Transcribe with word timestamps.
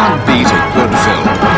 can't 0.00 0.26
beat 0.26 0.46
a 0.46 0.60
good 0.74 0.92
film. 1.04 1.49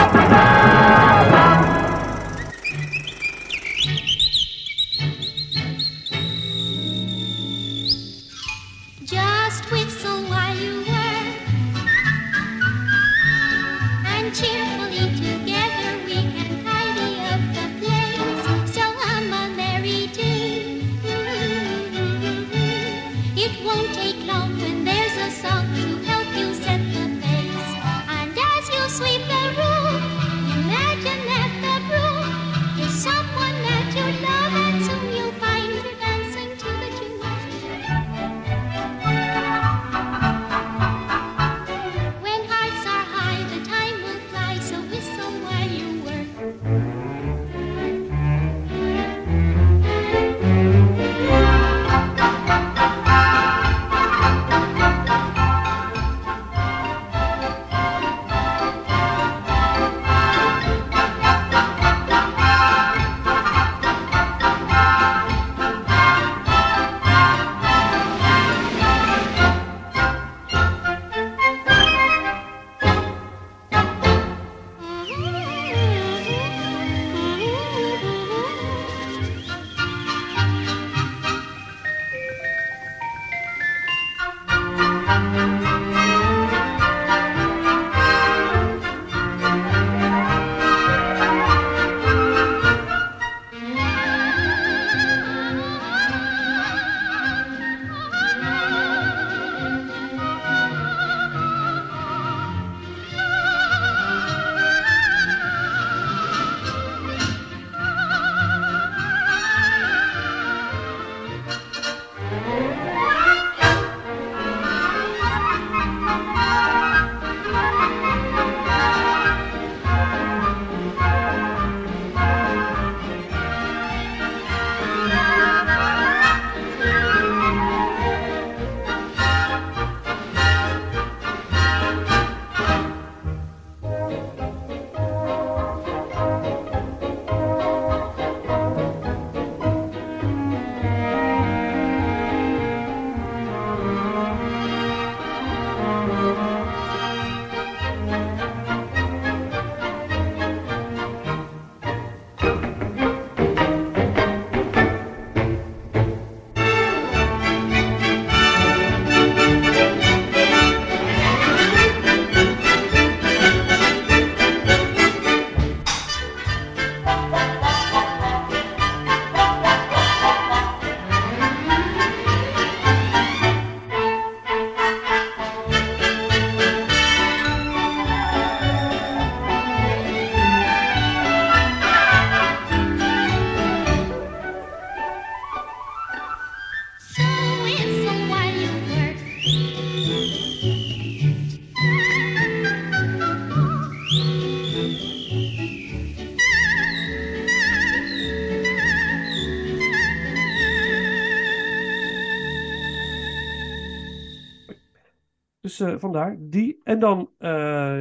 Eh, 205.83 205.99
vandaar 205.99 206.37
die. 206.41 206.81
En 206.83 206.99
dan 206.99 207.31
eh, 207.39 207.51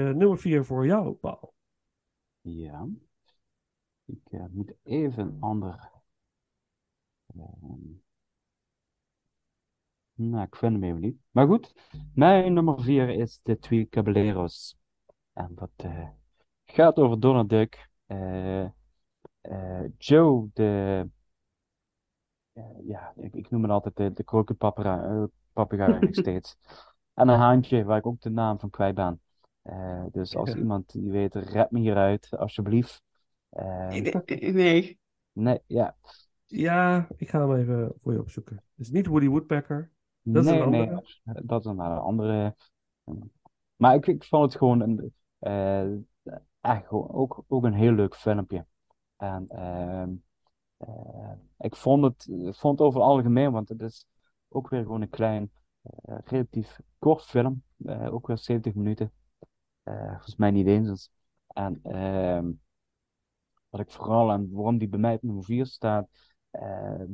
nummer 0.10 0.38
4 0.38 0.66
voor 0.66 0.86
jou, 0.86 1.14
Paul. 1.14 1.54
Ja. 2.42 2.88
Ik 4.06 4.22
eh, 4.32 4.46
moet 4.52 4.74
even 4.84 5.24
een 5.24 5.38
ander. 5.40 5.92
ehm, 7.36 8.00
nou, 10.14 10.44
ik 10.46 10.56
vind 10.56 10.74
hem 10.74 10.84
even 10.84 11.02
niet. 11.02 11.18
Maar 11.32 11.48
goed, 11.48 11.74
mijn 12.14 12.54
nummer 12.54 12.82
4 12.82 13.10
is 13.10 13.40
De 13.44 13.60
Twee 13.60 13.90
Caballeros. 13.90 14.80
En 15.34 15.56
dat 15.56 15.86
gaat 16.66 16.98
over 16.98 17.20
Donald 17.20 17.50
Duck. 17.50 17.90
Joe, 19.98 20.50
de. 20.54 21.10
ja, 22.84 23.14
ik, 23.16 23.34
ik 23.34 23.50
noem 23.50 23.62
het 23.62 23.72
altijd 23.72 23.96
de, 23.96 24.14
de 24.14 24.24
krokenpapegaai 24.24 25.28
papegaai 25.54 26.00
nog 26.00 26.16
steeds. 26.26 26.58
En 27.14 27.28
een 27.28 27.40
haantje, 27.40 27.84
waar 27.84 27.98
ik 27.98 28.06
ook 28.06 28.22
de 28.22 28.30
naam 28.30 28.60
van 28.60 28.70
kwijt 28.70 28.96
ben. 28.96 29.22
Eh, 29.62 30.04
dus 30.12 30.36
als 30.36 30.56
iemand 30.56 30.92
die 30.92 31.12
weet, 31.12 31.36
red 31.36 31.72
me 31.72 31.80
hieruit, 31.80 32.38
alsjeblieft. 32.38 33.04
Eh, 33.50 33.88
Nee. 34.54 35.00
nee, 35.32 35.60
ja. 35.68 35.96
Ja, 36.46 37.08
ik 37.18 37.30
ga 37.30 37.48
hem 37.48 37.56
even 37.56 37.94
voor 38.02 38.14
je 38.14 38.20
opzoeken. 38.20 38.56
Het 38.56 38.86
is 38.86 38.92
niet 38.92 39.08
Woody 39.08 39.28
Woodpecker. 39.28 39.92
Dat 40.22 40.44
is 40.44 40.52
nee, 40.52 40.62
een 40.62 40.70
nee, 40.70 40.82
andere? 40.82 41.12
dat 41.46 41.60
is 41.60 41.66
een 41.66 41.80
eh, 41.80 42.00
andere. 42.00 42.56
Maar 43.76 43.96
ik, 43.96 44.08
ik 44.08 44.24
vond 44.24 44.44
het 44.44 44.56
gewoon 44.58 44.82
een, 44.82 45.14
eh, 45.40 45.92
echt 46.62 46.88
gewoon 46.88 47.10
ook, 47.12 47.44
ook 47.48 47.64
een 47.64 47.74
heel 47.74 47.92
leuk 47.92 48.16
filmpje. 48.16 48.66
En 49.18 49.46
ehm, 49.50 50.10
eh, 50.78 51.32
ik 51.58 51.76
vond 51.76 52.04
het, 52.04 52.28
vond 52.58 52.80
het 52.80 52.88
over 52.88 53.00
het 53.00 53.10
algemeen, 53.10 53.52
want 53.52 53.70
het 53.70 53.82
is 53.82 54.06
ook 54.50 54.70
weer 54.70 54.82
gewoon 54.82 55.02
een 55.02 55.10
klein, 55.10 55.44
eh, 55.44 55.50
relatief 56.06 56.80
kort 57.00 57.24
film. 57.24 57.64
eh, 57.86 58.14
ook 58.14 58.28
weer 58.28 58.38
70 58.38 58.74
minuten. 58.74 59.12
Eh, 59.84 60.10
volgens 60.10 60.36
mij 60.36 60.52
niet 60.52 60.68
eens. 60.68 61.12
En 61.48 61.80
ehm, 61.84 62.52
wat 63.70 63.82
ik 63.82 63.92
vooral 63.92 64.32
en 64.32 64.52
waarom 64.52 64.78
die 64.78 64.90
bij 64.90 65.00
mij 65.00 65.14
op 65.14 65.22
nummer 65.22 65.44
4 65.44 65.66
staat, 65.66 66.10
ehm, 66.52 67.08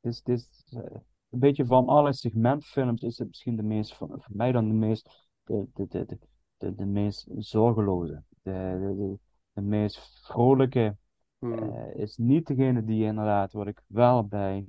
is, 0.00 0.22
is 0.22 0.64
eh, 0.70 1.00
een 1.30 1.38
beetje 1.38 1.66
van 1.66 1.86
alle 1.88 2.12
segmentfilms 2.12 3.02
is 3.02 3.18
het 3.18 3.28
misschien 3.28 3.56
de 3.56 3.62
meest, 3.62 3.94
voor, 3.94 4.26
mij 4.28 4.52
dan 4.52 4.68
de 4.68 4.74
meest, 4.74 5.28
de, 5.44 5.66
de, 5.74 5.86
de, 5.88 6.18
de, 6.56 6.74
de, 6.74 6.86
meest 6.86 7.26
zorgeloze. 7.36 8.22
De, 8.42 8.50
de, 8.80 8.96
de, 8.96 9.18
de 9.52 9.60
meest 9.60 10.24
vrolijke 10.26 10.96
Hmm. 11.38 11.72
eh, 11.72 11.94
is 11.94 12.16
niet 12.16 12.46
degene 12.46 12.84
die 12.84 13.04
inderdaad, 13.04 13.52
wat 13.52 13.66
ik 13.66 13.82
wel 13.86 14.26
bij 14.26 14.66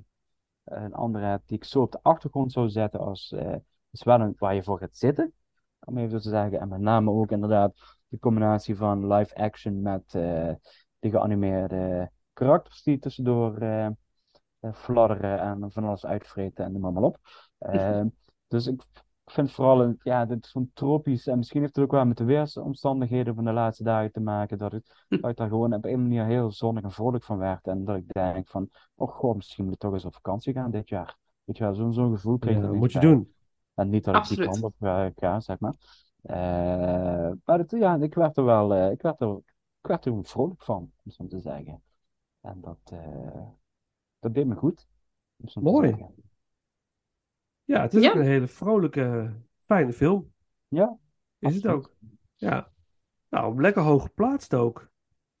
een 0.68 0.94
andere 0.94 1.24
heb, 1.24 1.42
die 1.46 1.56
ik 1.56 1.64
zo 1.64 1.80
op 1.80 1.92
de 1.92 1.98
achtergrond 2.02 2.52
zou 2.52 2.68
zetten 2.68 3.00
als, 3.00 3.34
is 3.90 4.02
wel 4.02 4.20
een, 4.20 4.34
waar 4.38 4.54
je 4.54 4.62
voor 4.62 4.78
gaat 4.78 4.96
zitten. 4.96 5.32
om 5.84 5.98
even 5.98 6.10
zo 6.10 6.18
te 6.18 6.28
zeggen. 6.28 6.60
En 6.60 6.68
met 6.68 6.80
name 6.80 7.10
ook 7.10 7.30
inderdaad 7.30 7.98
de 8.08 8.18
combinatie 8.18 8.76
van 8.76 9.12
live 9.12 9.34
action 9.34 9.82
met 9.82 10.14
eh, 10.14 10.52
de 10.98 11.10
geanimeerde 11.10 12.10
karakters 12.32 12.82
die 12.82 12.98
tussendoor 12.98 13.58
eh, 13.58 13.88
fladderen 14.72 15.38
en 15.40 15.72
van 15.72 15.84
alles 15.84 16.06
uitvreten 16.06 16.64
en 16.64 16.72
noem 16.72 16.92
maar, 16.92 17.02
op. 17.02 17.18
Dus 18.48 18.66
ik 18.66 18.82
vind 19.30 19.52
vooral, 19.52 19.82
een, 19.82 20.00
ja, 20.02 20.24
dit 20.24 20.44
is 20.44 20.50
zo'n 20.50 20.70
tropisch, 20.74 21.26
en 21.26 21.36
misschien 21.36 21.60
heeft 21.60 21.76
het 21.76 21.84
ook 21.84 21.90
wel 21.90 22.04
met 22.04 22.16
de 22.16 22.24
weersomstandigheden 22.24 23.34
van 23.34 23.44
de 23.44 23.52
laatste 23.52 23.82
dagen 23.82 24.12
te 24.12 24.20
maken, 24.20 24.58
dat, 24.58 24.72
het, 24.72 25.04
dat 25.08 25.30
ik 25.30 25.36
daar 25.36 25.48
gewoon 25.48 25.74
op 25.74 25.84
een 25.84 26.02
manier 26.02 26.24
heel 26.24 26.50
zonnig 26.50 26.82
en 26.82 26.90
vrolijk 26.92 27.24
van 27.24 27.38
werd. 27.38 27.66
En 27.66 27.84
dat 27.84 27.96
ik 27.96 28.12
denk 28.12 28.48
van, 28.48 28.68
oh 28.94 29.08
god, 29.08 29.36
misschien 29.36 29.64
moet 29.64 29.74
ik 29.74 29.78
toch 29.80 29.92
eens 29.92 30.04
op 30.04 30.14
vakantie 30.14 30.52
gaan 30.52 30.70
dit 30.70 30.88
jaar. 30.88 31.16
Weet 31.44 31.56
je 31.56 31.64
wel, 31.64 31.74
zo'n 31.74 31.92
zo'n 31.92 32.12
gevoel 32.14 32.38
kreeg 32.38 32.54
Ja, 32.56 32.60
ik 32.60 32.66
dat 32.66 32.76
moet 32.76 32.92
je 32.92 32.98
bij. 32.98 33.08
doen. 33.08 33.32
En 33.74 33.88
niet 33.88 34.04
dat 34.04 34.16
ik 34.16 34.36
die 34.36 34.46
kant 34.46 34.62
op 34.62 34.74
ga, 35.16 35.40
zeg 35.40 35.58
maar. 35.58 35.74
Eh, 36.22 37.30
maar 37.44 37.58
het, 37.58 37.70
ja, 37.70 37.96
ik 37.96 38.14
werd 38.14 38.36
er 38.36 38.44
wel, 38.44 38.74
eh, 38.74 38.90
ik 38.90 39.02
werd 39.02 39.20
er, 39.20 39.36
ik 39.80 39.86
werd 39.86 40.04
er 40.04 40.24
vrolijk 40.24 40.62
van, 40.62 40.92
om 41.04 41.10
zo 41.10 41.26
te 41.26 41.40
zeggen. 41.40 41.82
En 42.40 42.60
dat, 42.60 42.78
eh, 42.84 43.46
dat 44.18 44.34
deed 44.34 44.46
me 44.46 44.54
goed. 44.54 44.86
Mooi. 45.54 46.06
Ja, 47.68 47.80
het 47.82 47.94
is 47.94 48.02
Ja. 48.02 48.08
ook 48.08 48.14
een 48.14 48.22
hele 48.22 48.46
vrolijke, 48.46 49.32
fijne 49.62 49.92
film. 49.92 50.32
Ja, 50.68 50.96
Is 51.38 51.54
het 51.54 51.66
ook. 51.66 51.94
Ja. 52.36 52.68
Nou, 53.30 53.60
lekker 53.60 53.82
hoog 53.82 54.02
geplaatst 54.02 54.54
ook. 54.54 54.88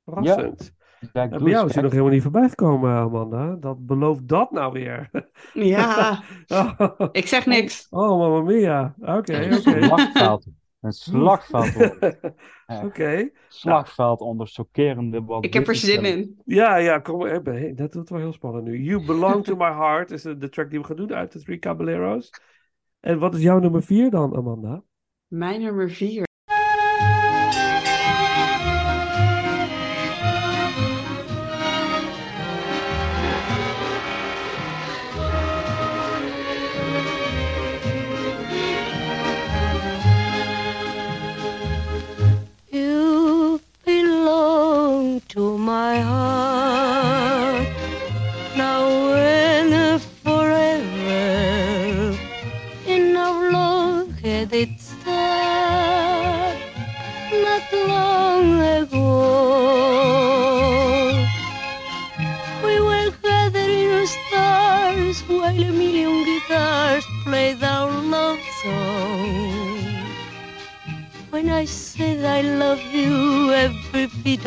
Verrassend. 0.04 0.72
Ja, 1.12 1.22
En 1.22 1.30
doe 1.30 1.38
bij 1.42 1.50
jou 1.52 1.66
is 1.66 1.74
hij 1.74 1.82
nog 1.82 1.92
helemaal 1.92 2.12
niet 2.12 2.22
voorbij 2.22 2.48
gekomen, 2.48 2.90
Amanda. 2.96 3.54
Dat 3.54 3.86
belooft 3.86 4.28
dat 4.28 4.50
nou 4.50 4.72
weer. 4.72 5.10
Ja, 5.52 6.22
oh, 6.48 6.90
ik 7.12 7.26
zeg 7.26 7.46
niks. 7.46 7.86
oh, 7.90 8.18
mamma 8.18 8.40
mia. 8.40 8.94
Oké, 9.00 9.34
Een 9.34 9.58
oké. 9.58 9.82
slagveld. 9.82 10.46
Een 10.80 10.92
slagveld. 11.08 11.98
Oké. 12.84 13.30
Slagveld 13.48 14.20
onder 14.20 14.46
chockerende 14.46 15.24
Walt 15.24 15.44
Ik 15.44 15.54
heb 15.54 15.68
er 15.68 15.74
zin 15.74 16.04
in. 16.04 16.40
Ja, 16.44 16.76
ja, 16.76 16.98
kom 16.98 17.18
maar. 17.18 17.42
Hey, 17.42 17.74
Dat 17.74 17.94
wordt 17.94 18.10
wel 18.10 18.18
heel 18.18 18.32
spannend 18.32 18.64
nu. 18.64 18.82
You 18.82 19.04
Belong 19.06 19.44
to 19.44 19.56
My 19.56 19.72
Heart 19.72 20.10
is 20.10 20.22
de, 20.22 20.36
de 20.36 20.48
track 20.48 20.70
die 20.70 20.78
we 20.78 20.86
gaan 20.86 20.96
doen 20.96 21.14
uit 21.14 21.32
de 21.32 21.42
Three 21.42 21.58
Caballeros. 21.58 22.30
En 23.00 23.18
wat 23.18 23.34
is 23.34 23.42
jouw 23.42 23.58
nummer 23.58 23.82
vier 23.82 24.10
dan, 24.10 24.36
Amanda? 24.36 24.82
Mijn 25.26 25.60
nummer 25.60 25.90
vier. 25.90 26.27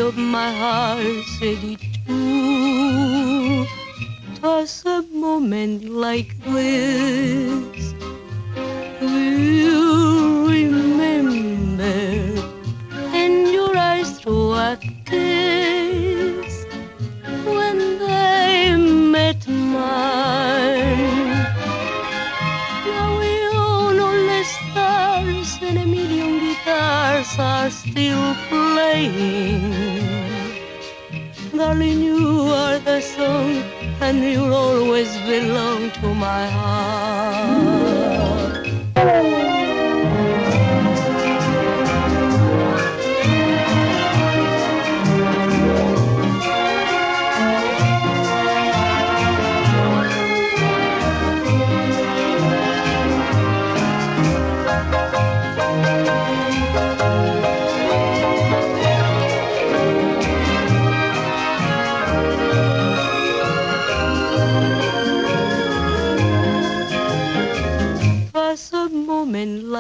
Of 0.02 0.18
my 0.18 0.52
heart 0.52 1.24
said 1.38 1.64
it 1.64 1.80
too. 2.08 3.66
Twas 4.36 4.84
a 4.86 5.04
moment 5.14 5.90
like 5.90 6.36
this. 6.44 7.94
You 9.00 10.48
remember, 10.50 12.00
and 13.14 13.48
your 13.52 13.78
eyes 13.78 14.20
threw 14.20 14.54
a 14.54 14.78
kiss 15.06 16.66
when 17.46 17.78
they 18.00 18.76
met 18.78 19.48
mine. 19.48 21.30
Now 22.92 23.20
we 23.20 23.32
own 23.56 24.00
all 24.00 24.22
the 24.32 24.44
stars 24.44 25.52
and 25.62 25.78
guitars 27.22 27.40
are 27.40 27.70
still 27.70 28.36
playing. 28.50 29.62
Darling, 31.56 32.02
you 32.02 32.48
are 32.50 32.80
the 32.80 33.00
song 33.02 33.62
and 34.02 34.24
you'll 34.24 34.54
always 34.54 35.16
belong 35.28 35.92
to 35.92 36.16
my 36.16 36.48
heart. 36.48 37.81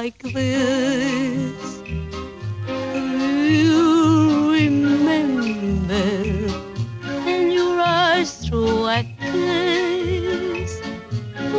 Like 0.03 0.23
this. 0.33 1.61
You 3.55 4.51
remember, 4.51 6.09
and 7.31 7.53
your 7.53 7.79
eyes 7.79 8.31
threw 8.43 8.87
a 8.87 9.03
kiss 9.21 10.71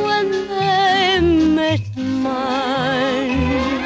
when 0.06 0.26
they 0.50 1.20
met 1.58 1.84
mine. 2.24 3.78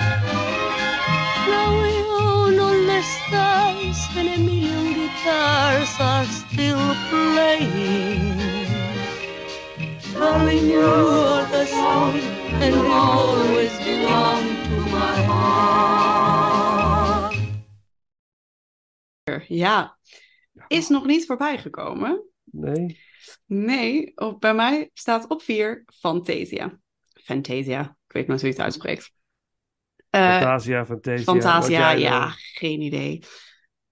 Now 1.52 1.68
we 1.82 1.94
own 2.24 2.54
all 2.66 2.80
the 2.92 3.02
stars, 3.14 4.00
and 4.18 4.28
a 4.36 4.38
million 4.48 4.84
guitars 4.98 5.92
are 6.00 6.28
still 6.40 6.86
playing. 7.10 8.40
Darling, 10.14 10.64
you 10.70 10.80
are 10.80 11.46
the 11.54 11.66
song, 11.66 12.14
and 12.64 12.74
you 12.74 13.45
Ja, 19.56 19.98
is 20.68 20.88
nog 20.88 21.06
niet 21.06 21.26
voorbij 21.26 21.58
gekomen. 21.58 22.24
Nee. 22.44 23.00
Nee, 23.46 24.12
op, 24.16 24.40
bij 24.40 24.54
mij 24.54 24.90
staat 24.92 25.28
op 25.28 25.42
vier 25.42 25.84
Fantasia. 25.86 26.78
Fantasia, 27.22 27.80
ik 28.06 28.12
weet 28.12 28.26
nooit 28.26 28.40
hoe 28.40 28.48
je 28.48 28.54
het 28.54 28.64
uitspreekt. 28.64 29.12
Eh, 30.10 30.30
Fantasia, 30.30 30.86
Fantasia. 30.86 31.24
Fantasia, 31.24 31.90
ja, 31.90 32.28
geen 32.36 32.80
idee. 32.80 33.22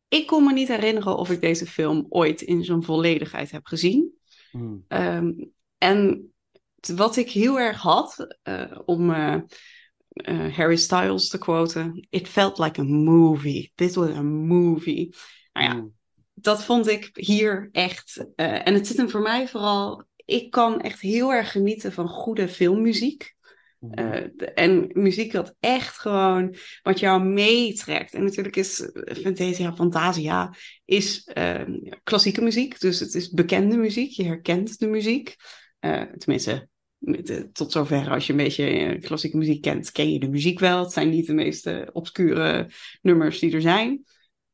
Ik 0.09 0.27
kon 0.27 0.45
me 0.45 0.53
niet 0.53 0.69
herinneren 0.69 1.17
of 1.17 1.31
ik 1.31 1.41
deze 1.41 1.67
film 1.67 2.07
ooit 2.09 2.41
in 2.41 2.65
zijn 2.65 2.83
volledigheid 2.83 3.51
heb 3.51 3.67
gezien. 3.67 4.13
Hmm. 4.51 4.85
Ehm, 4.89 5.33
en 5.79 6.33
wat 6.95 7.17
ik 7.17 7.31
heel 7.31 7.61
erg 7.61 7.81
had, 7.81 8.37
eh, 8.43 8.79
om 8.85 9.11
eh, 9.11 9.41
Harry 10.57 10.77
Styles 10.77 11.29
te 11.29 11.39
quoten, 11.39 12.07
it 12.11 12.29
felt 12.29 12.59
like 12.59 12.81
a 12.81 12.85
movie. 12.85 13.73
This 13.75 13.95
was 13.95 14.11
a 14.11 14.23
movie. 14.23 15.15
Nou 15.55 15.67
ja, 15.67 15.73
Hmm. 15.73 15.93
dat 16.35 16.65
vond 16.65 16.89
ik 16.89 17.11
hier 17.13 17.69
echt. 17.73 18.27
eh, 18.37 18.67
en 18.67 18.75
het 18.75 18.87
zit 18.87 18.97
hem 18.97 19.11
voor 19.11 19.23
mij 19.23 19.49
vooral. 19.49 20.05
Ik 20.25 20.51
kan 20.51 20.81
echt 20.81 21.01
heel 21.01 21.33
erg 21.33 21.51
genieten 21.51 21.93
van 21.93 22.09
goede 22.09 22.49
filmmuziek. 22.49 23.33
Eh, 23.91 24.21
de- 24.37 24.53
en 24.53 24.91
muziek 24.93 25.33
dat 25.33 25.55
echt 25.61 25.99
gewoon 25.99 26.55
wat 26.83 27.01
jou 27.01 27.23
meetrekt. 27.25 28.15
En 28.15 28.25
natuurlijk 28.25 28.57
is 28.57 28.81
eh, 28.93 29.17
Fantasia, 29.17 29.75
Fantasia 29.75 30.55
is 30.85 31.25
eh, 31.25 31.63
klassieke 32.03 32.41
muziek. 32.43 32.81
Dus 32.81 33.01
het 33.01 33.15
is 33.15 33.31
bekende 33.31 33.77
muziek. 33.77 34.11
Je 34.11 34.25
herkent 34.25 34.79
de 34.79 34.87
muziek. 34.87 35.37
Eh, 35.79 36.03
tenminste, 36.03 36.69
eh, 37.01 37.37
tot 37.53 37.73
zover 37.73 38.11
als 38.11 38.27
je 38.27 38.33
een 38.33 38.39
beetje 38.39 38.67
eh, 38.67 39.01
klassieke 39.01 39.37
muziek 39.37 39.63
kent, 39.63 39.93
ken 39.93 40.13
je 40.13 40.19
de 40.19 40.29
muziek 40.29 40.59
wel. 40.59 40.79
Het 40.83 40.93
zijn 40.93 41.11
niet 41.11 41.27
de 41.27 41.35
meest 41.35 41.67
eh, 41.67 41.81
obscure 41.93 42.71
nummers 43.03 43.39
die 43.39 43.53
er 43.53 43.61
zijn. 43.61 44.05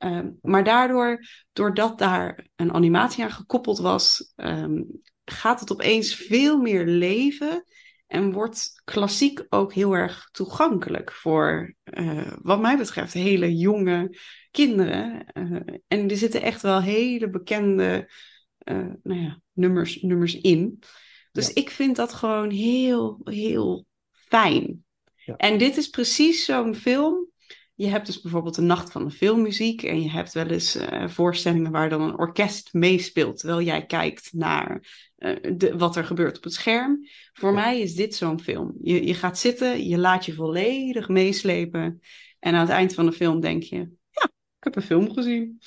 Ehm, 0.00 0.30
maar 0.42 0.64
daardoor, 0.64 1.24
doordat 1.52 1.98
daar 1.98 2.46
een 2.56 2.72
animatie 2.72 3.24
aan 3.24 3.30
gekoppeld 3.30 3.78
was, 3.78 4.32
ehm, 4.36 4.82
gaat 5.24 5.60
het 5.60 5.72
opeens 5.72 6.14
veel 6.14 6.58
meer 6.58 6.86
leven. 6.86 7.64
En 8.06 8.32
wordt 8.32 8.80
klassiek 8.84 9.46
ook 9.48 9.72
heel 9.72 9.92
erg 9.96 10.28
toegankelijk 10.30 11.12
voor, 11.12 11.74
eh, 11.82 12.32
wat 12.42 12.60
mij 12.60 12.76
betreft, 12.76 13.12
hele 13.12 13.56
jonge 13.56 14.16
kinderen. 14.50 15.26
Eh, 15.26 15.74
en 15.88 16.10
er 16.10 16.16
zitten 16.16 16.42
echt 16.42 16.62
wel 16.62 16.82
hele 16.82 17.30
bekende 17.30 18.10
eh, 18.58 18.76
nou 19.02 19.20
ja, 19.20 19.40
nummers, 19.52 20.02
nummers 20.02 20.40
in. 20.40 20.82
Dus 21.32 21.46
Ja. 21.46 21.54
ik 21.54 21.70
vind 21.70 21.96
dat 21.96 22.12
gewoon 22.12 22.50
heel, 22.50 23.20
heel 23.24 23.86
fijn. 24.10 24.84
Ja. 25.14 25.36
En 25.36 25.58
dit 25.58 25.76
is 25.76 25.88
precies 25.88 26.44
zo'n 26.44 26.74
film. 26.74 27.28
Je 27.80 27.88
hebt 27.88 28.06
dus 28.06 28.20
bijvoorbeeld 28.20 28.54
de 28.54 28.62
Nacht 28.62 28.92
van 28.92 29.04
de 29.04 29.10
Filmmuziek. 29.10 29.82
En 29.82 30.02
je 30.02 30.10
hebt 30.10 30.32
wel 30.32 30.46
eens 30.46 30.74
eh, 30.74 31.08
voorstellingen 31.08 31.70
waar 31.70 31.88
dan 31.88 32.00
een 32.00 32.18
orkest 32.18 32.72
meespeelt. 32.72 33.38
Terwijl 33.38 33.62
jij 33.62 33.86
kijkt 33.86 34.32
naar 34.32 34.86
eh, 35.16 35.36
de, 35.56 35.76
wat 35.76 35.96
er 35.96 36.04
gebeurt 36.04 36.36
op 36.36 36.44
het 36.44 36.52
scherm. 36.52 37.06
Voor 37.32 37.52
mij 37.52 37.80
is 37.80 37.94
dit 37.94 38.14
zo'n 38.14 38.40
film. 38.40 38.74
Je, 38.82 39.06
je 39.06 39.14
gaat 39.14 39.38
zitten, 39.38 39.86
je 39.88 39.98
laat 39.98 40.24
je 40.24 40.34
volledig 40.34 41.08
meeslepen. 41.08 42.00
En 42.38 42.54
aan 42.54 42.60
het 42.60 42.70
eind 42.70 42.94
van 42.94 43.06
de 43.06 43.12
film 43.12 43.40
denk 43.40 43.62
je: 43.62 43.76
Ja, 44.10 44.24
ik 44.24 44.64
heb 44.64 44.76
een 44.76 44.82
film 44.82 45.12
gezien. 45.12 45.58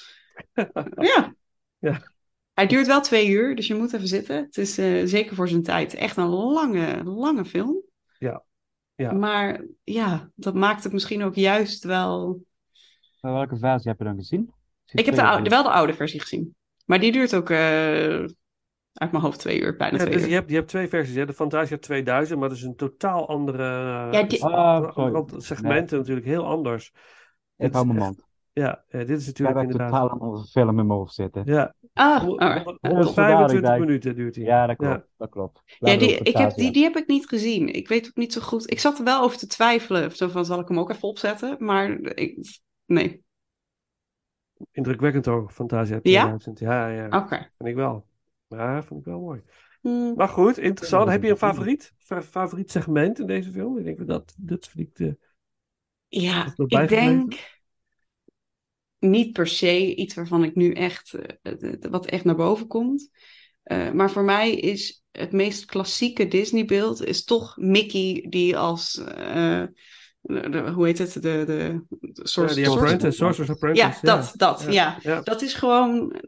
ja. 1.13 1.36
Ja. 1.79 2.12
Hij 2.53 2.67
duurt 2.67 2.88
wel 2.88 3.01
twee 3.01 3.29
uur, 3.29 3.55
dus 3.55 3.67
je 3.67 3.75
moet 3.75 3.93
even 3.93 4.08
zitten. 4.08 4.36
Het 4.36 4.58
is 4.58 4.77
eh, 4.77 5.01
zeker 5.05 5.36
voor 5.36 5.48
zijn 5.48 5.63
tijd 5.63 5.93
echt 5.93 6.17
een 6.17 6.27
lange, 6.27 7.03
lange 7.03 7.46
film. 7.46 7.84
Ja. 8.17 8.43
Ja. 8.96 9.12
Maar 9.12 9.66
ja, 9.84 10.30
dat 10.36 10.54
maakt 10.54 10.84
het 10.84 10.94
misschien 10.94 11.24
ook 11.24 11.36
juist 11.36 11.84
wel. 11.84 12.42
Maar 13.22 13.34
welke 13.34 13.58
versie 13.58 13.90
heb 13.90 14.00
je 14.00 14.06
dan 14.06 14.16
gezien? 14.16 14.52
Ik 14.92 15.06
heb 15.06 15.16
de 15.16 15.24
oude, 15.24 15.50
wel 15.50 15.64
de 15.64 15.72
oude 15.72 15.94
versie 15.94 16.20
gezien. 16.20 16.56
Maar 16.86 17.00
die 17.00 17.12
duurt 17.12 17.36
ook 17.36 17.50
eh, 17.50 17.58
uit 18.94 19.12
mijn 19.12 19.24
hoofd 19.24 19.40
twee 19.40 19.60
uur, 19.62 19.76
bijna 19.76 19.98
Ja, 19.98 20.04
twee 20.04 20.14
dus 20.14 20.22
uur. 20.24 20.30
je, 20.30 20.34
hebt, 20.36 20.50
je 20.50 20.56
hebt 20.56 20.68
twee 20.68 20.88
versies. 20.88 21.16
Hè? 21.16 21.26
De 21.26 21.34
Fantasia 21.34 21.78
2000, 21.78 22.40
maar 22.40 22.50
dat 22.50 22.58
is 22.58 22.64
een 22.64 22.76
totaal 22.76 23.28
andere 23.28 23.64
Ja, 24.12 24.24
die- 24.24 24.44
een 24.44 24.52
Ah, 24.52 25.24
segmenten 25.38 25.98
natuurlijk 25.98 26.26
heel 26.26 26.46
anders. 26.46 26.92
Ik 27.58 27.74
hou 27.74 27.86
mijn 27.86 27.98
mond. 28.00 28.26
Ja, 28.54 28.84
eh, 28.88 29.00
dit 29.00 29.10
is 29.20 29.22
Ik 29.22 29.26
natuurlijk 29.28 29.58
heb 29.58 29.66
echt 29.68 29.72
inderdaad... 29.72 30.02
totaal 30.02 30.16
een 30.16 30.22
andere 30.22 30.46
film 30.48 30.70
in 30.70 30.76
mijn 30.76 30.90
hoofd 31.00 31.14
zitten. 31.14 31.42
Ja, 31.46 31.74
Ah, 31.94 32.24
Ja, 32.24 32.64
125 32.64 33.14
vandaar, 33.14 33.74
ik 33.76 33.80
minuten 33.80 34.16
duurt 34.16 34.36
hij. 34.36 34.46
Ja, 34.46 34.68
dat 34.68 34.76
klopt. 34.76 35.08
Dat 35.18 35.30
klopt. 35.30 35.62
Ja, 35.66 35.98
die, 35.98 36.18
ik 36.18 36.38
heb, 36.38 36.56
die, 36.56 36.72
die 36.72 36.84
heb 36.84 36.96
ik 36.96 37.08
niet 37.08 37.28
gezien. 37.28 37.74
Ik 37.74 37.88
weet 37.88 38.08
ook 38.08 38.16
niet 38.16 38.34
zo 38.34 38.42
goed. 38.42 38.72
Ik 38.72 38.80
zat 38.80 38.98
er 38.98 39.04
wel 39.04 39.22
over 39.22 39.38
te 39.38 39.48
twijfelen. 39.48 40.12
Zo 40.16 40.28
van, 40.28 40.46
zal 40.46 40.60
ik 40.60 40.68
hem 40.68 40.80
ook 40.80 40.90
even 40.90 41.08
opzetten? 41.08 41.56
Maar 41.60 41.92
ik, 42.02 42.60
nee. 42.86 43.24
Indrukwekkend 44.72 45.26
hoor, 45.26 45.50
Fantasia 45.52 46.00
Ja? 46.02 46.22
2000. 46.22 46.60
Ja, 46.60 46.88
ja, 46.88 47.06
Oké. 47.06 47.36
vind 47.58 47.70
ik 47.70 47.76
wel. 47.76 48.06
Ja, 48.48 48.84
vind 48.84 49.00
ik 49.00 49.06
wel 49.06 49.20
mooi. 49.20 49.42
Hmm. 49.82 50.14
Maar 50.16 50.30
goed, 50.30 50.58
interessant. 50.58 51.06
Ja, 51.06 51.12
Heb 51.12 51.24
je 51.24 51.30
een 51.30 51.38
favoriet? 51.38 51.94
Fa- 51.98 52.22
favoriet 52.22 52.72
segment 52.72 53.20
in 53.20 53.28
deze 53.28 53.52
film? 53.52 53.78
Ik 53.78 53.84
denk 53.84 54.08
dat 54.08 54.34
dat 54.38 54.68
vind 54.68 54.88
ik 54.88 54.96
de... 54.96 55.18
Ja, 56.08 56.54
ik 56.66 56.88
denk 56.90 57.34
niet 59.04 59.32
per 59.32 59.48
se 59.48 59.96
iets 59.96 60.14
waarvan 60.16 60.44
ik 60.44 60.56
nu 60.56 60.72
echt, 60.74 61.14
eh, 61.42 61.54
wat 61.90 62.06
echt 62.06 62.24
naar 62.24 62.36
boven 62.36 62.68
komt. 62.68 63.10
Eh, 63.64 63.92
maar 63.92 64.12
voor 64.12 64.24
mij 64.24 64.52
is 64.56 65.04
het 65.12 65.32
meest 65.32 65.66
klassieke 65.66 66.28
Disney-beeld 66.28 67.06
is 67.06 67.24
toch 67.24 67.58
Mickey 67.58 68.26
die 68.30 68.58
als, 68.58 68.98
eh, 68.98 69.64
de, 70.22 70.50
de- 70.50 70.72
hoe 70.74 70.86
heet 70.86 70.98
het, 70.98 71.14
de, 71.14 71.20
de, 71.22 71.46
de 71.46 71.82
Ja, 72.62 72.70
Apprentice, 72.70 73.12
Sorcerer's 73.12 73.50
Apprentice. 73.50 73.82
Ja, 73.84 73.98
dat, 74.02 74.34
dat, 74.36 74.66
ja. 74.70 74.98
ja. 75.02 75.22
Dat 75.22 75.42
is 75.42 75.54
gewoon, 75.54 76.22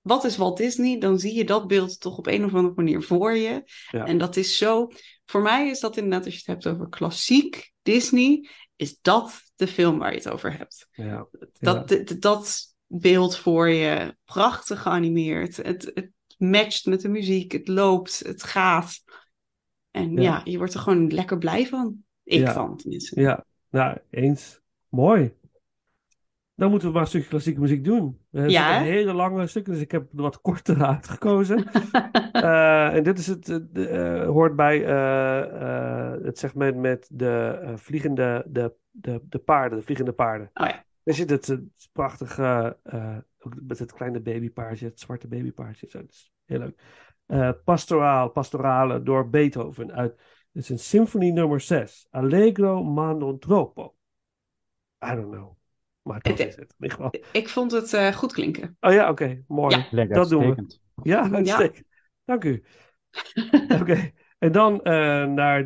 wat 0.00 0.24
is 0.24 0.36
Walt 0.36 0.56
Disney? 0.56 0.98
Dan 0.98 1.18
zie 1.18 1.34
je 1.34 1.44
dat 1.44 1.66
beeld 1.66 2.00
toch 2.00 2.18
op 2.18 2.26
een 2.26 2.44
of 2.44 2.54
andere 2.54 2.74
manier 2.76 3.02
voor 3.02 3.36
je. 3.36 3.62
En 4.04 4.18
dat 4.18 4.36
is 4.36 4.56
zo, 4.58 4.88
voor 5.26 5.42
mij 5.42 5.68
is 5.68 5.80
dat 5.80 5.96
inderdaad, 5.96 6.24
als 6.24 6.34
je 6.34 6.38
het 6.44 6.48
hebt 6.62 6.66
over 6.74 6.88
klassiek 6.88 7.72
Disney, 7.82 8.48
is 8.76 8.98
dat 9.00 9.42
de 9.56 9.66
film 9.66 9.98
waar 9.98 10.10
je 10.10 10.16
het 10.16 10.30
over 10.30 10.56
hebt. 10.58 10.88
Ja. 10.92 11.26
Dat, 11.52 11.88
d- 11.88 12.22
dat 12.22 12.74
beeld 12.86 13.36
voor 13.36 13.68
je, 13.68 14.16
prachtig 14.24 14.82
geanimeerd. 14.82 15.56
Het, 15.56 15.90
het 15.94 16.10
matcht 16.38 16.84
met 16.86 17.00
de 17.00 17.08
muziek, 17.08 17.52
het 17.52 17.68
loopt, 17.68 18.18
het 18.18 18.42
gaat. 18.42 19.02
En 19.90 20.12
Ja. 20.12 20.22
ja, 20.22 20.40
je 20.44 20.58
wordt 20.58 20.74
er 20.74 20.80
gewoon 20.80 21.12
lekker 21.12 21.38
blij 21.38 21.66
van. 21.66 22.04
Ik 22.22 22.40
Ja. 22.40 22.52
van, 22.52 22.76
tenminste. 22.76 23.20
Ja, 23.20 23.44
nou, 23.70 23.98
eens. 24.10 24.60
Mooi. 24.88 25.34
Dan 26.56 26.70
moeten 26.70 26.88
we 26.88 26.94
maar 26.94 27.02
een 27.02 27.08
stukje 27.08 27.28
klassieke 27.28 27.60
muziek 27.60 27.84
doen. 27.84 28.18
Er 28.30 28.48
Ja, 28.50 28.78
hè? 28.78 28.84
hele 28.84 29.12
lange 29.12 29.46
stukken, 29.46 29.72
dus 29.72 29.82
ik 29.82 29.90
heb 29.90 30.02
er 30.16 30.22
wat 30.22 30.40
kortere 30.40 30.86
uitgekozen. 30.94 31.64
Eh, 32.34 32.94
en 32.94 33.02
dit 33.02 33.18
is 33.18 33.26
het, 33.26 33.48
eh, 33.48 34.20
eh, 34.20 34.26
hoort 34.28 34.56
bij 34.56 34.84
eh, 34.84 36.12
eh, 36.12 36.22
het 36.22 36.38
segment 36.38 36.76
met 36.76 37.08
de 37.12 37.58
eh, 37.62 37.76
vliegende 37.76 38.44
de, 38.48 38.74
de, 38.90 39.20
de 39.28 39.38
paarden, 39.38 39.78
de 39.78 39.84
vliegende 39.84 40.12
paarden. 40.12 40.50
Oh 40.54 40.66
ja. 40.66 40.84
Er 41.02 41.14
zit 41.14 41.30
het, 41.30 41.46
het 41.46 41.62
prachtige, 41.92 42.78
eh, 42.82 43.16
met 43.62 43.78
het 43.78 43.92
kleine 43.92 44.20
babypaardje, 44.20 44.86
het 44.86 45.00
zwarte 45.00 45.28
babypaardje. 45.28 45.86
Zo, 45.90 45.98
dat 46.00 46.10
is 46.10 46.32
heel 46.44 46.58
leuk. 46.58 46.82
Eh, 47.26 47.50
pastoraal, 47.64 48.28
pastorale 48.28 49.02
door 49.02 49.28
Beethoven 49.30 49.92
uit, 49.92 50.12
het 50.52 50.62
is 50.62 50.68
een 50.68 50.78
symfonie 50.78 51.32
nummer 51.32 51.60
6. 51.60 52.06
Allegro 52.10 52.82
ma 52.82 53.12
non 53.12 53.38
troppo. 53.38 53.94
I 55.04 55.14
don't 55.14 55.30
know. 55.30 55.56
Maar 56.04 56.20
dat 56.20 56.38
Het- 56.38 56.48
is 56.48 56.56
het. 56.56 56.74
in 56.78 56.84
ieder 56.84 56.96
geval. 56.96 57.14
Ik 57.32 57.48
vond 57.48 57.72
het 57.72 57.92
eh, 57.92 58.12
goed 58.12 58.32
klinken. 58.32 58.76
Oh 58.80 58.92
ja, 58.92 59.10
oké, 59.10 59.42
mooi. 59.48 59.76
Ja. 59.76 59.82
Klinkt 59.82 60.14
dat 60.14 60.28
doen 60.28 60.40
we. 60.40 60.46
uitstekend. 60.46 60.80
Ja, 61.02 61.30
uitstekend. 61.32 61.86
Dank 62.24 62.44
u. 62.44 62.64
Oké, 63.80 64.10
en 64.38 64.52
dan 64.52 64.82
eh, 64.82 65.24
naar 65.24 65.64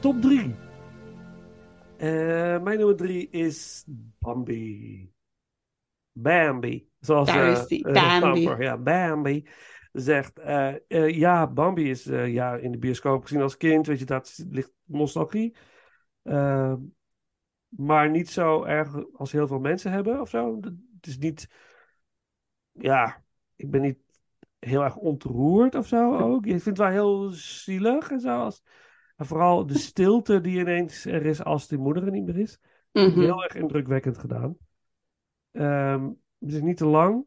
top 0.00 0.20
3. 0.22 0.54
mijn 2.62 2.78
nummer 2.78 2.96
3 2.96 3.28
is 3.30 3.84
Bambi. 4.18 5.12
Bambi. 6.12 6.88
Zoals 7.00 7.28
Daar 7.28 7.44
eh, 7.52 7.60
is 7.60 7.66
die, 7.66 7.84
eh, 7.84 8.20
Bambi. 8.20 8.44
Thumper, 8.44 8.62
ja, 8.62 8.78
Bambi 8.78 9.48
zegt. 9.92 10.38
eh, 10.38 10.74
eh, 10.88 11.08
ja, 11.16 11.46
Bambi 11.46 11.90
is 11.90 12.06
eh, 12.06 12.32
ja, 12.32 12.56
in 12.56 12.72
de 12.72 12.78
bioscoop 12.78 13.22
gezien 13.22 13.42
als 13.42 13.56
kind. 13.56 13.86
Weet 13.86 13.98
je, 13.98 14.04
dat 14.04 14.44
ligt 14.50 14.72
nostalgie. 14.84 15.56
Eh, 16.22 16.74
maar 17.68 18.10
niet 18.10 18.30
zo 18.30 18.64
erg 18.64 19.12
als 19.12 19.32
heel 19.32 19.46
veel 19.46 19.58
mensen 19.58 19.92
hebben 19.92 20.20
of 20.20 20.28
zo. 20.28 20.58
Het 21.00 21.06
is 21.06 21.18
niet. 21.18 21.48
Ja, 22.72 23.24
ik 23.56 23.70
ben 23.70 23.80
niet 23.80 23.98
heel 24.58 24.82
erg 24.82 24.96
ontroerd 24.96 25.74
of 25.74 25.86
zo 25.86 26.18
ook. 26.18 26.44
Ik 26.46 26.50
vind 26.62 26.64
het 26.64 26.78
wel 26.78 26.88
heel 26.88 27.28
zielig 27.30 28.10
en 28.10 28.20
zo. 28.20 28.40
Als, 28.40 28.62
en 29.18 29.26
vooral 29.26 29.66
de 29.66 29.78
stilte 29.78 30.40
die 30.40 30.60
ineens 30.60 31.04
er 31.04 31.26
is 31.26 31.44
als 31.44 31.68
die 31.68 31.78
moeder 31.78 32.04
er 32.04 32.10
niet 32.10 32.24
meer 32.24 32.38
is. 32.38 32.60
Mhm. 32.92 33.20
Heel 33.20 33.42
erg 33.44 33.54
indrukwekkend 33.54 34.18
gedaan. 34.18 34.56
Ehm, 35.50 36.04
het 36.38 36.52
is 36.52 36.60
niet 36.60 36.76
te 36.76 36.86
lang. 36.86 37.24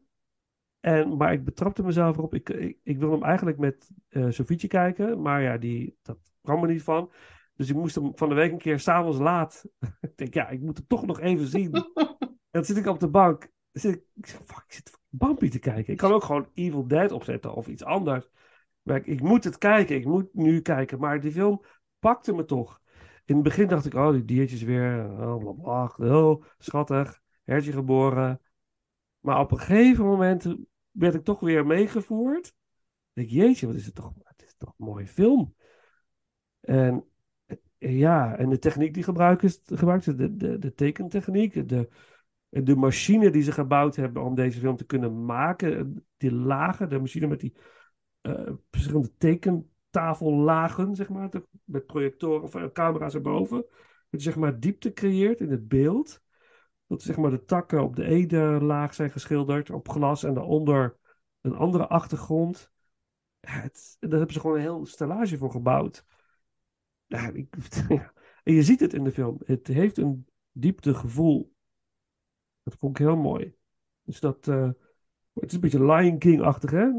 En, 0.80 1.16
maar 1.16 1.32
ik 1.32 1.44
betrapte 1.44 1.82
mezelf 1.82 2.16
erop. 2.16 2.34
Ik, 2.34 2.48
ik, 2.48 2.78
ik 2.82 2.98
wil 2.98 3.10
hem 3.10 3.22
eigenlijk 3.22 3.58
met 3.58 3.90
eh 4.08 4.30
Sofietje 4.30 4.68
kijken. 4.68 5.22
Maar 5.22 5.42
ja, 5.42 5.58
die, 5.58 5.98
dat 6.02 6.18
kwam 6.42 6.62
er 6.62 6.68
niet 6.68 6.82
van. 6.82 7.12
Dus 7.54 7.68
ik 7.68 7.76
moest 7.76 7.94
hem 7.94 8.12
van 8.14 8.28
de 8.28 8.34
week 8.34 8.52
een 8.52 8.58
keer 8.58 8.80
s'avonds 8.80 9.18
laat. 9.18 9.64
ik 10.00 10.16
denk, 10.16 10.34
ja, 10.34 10.48
ik 10.48 10.60
moet 10.60 10.76
hem 10.76 10.86
toch 10.86 11.06
nog 11.06 11.20
even 11.20 11.46
zien. 11.46 11.70
En 12.52 12.60
dan 12.60 12.64
zit 12.64 12.76
ik 12.76 12.86
op 12.86 13.00
de 13.00 13.08
bank. 13.08 13.50
Zit 13.72 13.94
ik, 14.14 14.26
fuck, 14.26 14.64
ik 14.66 14.72
zit 14.72 14.98
Bambi 15.08 15.48
te 15.48 15.58
kijken. 15.58 15.92
Ik 15.92 15.98
kan 15.98 16.12
ook 16.12 16.24
gewoon 16.24 16.48
Evil 16.54 16.86
Dead 16.86 17.12
opzetten 17.12 17.54
of 17.54 17.68
iets 17.68 17.84
anders. 17.84 18.28
Maar 18.82 18.96
ik, 18.96 19.06
ik 19.06 19.20
moet 19.20 19.44
het 19.44 19.58
kijken. 19.58 19.96
Ik 19.96 20.04
moet 20.04 20.34
nu 20.34 20.60
kijken. 20.60 20.98
Maar 20.98 21.20
die 21.20 21.32
film 21.32 21.64
pakte 22.02 22.32
me 22.32 22.44
toch. 22.44 22.80
In 23.24 23.34
het 23.34 23.44
begin 23.44 23.68
dacht 23.68 23.86
ik, 23.86 23.94
oh, 23.94 24.12
die 24.12 24.24
diertjes 24.24 24.62
weer. 24.62 25.10
Oh, 25.10 25.36
bla, 25.38 25.52
bla, 25.52 26.18
oh, 26.18 26.44
schattig. 26.58 27.20
Hertje 27.44 27.72
geboren. 27.72 28.40
Maar 29.20 29.40
op 29.40 29.52
een 29.52 29.58
gegeven 29.58 30.04
moment 30.04 30.56
werd 30.90 31.14
ik 31.14 31.24
toch 31.24 31.40
weer 31.40 31.66
meegevoerd. 31.66 32.54
Ik 33.12 33.28
jeetje, 33.28 33.66
wat 33.66 33.74
is 33.74 33.86
het 33.86 33.94
toch, 33.94 34.12
het 34.22 34.42
is 34.42 34.54
toch 34.56 34.74
een 34.78 34.86
mooie 34.86 35.06
film. 35.06 35.54
En 36.60 37.04
eh, 37.46 37.98
ja, 37.98 38.36
en 38.36 38.48
de 38.48 38.58
techniek 38.58 38.94
die 38.94 39.02
gebruikt 39.02 39.42
is, 39.42 39.60
is 39.64 40.04
de, 40.04 40.36
de, 40.36 40.58
de 40.58 40.74
tekentechniek, 40.74 41.68
de, 41.68 41.88
de 42.48 42.76
machine 42.76 43.30
die 43.30 43.42
ze 43.42 43.52
gebouwd 43.52 43.96
hebben 43.96 44.22
om 44.22 44.34
deze 44.34 44.60
film 44.60 44.76
te 44.76 44.86
kunnen 44.86 45.24
maken, 45.24 46.04
die 46.16 46.32
lagen, 46.32 46.88
de 46.88 46.98
machine 46.98 47.26
met 47.26 47.40
die 47.40 47.56
eh, 48.20 48.52
verschillende 48.70 49.16
tekentafellagen, 49.92 50.94
zeg 50.94 51.08
maar, 51.08 51.30
met 51.64 51.86
projectoren 51.86 52.42
of 52.42 52.72
camera's 52.72 53.14
erboven. 53.14 53.64
Dat 54.10 54.22
je 54.22 54.30
zeg 54.30 54.36
maar 54.36 54.60
diepte 54.60 54.92
creëert 54.92 55.40
in 55.40 55.50
het 55.50 55.68
beeld. 55.68 56.22
Dat 56.86 57.02
zeg 57.02 57.16
maar 57.16 57.30
de 57.30 57.44
takken 57.44 57.82
op 57.82 57.96
de 57.96 58.04
ene 58.04 58.60
laag 58.60 58.94
zijn 58.94 59.10
geschilderd 59.10 59.70
op 59.70 59.88
glas 59.88 60.24
en 60.24 60.34
daaronder 60.34 60.96
een 61.40 61.54
andere 61.54 61.86
achtergrond. 61.86 62.70
Ja, 63.40 63.50
het, 63.50 63.96
daar 64.00 64.10
hebben 64.10 64.32
ze 64.32 64.40
gewoon 64.40 64.56
een 64.56 64.62
heel 64.62 64.86
stellage 64.86 65.38
voor 65.38 65.50
gebouwd. 65.50 66.04
Ja, 67.06 67.30
ik, 67.32 67.56
en 68.44 68.54
je 68.54 68.62
ziet 68.62 68.80
het 68.80 68.94
in 68.94 69.04
de 69.04 69.12
film. 69.12 69.40
Het 69.44 69.66
heeft 69.66 69.98
een 69.98 70.26
dieptegevoel. 70.52 71.52
Dat 72.62 72.74
vond 72.74 72.98
ik 72.98 73.06
heel 73.06 73.16
mooi. 73.16 73.54
Dus 74.02 74.20
dat, 74.20 74.48
eh, 74.48 74.70
het 75.32 75.48
is 75.48 75.52
een 75.52 75.60
beetje 75.60 75.84
Lion 75.84 76.18
King-achtig, 76.18 76.70
hè? 76.70 76.90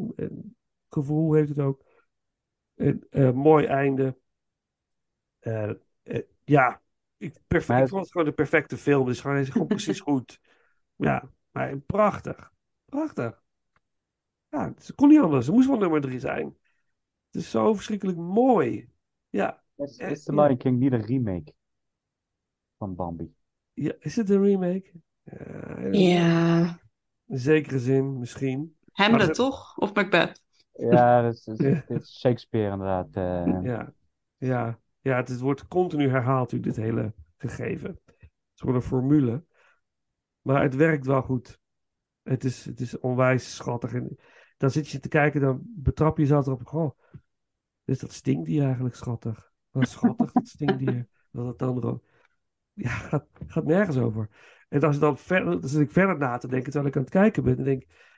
Gevoel 0.89 1.33
heeft 1.33 1.49
het 1.49 1.59
ook. 1.59 1.92
Mooi 3.33 3.65
einde. 3.65 4.17
Eh, 5.39 5.69
eh, 6.03 6.21
ja, 6.43 6.81
ik, 7.17 7.33
perfect, 7.47 7.67
Maar 7.67 7.77
ik 7.77 7.83
het- 7.83 7.89
vond 7.91 8.01
het 8.03 8.11
gewoon 8.11 8.27
de 8.27 8.33
perfecte 8.33 8.77
film. 8.77 9.05
Het 9.05 9.15
is 9.15 9.21
gewoon, 9.21 9.35
het 9.37 9.45
is 9.45 9.51
gewoon 9.51 9.67
precies 9.67 9.99
goed. 10.09 10.39
Ja, 10.95 11.29
maar 11.51 11.77
prachtig. 11.77 12.51
Prachtig. 12.85 13.41
Ja, 14.49 14.73
het 14.75 14.95
kon 14.95 15.07
niet 15.09 15.19
anders. 15.21 15.45
Het 15.45 15.55
moest 15.55 15.67
wel 15.67 15.77
nummer 15.77 16.01
drie 16.01 16.19
zijn. 16.19 16.57
Het 17.31 17.41
is 17.41 17.49
zo 17.49 17.73
verschrikkelijk 17.73 18.17
mooi. 18.17 18.89
Ja, 19.29 19.63
Is, 19.75 19.97
is 19.97 20.23
The. 20.23 20.33
Lion 20.35 20.57
King 20.57 20.79
niet 20.79 20.91
een 20.91 21.05
remake 21.05 21.53
van 22.77 22.95
Bambi? 22.95 23.33
ja 23.73 23.93
is 23.99 24.15
het 24.15 24.29
een 24.29 24.43
remake? 24.43 24.91
Ja, 25.23 25.87
Ja. 25.91 26.79
In 27.27 27.37
zekere 27.37 27.79
zin, 27.79 28.19
misschien. 28.19 28.77
Hamlet 28.91 29.25
ze- 29.25 29.31
toch? 29.31 29.77
Of 29.77 29.93
Macbeth? 29.93 30.42
Ja, 30.91 31.21
dat 31.21 31.33
is, 31.33 31.47
is- 31.47 31.57
Ja. 31.59 31.83
dit 31.87 32.01
is 32.01 32.19
Shakespeare 32.19 32.71
inderdaad. 32.71 33.07
eh. 33.15 33.63
Ja, 33.63 33.93
ja. 34.37 34.79
ja 35.01 35.15
het, 35.15 35.39
wordt 35.39 35.67
continu 35.67 36.09
herhaald, 36.09 36.51
natuurlijk, 36.51 36.75
dit 36.75 36.85
hele 36.85 37.13
gegeven. 37.37 37.99
Het 38.05 38.29
is 38.53 38.59
gewoon 38.59 38.75
een 38.75 38.81
formule. 38.81 39.43
Maar 40.41 40.61
het 40.61 40.75
werkt 40.75 41.05
wel 41.05 41.21
goed. 41.21 41.59
Het 42.23 42.43
is, 42.43 42.65
het 42.65 42.79
is 42.79 42.99
onwijs 42.99 43.55
schattig. 43.55 43.93
En 43.93 44.17
dan 44.57 44.69
zit 44.71 44.89
je 44.89 44.99
te 44.99 45.07
kijken, 45.07 45.41
dan 45.41 45.61
betrap 45.65 46.17
je 46.17 46.23
jezelf 46.23 46.45
erop. 46.45 46.65
Goh, 46.67 46.99
is 47.85 47.99
dat 47.99 48.11
stinkdier 48.13 48.63
eigenlijk 48.63 48.95
schattig? 48.95 49.51
Wat 49.71 49.87
schattig, 49.87 50.31
dat 50.31 50.47
stinkdier. 50.47 51.07
Dat 51.31 51.45
het 51.47 51.59
dan 51.59 52.01
Ja, 52.73 52.89
gaat, 52.89 53.25
gaat 53.47 53.65
nergens 53.65 53.97
over. 53.97 54.29
En 54.69 54.81
als 54.81 54.95
ik 54.95 55.01
dan 55.01 55.17
verder, 55.17 55.59
dan 55.59 55.69
zit 55.69 55.81
ik 55.81 55.91
verder 55.91 56.17
na 56.17 56.37
te 56.37 56.47
denken 56.47 56.71
terwijl 56.71 56.91
ik 56.91 56.95
aan 56.97 57.03
het 57.03 57.11
kijken 57.11 57.43
ben. 57.43 57.55
Dan 57.55 57.65
denk 57.65 57.81
ik, 57.81 58.12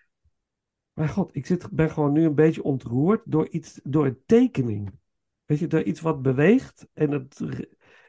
Mijn 0.96 1.10
god, 1.10 1.36
ik 1.36 1.46
zit, 1.46 1.72
ben 1.72 1.90
gewoon 1.92 2.12
nu 2.12 2.26
een 2.26 2.36
beetje 2.36 2.64
ontroerd 2.64 3.22
door 3.26 3.50
iets, 3.50 3.80
door 3.84 4.06
een 4.06 4.22
tekening. 4.26 5.00
Weet 5.46 5.60
je, 5.60 5.68
door 5.68 5.84
iets 5.84 6.02
wat 6.02 6.22
beweegt. 6.22 6.88
En 6.94 7.12
het, 7.12 7.42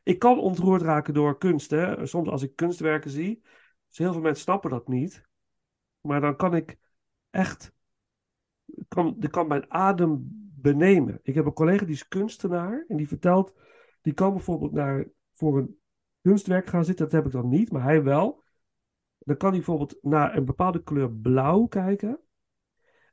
ik 0.03 0.19
kan 0.19 0.39
ontroerd 0.39 0.83
raken 0.83 1.15
door 1.15 1.39
kunst. 1.39 1.71
Hè? 1.71 2.07
Soms 2.07 2.29
als 2.29 2.43
ik 2.43 2.57
kunstwerken 2.57 3.11
zie. 3.11 3.43
Dus 3.89 3.99
heel 3.99 4.13
veel 4.13 4.23
mensen 4.23 4.43
snappen 4.43 4.71
dat 4.71 4.89
niet. 4.89 5.23
Maar 6.01 6.21
dan 6.21 6.37
kan 6.37 6.55
ik 6.55 6.79
echt. 7.31 7.73
Kan, 8.89 9.19
kan 9.31 9.47
mijn 9.47 9.71
adem 9.73 10.29
benemen. 10.61 11.21
Ik 11.23 11.35
heb 11.35 11.47
een 11.47 11.53
collega 11.53 11.85
die 11.85 11.95
is 11.95 12.09
kunstenaar. 12.09 12.85
En 12.89 12.97
die 12.97 13.09
vertelt. 13.09 13.55
Die 14.01 14.13
kan 14.13 14.33
bijvoorbeeld 14.33 14.73
naar, 14.73 15.09
voor 15.33 15.59
een 15.59 15.79
kunstwerk 16.21 16.67
gaan 16.67 16.85
zitten. 16.85 17.05
Dat 17.05 17.15
heb 17.15 17.27
ik 17.27 17.33
dan 17.33 17.49
niet, 17.49 17.71
maar 17.71 17.83
hij 17.83 18.03
wel. 18.03 18.45
Dan 19.19 19.37
kan 19.37 19.49
hij 19.49 19.59
bijvoorbeeld 19.59 19.99
naar 20.03 20.37
een 20.37 20.45
bepaalde 20.45 20.83
kleur 20.83 21.13
blauw 21.13 21.67
kijken. 21.67 22.21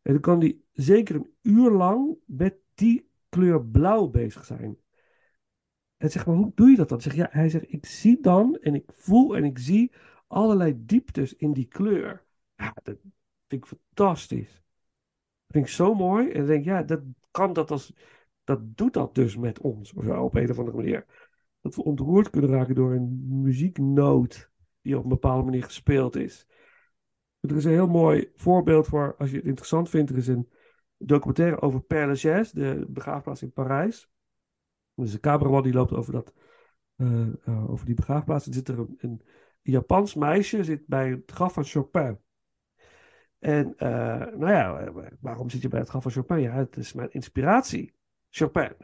En 0.04 0.12
dan 0.12 0.22
kan 0.22 0.40
hij 0.40 0.58
zeker 0.72 1.16
een 1.16 1.34
uur 1.42 1.72
lang 1.72 2.18
met 2.26 2.56
die 2.74 3.10
kleur 3.30 3.66
blauw 3.66 4.08
bezig 4.08 4.46
zijn. 4.46 4.78
En 5.98 6.12
zeg 6.12 6.26
maar, 6.26 6.36
hoe 6.36 6.52
doe 6.56 6.70
je 6.70 6.76
dat 6.76 6.90
dan? 6.90 7.02
Zeg, 7.02 7.16
ja, 7.16 7.28
hij 7.32 7.50
zegt, 7.50 7.72
ik 7.72 7.86
zie 7.86 8.22
dan 8.22 8.58
en 8.62 8.76
ik 8.76 8.92
voel 8.94 9.36
en 9.36 9.44
ik 9.44 9.58
zie 9.58 9.92
allerlei 10.28 10.86
dieptes 10.86 11.36
in 11.36 11.54
die 11.54 11.68
kleur. 11.68 12.26
Ja, 12.56 12.76
dat 12.84 12.98
vind 13.48 13.64
ik 13.64 13.66
fantastisch. 13.66 14.54
Dat 14.54 15.52
vind 15.52 15.66
ik 15.66 15.72
zo 15.72 15.94
mooi. 15.94 16.30
En 16.30 16.38
dan 16.38 16.46
denk 16.46 16.60
ik, 16.60 16.66
ja, 16.66 16.84
dat 16.84 17.02
kan 17.32 17.54
dat 17.54 17.72
als, 17.72 17.94
dat 18.44 18.78
doet 18.78 18.94
dat 18.94 19.16
dus 19.16 19.38
met 19.38 19.60
ons, 19.60 19.94
of 19.94 20.04
zo, 20.04 20.24
op 20.24 20.36
een 20.36 20.50
of 20.50 20.60
andere 20.60 20.78
manier. 20.78 21.06
Dat 21.62 21.76
we 21.76 21.84
ontroerd 21.84 22.30
kunnen 22.30 22.50
raken 22.50 22.76
door 22.76 22.94
een 22.94 23.42
muzieknoot 23.42 24.52
die 24.82 24.98
op 24.98 25.04
een 25.04 25.10
bepaalde 25.10 25.44
manier 25.44 25.64
gespeeld 25.64 26.16
is. 26.16 26.48
Er 27.50 27.56
is 27.56 27.66
een 27.66 27.72
heel 27.72 27.88
mooi 27.88 28.32
voorbeeld 28.36 28.88
voor, 28.88 29.16
als 29.18 29.30
je 29.30 29.36
het 29.36 29.46
interessant 29.46 29.90
vindt, 29.90 30.10
er 30.10 30.18
is 30.18 30.28
een 30.28 30.50
documentaire 30.98 31.62
over 31.62 31.82
Père 31.82 32.08
Lachaise, 32.08 32.56
de 32.56 32.86
begraafplaats 32.90 33.42
in 33.42 33.52
Parijs. 33.52 34.10
Dus 34.96 35.14
een 35.14 35.20
cameraman 35.20 35.64
die 35.64 35.74
loopt 35.74 35.94
over, 35.94 36.14
dat, 36.14 36.34
eh, 36.96 37.28
eh, 37.46 37.72
over 37.72 37.86
die 37.86 37.96
begraafplaats. 37.96 38.48
Er 38.48 38.54
zit 38.54 38.68
er 38.68 38.88
een, 38.98 39.22
Japans 39.62 40.16
meisje 40.16 40.64
zit 40.64 40.88
bij 40.88 41.10
het 41.10 41.32
graf 41.32 41.54
van 41.54 41.64
Chopin. 41.64 42.20
En 43.40 43.78
eh, 43.78 44.36
nou 44.36 44.52
ja, 44.52 44.92
waarom 45.20 45.50
zit 45.50 45.62
je 45.62 45.68
bij 45.68 45.80
het 45.80 45.90
graf 45.90 46.04
van 46.04 46.12
Chopin? 46.12 46.40
Ja, 46.40 46.54
het 46.54 46.78
is 46.78 46.94
mijn 46.94 47.12
inspiratie. 47.12 47.94
Chopin. 48.30 48.76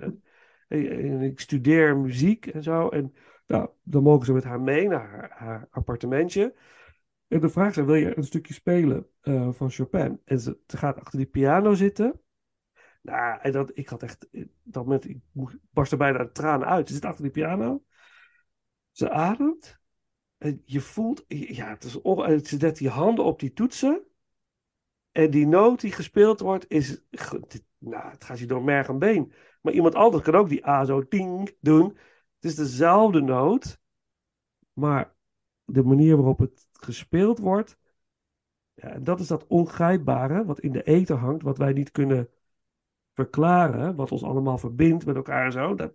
En 0.68 1.22
ik 1.22 1.40
studeer 1.40 1.98
muziek 1.98 2.48
en 2.48 2.64
zo. 2.64 2.90
En 2.90 3.14
nou, 3.48 3.70
dan 3.84 4.04
mogen 4.04 4.26
ze 4.26 4.34
met 4.34 4.44
haar 4.44 4.62
mee 4.62 4.88
naar 4.88 5.10
haar, 5.10 5.32
haar 5.36 5.68
appartementje. 5.72 6.56
En 7.30 7.40
de 7.40 7.50
vraag 7.50 7.78
is, 7.78 7.86
wil 7.86 7.96
je 7.96 8.18
een 8.18 8.24
stukje 8.24 8.54
spelen 8.54 9.08
eh, 9.22 9.52
van 9.52 9.70
Chopin? 9.70 10.22
En 10.26 10.40
ze, 10.40 10.60
gaat 10.68 11.00
achter 11.00 11.18
die 11.18 11.28
piano 11.28 11.74
zitten. 11.74 12.22
Nou, 13.02 13.40
en 13.42 13.52
dat, 13.52 13.72
ik 13.74 13.90
had 13.90 14.04
echt, 14.04 14.28
dat 14.64 14.84
moment, 14.84 15.10
ik 15.10 15.18
moest- 15.32 15.58
barstte 15.70 15.98
bijna 15.98 16.20
een 16.20 16.32
traan 16.32 16.66
uit. 16.66 16.88
Ze 16.88 16.94
zit 16.94 17.06
achter 17.06 17.24
die 17.24 17.32
piano. 17.32 17.84
Ze 18.92 19.10
ademt. 19.10 19.80
En 20.38 20.62
je 20.66 20.82
voelt, 20.82 21.26
ja, 21.28 21.70
het 21.70 21.84
is 21.84 22.02
en 22.02 22.46
ze 22.46 22.58
zet 22.58 22.78
die 22.78 22.90
handen 22.90 23.26
op 23.26 23.40
die 23.40 23.54
toetsen. 23.54 24.04
En 25.12 25.32
die 25.32 25.48
noot 25.48 25.82
die 25.82 25.92
gespeeld 25.92 26.40
wordt, 26.40 26.66
is, 26.68 27.02
nou, 27.78 28.10
het 28.10 28.24
gaat 28.24 28.40
je 28.40 28.46
door 28.46 28.64
merg 28.64 28.88
en 28.88 29.00
been. 29.00 29.34
Maar 29.62 29.74
iemand 29.74 29.96
anders 29.96 30.24
kan 30.24 30.36
ook 30.36 30.50
die 30.50 30.68
A 30.68 30.86
zo 30.86 31.08
ting 31.08 31.56
doen. 31.62 31.86
Het 32.36 32.52
is 32.52 32.56
dezelfde 32.56 33.22
noot. 33.22 33.80
Maar 34.74 35.16
de 35.66 35.84
manier 35.84 36.16
waarop 36.16 36.40
het 36.40 36.69
gespeeld 36.84 37.40
wordt. 37.40 37.78
Ja, 38.74 38.88
en 38.88 39.04
dat 39.04 39.20
is 39.20 39.28
dat 39.28 39.48
ongrijpbare 39.48 40.46
wat 40.46 40.60
in 40.60 40.72
de 40.72 40.84
ether 40.84 41.18
hangt, 41.18 41.44
wat 41.44 41.58
wij 41.58 41.74
niet 41.74 41.92
kunnen 41.92 42.30
verklaren, 43.14 43.96
wat 43.96 44.12
ons 44.12 44.24
allemaal 44.24 44.58
verbindt 44.58 45.06
met 45.06 45.16
elkaar 45.16 45.46
en 45.46 45.52
zo. 45.52 45.76
Dat, 45.76 45.94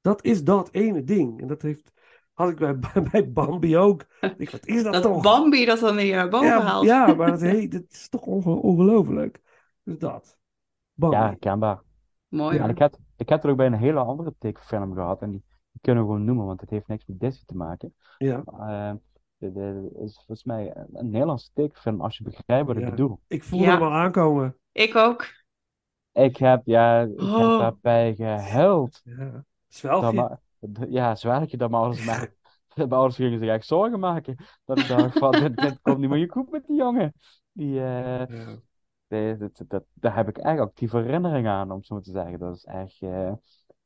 dat 0.00 0.24
is 0.24 0.44
dat 0.44 0.72
ene 0.72 1.04
ding. 1.04 1.40
En 1.40 1.46
dat 1.46 1.62
heeft, 1.62 1.92
had 2.32 2.50
ik 2.50 2.56
bij, 2.56 2.78
bij 3.10 3.32
Bambi 3.32 3.76
ook. 3.76 4.06
Ik, 4.36 4.50
wat 4.50 4.66
is 4.66 4.82
dat, 4.82 4.92
Dat 4.92 5.02
toch? 5.02 5.22
Bambi 5.22 5.64
dat 5.64 5.78
dan 5.78 5.98
in 5.98 6.06
je 6.06 6.28
boven 6.28 6.46
ja, 6.46 6.60
haalt. 6.62 6.84
ja, 6.84 7.14
maar 7.14 7.30
dat, 7.30 7.40
hey, 7.50 7.68
dat 7.68 7.84
is 7.88 8.08
toch 8.08 8.22
onge- 8.22 8.60
ongelooflijk. 8.60 9.40
Dus 9.82 9.98
dat. 9.98 10.38
Bambi. 10.94 11.16
Ja, 11.16 11.26
herkenbaar. 11.26 11.82
Mooi 12.28 12.58
En 12.58 12.70
ik 12.70 12.78
heb, 12.78 12.96
ik 13.16 13.28
heb 13.28 13.44
er 13.44 13.50
ook 13.50 13.56
bij 13.56 13.66
een 13.66 13.74
hele 13.74 14.00
andere 14.00 14.34
tekenfilm 14.38 14.94
gehad. 14.94 15.22
En 15.22 15.30
die, 15.30 15.44
die 15.72 15.80
kunnen 15.80 16.02
we 16.02 16.10
gewoon 16.10 16.24
noemen, 16.24 16.46
want 16.46 16.60
het 16.60 16.70
heeft 16.70 16.88
niks 16.88 17.06
met 17.06 17.20
Disney 17.20 17.44
te 17.46 17.56
maken. 17.56 17.94
Ja. 18.18 18.42
Maar, 18.44 18.90
eh, 18.90 18.96
de, 19.38 19.52
de, 19.52 19.90
is 19.98 20.14
volgens 20.14 20.44
mij 20.44 20.76
een, 20.76 20.86
een 20.92 21.10
Nederlandse 21.10 21.50
tekenfilm, 21.54 22.00
als 22.00 22.16
je 22.16 22.24
begrijpt 22.24 22.66
wat 22.66 22.76
ik 22.76 22.82
Ja. 22.82 22.90
bedoel. 22.90 23.20
Ik 23.26 23.44
voelde 23.44 23.64
Ja. 23.64 23.72
hem 23.72 23.82
al 23.82 23.92
aankomen. 23.92 24.56
Ik 24.72 24.94
ook. 24.96 25.26
Ik 26.12 26.36
heb, 26.36 26.62
ja, 26.64 27.00
ik 27.00 27.08
heb 27.10 27.28
Oh. 27.28 27.58
daarbij 27.58 28.14
gehuild. 28.14 29.00
Ja. 29.04 29.30
Dat 29.30 29.42
Zwelgje. 29.68 30.12
maar, 30.12 30.40
ja, 30.88 31.14
zwaartje 31.14 31.56
dat 31.56 31.70
mijn 31.70 31.82
ouders 31.82 32.04
mij, 32.04 32.32
mijn 32.74 32.90
ouders 32.92 33.16
gingen 33.16 33.38
zich 33.38 33.48
echt 33.48 33.66
zorgen 33.66 34.00
maken. 34.00 34.36
Dat 34.64 34.78
ik 34.78 34.88
dacht 34.88 35.18
van, 35.18 35.30
dit, 35.30 35.56
dit 35.56 35.80
komt 35.80 35.98
niet 35.98 36.10
meer 36.10 36.30
goed 36.30 36.50
met 36.50 36.66
die 36.66 36.76
jongen. 36.76 37.12
Die, 37.52 37.80
eh, 37.80 38.26
Ja. 38.28 38.58
Nee, 39.08 39.36
dat, 39.36 39.62
dat, 39.68 39.84
daar 39.94 40.14
heb 40.16 40.28
ik 40.28 40.38
echt 40.38 40.60
actieve 40.60 40.96
herinneringen 40.98 41.52
aan, 41.52 41.70
om 41.70 41.82
zo 41.82 41.94
maar 41.94 42.04
te 42.04 42.10
zeggen. 42.10 42.38
Dat 42.38 42.56
is 42.56 42.64
echt. 42.64 43.02
eh, 43.02 43.32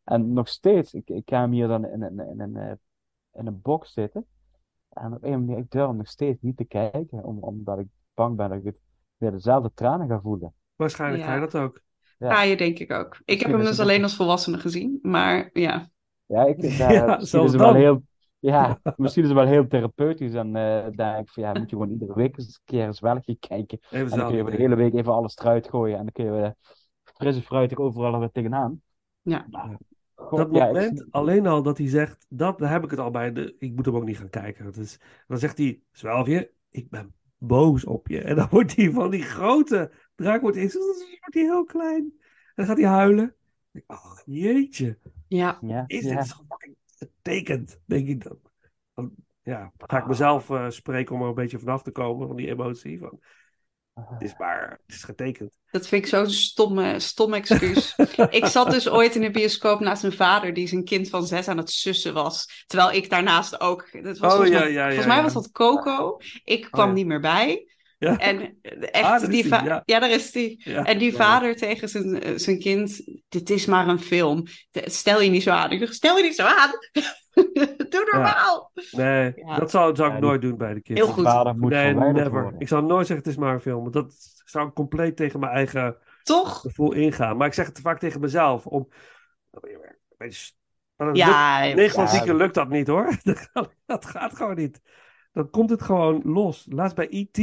En 0.05 0.33
nog 0.33 0.49
steeds, 0.49 0.95
ik, 0.95 1.09
ik 1.11 1.29
ga 1.31 1.41
hem 1.41 1.51
hier 1.53 1.69
dan 1.69 1.85
in, 1.87 2.03
een 2.03 2.19
in, 2.29 2.41
een 2.41 2.57
eh, 2.57 2.73
in 3.33 3.47
een 3.47 3.61
box 3.61 3.93
zitten. 3.93 4.27
En 4.93 5.13
op 5.13 5.25
een 5.25 5.45
manier, 5.45 5.59
ik 5.59 5.71
durf 5.71 5.93
nog 5.93 6.07
steeds 6.09 6.41
niet 6.41 6.57
te 6.57 6.65
kijken, 6.65 7.25
om, 7.25 7.39
omdat 7.39 7.79
ik 7.79 7.87
bang 8.15 8.37
ben 8.37 8.49
dat 8.49 8.59
ik 8.59 8.65
het 8.65 8.77
weer 9.17 9.31
dezelfde 9.31 9.71
tranen 9.75 10.09
ga 10.09 10.21
voelen. 10.21 10.55
Waarschijnlijk 10.77 11.23
Ja. 11.23 11.29
ga 11.29 11.35
je 11.35 11.41
dat 11.41 11.57
ook. 11.57 11.81
Ja. 12.19 12.35
Ga 12.35 12.43
je 12.43 12.57
denk 12.57 12.79
ik 12.79 12.91
ook. 12.93 13.21
Ik 13.25 13.41
heb 13.41 13.51
hem 13.51 13.61
dus 13.61 13.81
alleen 13.81 14.03
als 14.03 14.17
volwassene 14.17 14.59
gezien. 14.59 14.99
Maar 15.03 15.51
ja. 15.53 15.89
Ja, 16.27 16.45
ik, 16.45 16.79
daar, 16.79 16.93
Ja, 17.07 17.17
misschien 17.17 17.45
is 17.45 17.53
het 17.53 17.61
wel 17.61 17.75
heel. 17.75 18.03
Ja, 18.39 18.81
misschien 18.97 19.23
is 19.23 19.29
het 19.29 19.39
wel 19.39 19.47
heel 19.47 19.67
therapeutisch. 19.69 20.35
En 20.35 20.57
eh 20.57 20.91
denk 20.91 21.19
ik 21.19 21.29
van 21.29 21.43
ja, 21.43 21.53
moet 21.53 21.71
je 21.71 21.77
gewoon 21.77 21.91
iedere 21.91 22.15
week 22.15 22.39
eens 22.39 22.47
een 22.47 22.61
keer 22.65 22.87
een 22.87 22.95
zwelgje 22.95 23.37
kijken. 23.37 23.79
Even 23.91 24.11
En 24.11 24.19
dan 24.19 24.29
kun 24.29 24.37
je 24.37 24.45
de 24.45 24.57
hele 24.57 24.75
week 24.75 24.95
even 24.95 25.13
alles 25.13 25.37
eruit 25.37 25.69
gooien. 25.69 25.97
En 25.99 26.03
dan 26.03 26.13
kun 26.13 26.25
je 26.25 26.31
weer 26.31 26.55
fris 27.03 27.37
en 27.37 27.43
fruitig 27.43 27.79
overal 27.79 28.19
weer 28.19 28.31
tegenaan. 28.31 28.83
Ja. 29.23 29.47
Maar, 29.51 29.77
Dat 30.31 30.47
god, 30.47 30.57
ja, 30.57 30.67
ik- 30.67 30.73
moment, 30.73 31.07
alleen 31.11 31.47
al 31.47 31.63
dat 31.63 31.79
hij 31.79 31.89
zegt, 31.89 32.27
dat, 32.29 32.59
daar 32.59 32.71
heb 32.71 32.85
ik 32.85 32.91
het 32.91 33.01
al 33.01 33.11
bij, 33.11 33.33
de, 33.33 33.55
ik 33.59 33.75
moet 33.75 33.87
hem 33.87 33.97
ook 33.97 34.05
niet 34.05 34.19
gaan 34.19 34.31
kijken. 34.31 34.65
Dat 34.65 34.77
is, 34.77 34.99
dan 35.27 35.39
zegt 35.39 35.59
hij, 35.59 35.81
Zwelgje, 35.91 36.51
ik 36.71 36.91
ben 36.91 37.15
boos 37.39 37.85
op 37.85 38.09
je. 38.09 38.21
En 38.21 38.37
dan 38.37 38.49
wordt 38.51 38.77
hij 38.77 38.91
van 38.91 39.11
die 39.11 39.23
grote 39.23 39.91
draak, 40.15 40.41
wordt 40.41 40.57
hij, 40.57 40.71
wordt 41.21 41.35
hij 41.35 41.43
heel 41.43 41.65
klein. 41.65 42.13
En 42.15 42.53
dan 42.55 42.67
gaat 42.67 42.77
hij 42.79 42.87
huilen. 42.87 43.35
Oh, 43.87 44.19
jeetje, 44.25 44.99
Ja. 45.29 45.59
Ja, 45.61 45.85
is 45.87 46.05
ja. 46.05 46.17
dit 46.17 46.27
zo 46.27 46.37
fucking 46.49 46.77
getekend, 46.87 47.81
denk 47.85 48.09
ik 48.09 48.23
dan. 48.25 48.39
dan 48.95 49.13
ja, 49.43 49.73
ga 49.77 49.99
ik 49.99 50.07
mezelf 50.07 50.51
eh, 50.51 50.69
spreken 50.69 51.15
om 51.15 51.23
er 51.23 51.29
een 51.29 51.35
beetje 51.35 51.59
vanaf 51.59 51.83
te 51.83 51.91
komen, 51.91 52.27
van 52.27 52.37
die 52.37 52.49
emotie. 52.49 52.99
Van, 52.99 53.21
het 53.95 54.23
is 54.23 54.35
maar, 54.39 54.79
het 54.87 54.97
is 54.97 55.03
getekend. 55.03 55.59
Dat 55.71 55.89
vind 55.89 56.03
ik 56.03 56.09
zo'n 56.09 56.31
stomme, 56.31 57.01
stom 57.01 57.35
excuus. 57.35 57.95
ik 58.31 58.47
zat 58.47 58.71
dus 58.71 58.89
ooit 58.89 59.15
in 59.15 59.21
de 59.21 59.31
bioscoop 59.31 59.81
naast 59.81 60.03
mijn 60.03 60.15
vader, 60.15 60.55
die 60.55 60.67
zijn 60.69 60.85
kind 60.85 61.09
van 61.09 61.27
zes 61.27 61.49
aan 61.49 61.57
het 61.57 61.71
sussen 61.71 62.15
was. 62.15 62.65
Terwijl 62.67 62.93
ik 62.93 63.11
daarnaast 63.11 63.61
ook. 63.61 63.89
Dat 64.03 64.19
was 64.19 64.31
Oh, 64.31 64.37
volgens 64.37 64.51
ja, 64.51 64.59
mij, 64.59 64.73
ja, 64.73 64.83
ja, 64.83 64.87
volgens 64.87 65.15
mij 65.15 65.23
was 65.23 65.33
dat 65.33 65.51
Coco. 65.51 66.17
Ik 66.45 66.69
kwam 66.71 66.89
ja. 66.89 66.95
niet 66.95 67.07
meer 67.07 67.21
bij. 67.21 67.67
Ja. 67.99 68.19
En 68.19 68.59
Ah, 68.63 68.89
echt, 68.91 69.23
is 69.23 69.29
die 69.29 69.49
ja. 69.49 69.83
ja. 69.85 70.01
daar 70.01 70.11
is 70.11 70.31
die. 70.31 70.63
Ja. 70.65 70.85
En 70.85 70.99
die 70.99 71.15
vader 71.15 71.57
tegen 71.57 71.89
zijn, 71.89 72.23
eh, 72.23 72.33
zijn 72.37 72.59
kind, 72.59 73.03
dit 73.29 73.51
is 73.51 73.67
maar 73.67 73.89
een 73.89 74.01
film. 74.01 74.47
Stel 74.73 75.21
je 75.21 75.31
niet 75.31 75.43
zo 75.43 75.51
aan. 75.51 75.71
Ik 75.71 75.79
zeg, 75.79 75.95
stel 75.95 76.17
je 76.17 76.23
niet 76.23 76.35
zo 76.35 76.45
aan. 76.45 76.71
Doe 77.93 78.09
normaal. 78.13 78.71
Nee, 78.91 79.33
Ja. 79.37 79.59
dat 79.59 79.71
zou, 79.71 79.97
zou 79.97 80.09
ik 80.09 80.15
Ja, 80.15 80.21
die- 80.21 80.29
nooit 80.29 80.43
doen 80.43 80.57
bij 80.57 80.75
de 80.75 80.81
kids. 80.81 81.01
Heel 81.01 81.09
goed. 81.09 81.25
Vader 81.25 81.57
moet 81.59 81.71
Nee, 81.71 81.95
never. 81.95 82.31
worden. 82.31 82.61
Ik 82.61 82.69
zou 82.69 82.83
nooit 82.85 83.07
zeggen 83.07 83.27
het 83.27 83.35
is 83.37 83.41
maar 83.43 83.55
een 83.55 83.61
film. 83.61 83.81
Want 83.83 83.93
dat 83.93 84.15
zou 84.45 84.69
ik 84.69 84.75
compleet 84.75 85.17
tegen 85.17 85.41
mijn 85.41 85.53
eigen 85.53 85.97
Toch? 86.23 86.61
gevoel 86.61 86.93
ingaan. 86.93 87.37
Maar 87.37 87.47
ik 87.47 87.55
zeg 87.55 87.67
het 87.67 87.81
vaak 87.81 87.99
tegen 87.99 88.21
mezelf. 88.21 88.67
Om... 88.67 88.89
Ja, 91.13 91.61
lukt- 91.65 91.75
9 91.77 91.91
van 91.95 92.05
ja. 92.05 92.11
10 92.11 92.23
keer 92.23 92.35
lukt 92.35 92.55
dat 92.55 92.69
niet 92.69 92.87
hoor. 92.87 93.17
Dat 93.87 94.05
gaat, 94.07 94.37
gewoon 94.37 94.57
niet. 94.57 94.81
Dan 95.33 95.51
komt 95.51 95.71
het 95.71 95.83
gewoon 95.83 96.21
los. 96.25 96.67
Laatst 96.71 96.97
bij 96.97 97.07
E.T. 97.11 97.35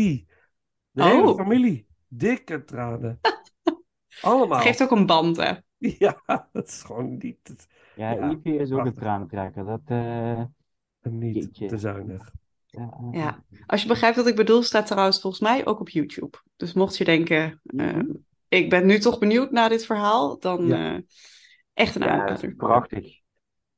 De 0.91 1.03
hele 1.03 1.27
Oh. 1.27 1.37
familie. 1.37 1.87
Dikke 2.07 2.63
tranen. 2.63 3.19
Allemaal. 4.21 4.57
het 4.57 4.67
geeft 4.67 4.83
ook 4.83 4.91
een 4.91 5.05
band, 5.05 5.37
hè. 5.37 5.53
Ja, 5.99 6.21
dat 6.51 6.67
is 6.67 6.83
gewoon 6.83 7.17
niet, 7.17 7.37
het- 7.43 7.67
Ja, 7.95 8.11
Ja, 8.11 8.39
is 8.43 8.71
ook 8.71 8.85
een 8.85 8.93
tranentrekker. 8.93 9.65
Dat, 9.65 9.81
eh, 9.85 10.43
niet 11.01 11.35
Jeetje. 11.35 11.67
te 11.67 11.77
zuinig. 11.77 12.31
ja, 12.65 12.89
eh, 12.91 13.07
Ja. 13.11 13.43
Als 13.65 13.81
je 13.81 13.87
begrijpt 13.87 14.15
wat 14.17 14.27
ik 14.27 14.35
bedoel, 14.35 14.63
staat 14.63 14.87
trouwens 14.87 15.21
volgens 15.21 15.41
mij 15.41 15.65
ook 15.65 15.79
op 15.79 15.89
YouTube. 15.89 16.37
Dus 16.55 16.73
mocht 16.73 16.97
je 16.97 17.03
denken, 17.05 17.61
eh, 17.63 17.99
ik 18.47 18.69
ben 18.69 18.85
nu 18.85 18.99
toch 18.99 19.19
benieuwd 19.19 19.51
naar 19.51 19.69
dit 19.69 19.85
verhaal, 19.85 20.39
dan 20.39 20.65
Ja. 20.65 21.01
echt 21.73 21.95
een 21.95 22.01
ja, 22.01 22.07
aanrader. 22.09 22.55
prachtig. 22.55 23.19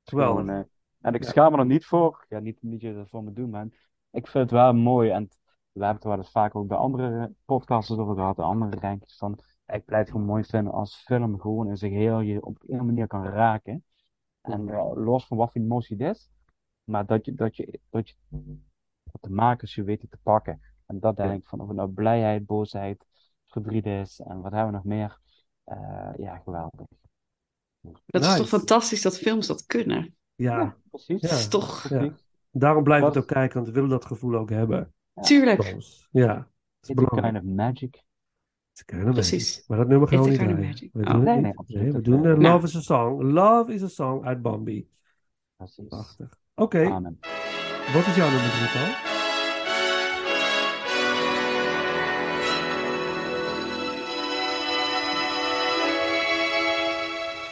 Gewoon, 0.03 0.49
eh, 0.49 0.61
en 1.01 1.13
ik 1.13 1.23
Ja. 1.23 1.29
schaam 1.29 1.51
me 1.51 1.57
er 1.57 1.65
niet 1.65 1.85
voor. 1.85 2.25
Ja, 2.29 2.39
niet, 2.39 2.57
niet 2.61 2.81
je 2.81 2.93
dat 2.93 3.09
voor 3.09 3.23
me 3.23 3.33
doen, 3.33 3.49
maar 3.49 3.65
ik 4.11 4.27
vind 4.27 4.43
het 4.43 4.51
wel 4.51 4.73
mooi. 4.73 5.09
En 5.09 5.29
We 5.73 5.79
hebben 5.85 5.95
het 6.01 6.11
wel 6.11 6.17
eens 6.17 6.31
vaak 6.31 6.55
ook 6.55 6.67
bij 6.67 6.77
andere 6.77 7.33
podcasts 7.45 7.91
over 7.91 8.15
gehad, 8.15 8.35
de 8.35 8.41
andere 8.41 8.77
rankings 8.79 9.17
van. 9.17 9.39
Ik 9.71 9.85
blijf 9.85 10.01
het 10.03 10.11
gewoon 10.11 10.25
mooi 10.25 10.43
vinden 10.43 10.73
als 10.73 10.95
film 10.95 11.39
gewoon 11.39 11.69
in 11.69 11.77
zijn 11.77 11.91
geheel 11.91 12.19
je 12.19 12.45
op 12.45 12.57
een 12.67 12.85
manier 12.85 13.07
kan 13.07 13.25
raken. 13.25 13.83
En 14.41 14.69
eh, 14.69 14.91
los 14.95 15.27
van 15.27 15.37
wat 15.37 15.51
voor 15.51 15.61
emotie 15.61 15.97
het 15.97 16.15
is, 16.15 16.29
maar 16.83 17.05
dat 17.05 17.25
je, 17.25 17.33
dat 17.33 17.55
je, 17.55 17.79
dat 17.89 18.09
je, 18.09 18.15
dat 19.03 19.21
de 19.21 19.29
makers 19.29 19.75
je 19.75 19.83
weten 19.83 20.09
te 20.09 20.17
pakken. 20.23 20.61
En 20.85 20.99
dat 20.99 21.15
denk 21.15 21.41
ik 21.41 21.47
van, 21.47 21.59
of 21.59 21.67
het 21.67 21.75
nou 21.75 21.89
blijheid, 21.89 22.45
boosheid, 22.45 23.05
verdriet 23.47 23.85
is 23.85 24.19
en 24.19 24.41
wat 24.41 24.51
hebben 24.51 24.69
we 24.69 24.75
nog 24.75 24.83
meer. 24.83 25.19
Eh, 25.63 26.11
ja, 26.17 26.37
geweldig. 26.37 26.87
Dat 28.05 28.25
is 28.25 28.35
toch 28.35 28.47
fantastisch 28.47 29.01
dat 29.01 29.17
films 29.17 29.47
dat 29.47 29.65
kunnen. 29.65 30.15
Ja, 30.35 30.77
precies. 30.89 31.21
Ja. 31.21 31.27
Dat 31.27 31.37
is 31.37 31.47
toch... 31.47 31.89
ja. 31.89 32.13
daarom 32.51 32.83
blijven 32.83 33.07
we 33.07 33.13
het 33.13 33.23
ook 33.23 33.29
kijken, 33.29 33.55
want 33.55 33.67
we 33.67 33.73
willen 33.73 33.89
dat 33.89 34.05
gevoel 34.05 34.35
ook 34.35 34.49
hebben. 34.49 34.93
Tuurlijk. 35.21 35.63
Ja, 36.11 36.33
dat 36.35 36.45
is 36.79 36.89
It's 36.89 36.93
belangrijk. 36.93 37.33
kind 37.33 37.45
of 37.45 37.55
magic. 37.55 38.03
Kind 38.85 39.11
Precies. 39.13 39.47
magic. 39.53 39.67
Maar 39.67 39.77
dat 39.77 39.87
nummer 39.87 40.07
gaan 40.07 40.23
we 40.23 40.29
niet 40.29 40.37
draaien. 40.39 40.59
magic. 40.59 40.89
We 40.93 41.05
Oh. 41.05 41.11
doen 41.13 41.23
Nee, 41.67 41.91
we 41.91 42.01
doen 42.01 42.21
Nou. 42.21 42.41
Love 42.41 42.65
is 42.65 42.75
a 42.75 42.81
Song. 42.81 43.21
Love 43.23 43.73
is 43.73 43.83
a 43.83 43.87
Song 43.87 44.25
uit 44.25 44.41
Bambi. 44.41 44.87
Precies. 45.57 45.87
Prachtig. 45.87 46.37
Oké, 46.55 46.85
Amen. 46.85 47.17
wat 47.93 48.05
is 48.07 48.15
jouw 48.15 48.29
nummer 48.29 48.49
drie, 48.49 48.67
Paul? 48.67 49.09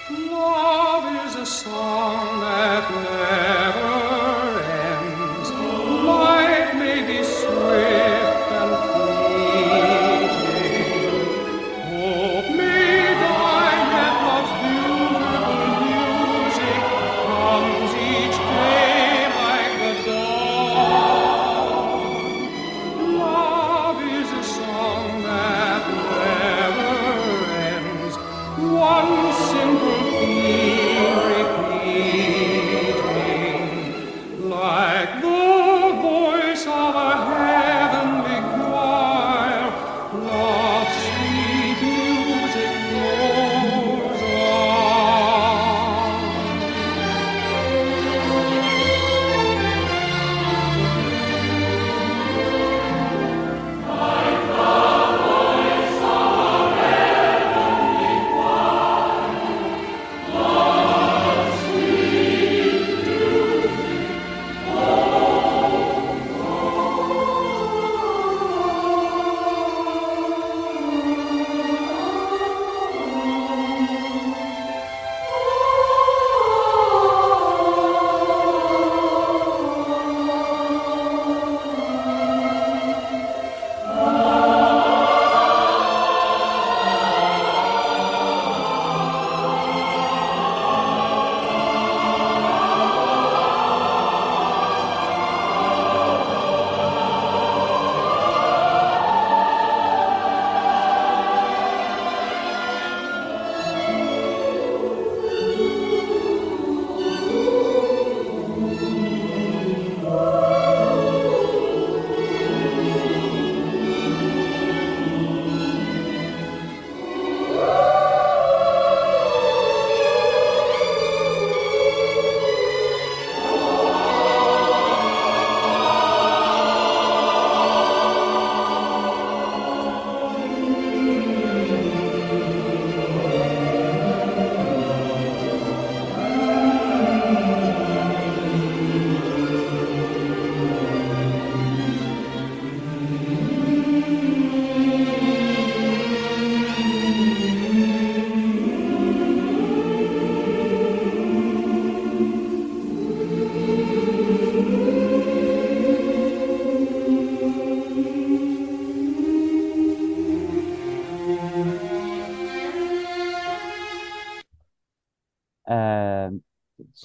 Love 0.09 1.05
is 1.27 1.35
a 1.35 1.45
song 1.45 2.39
that 2.41 2.83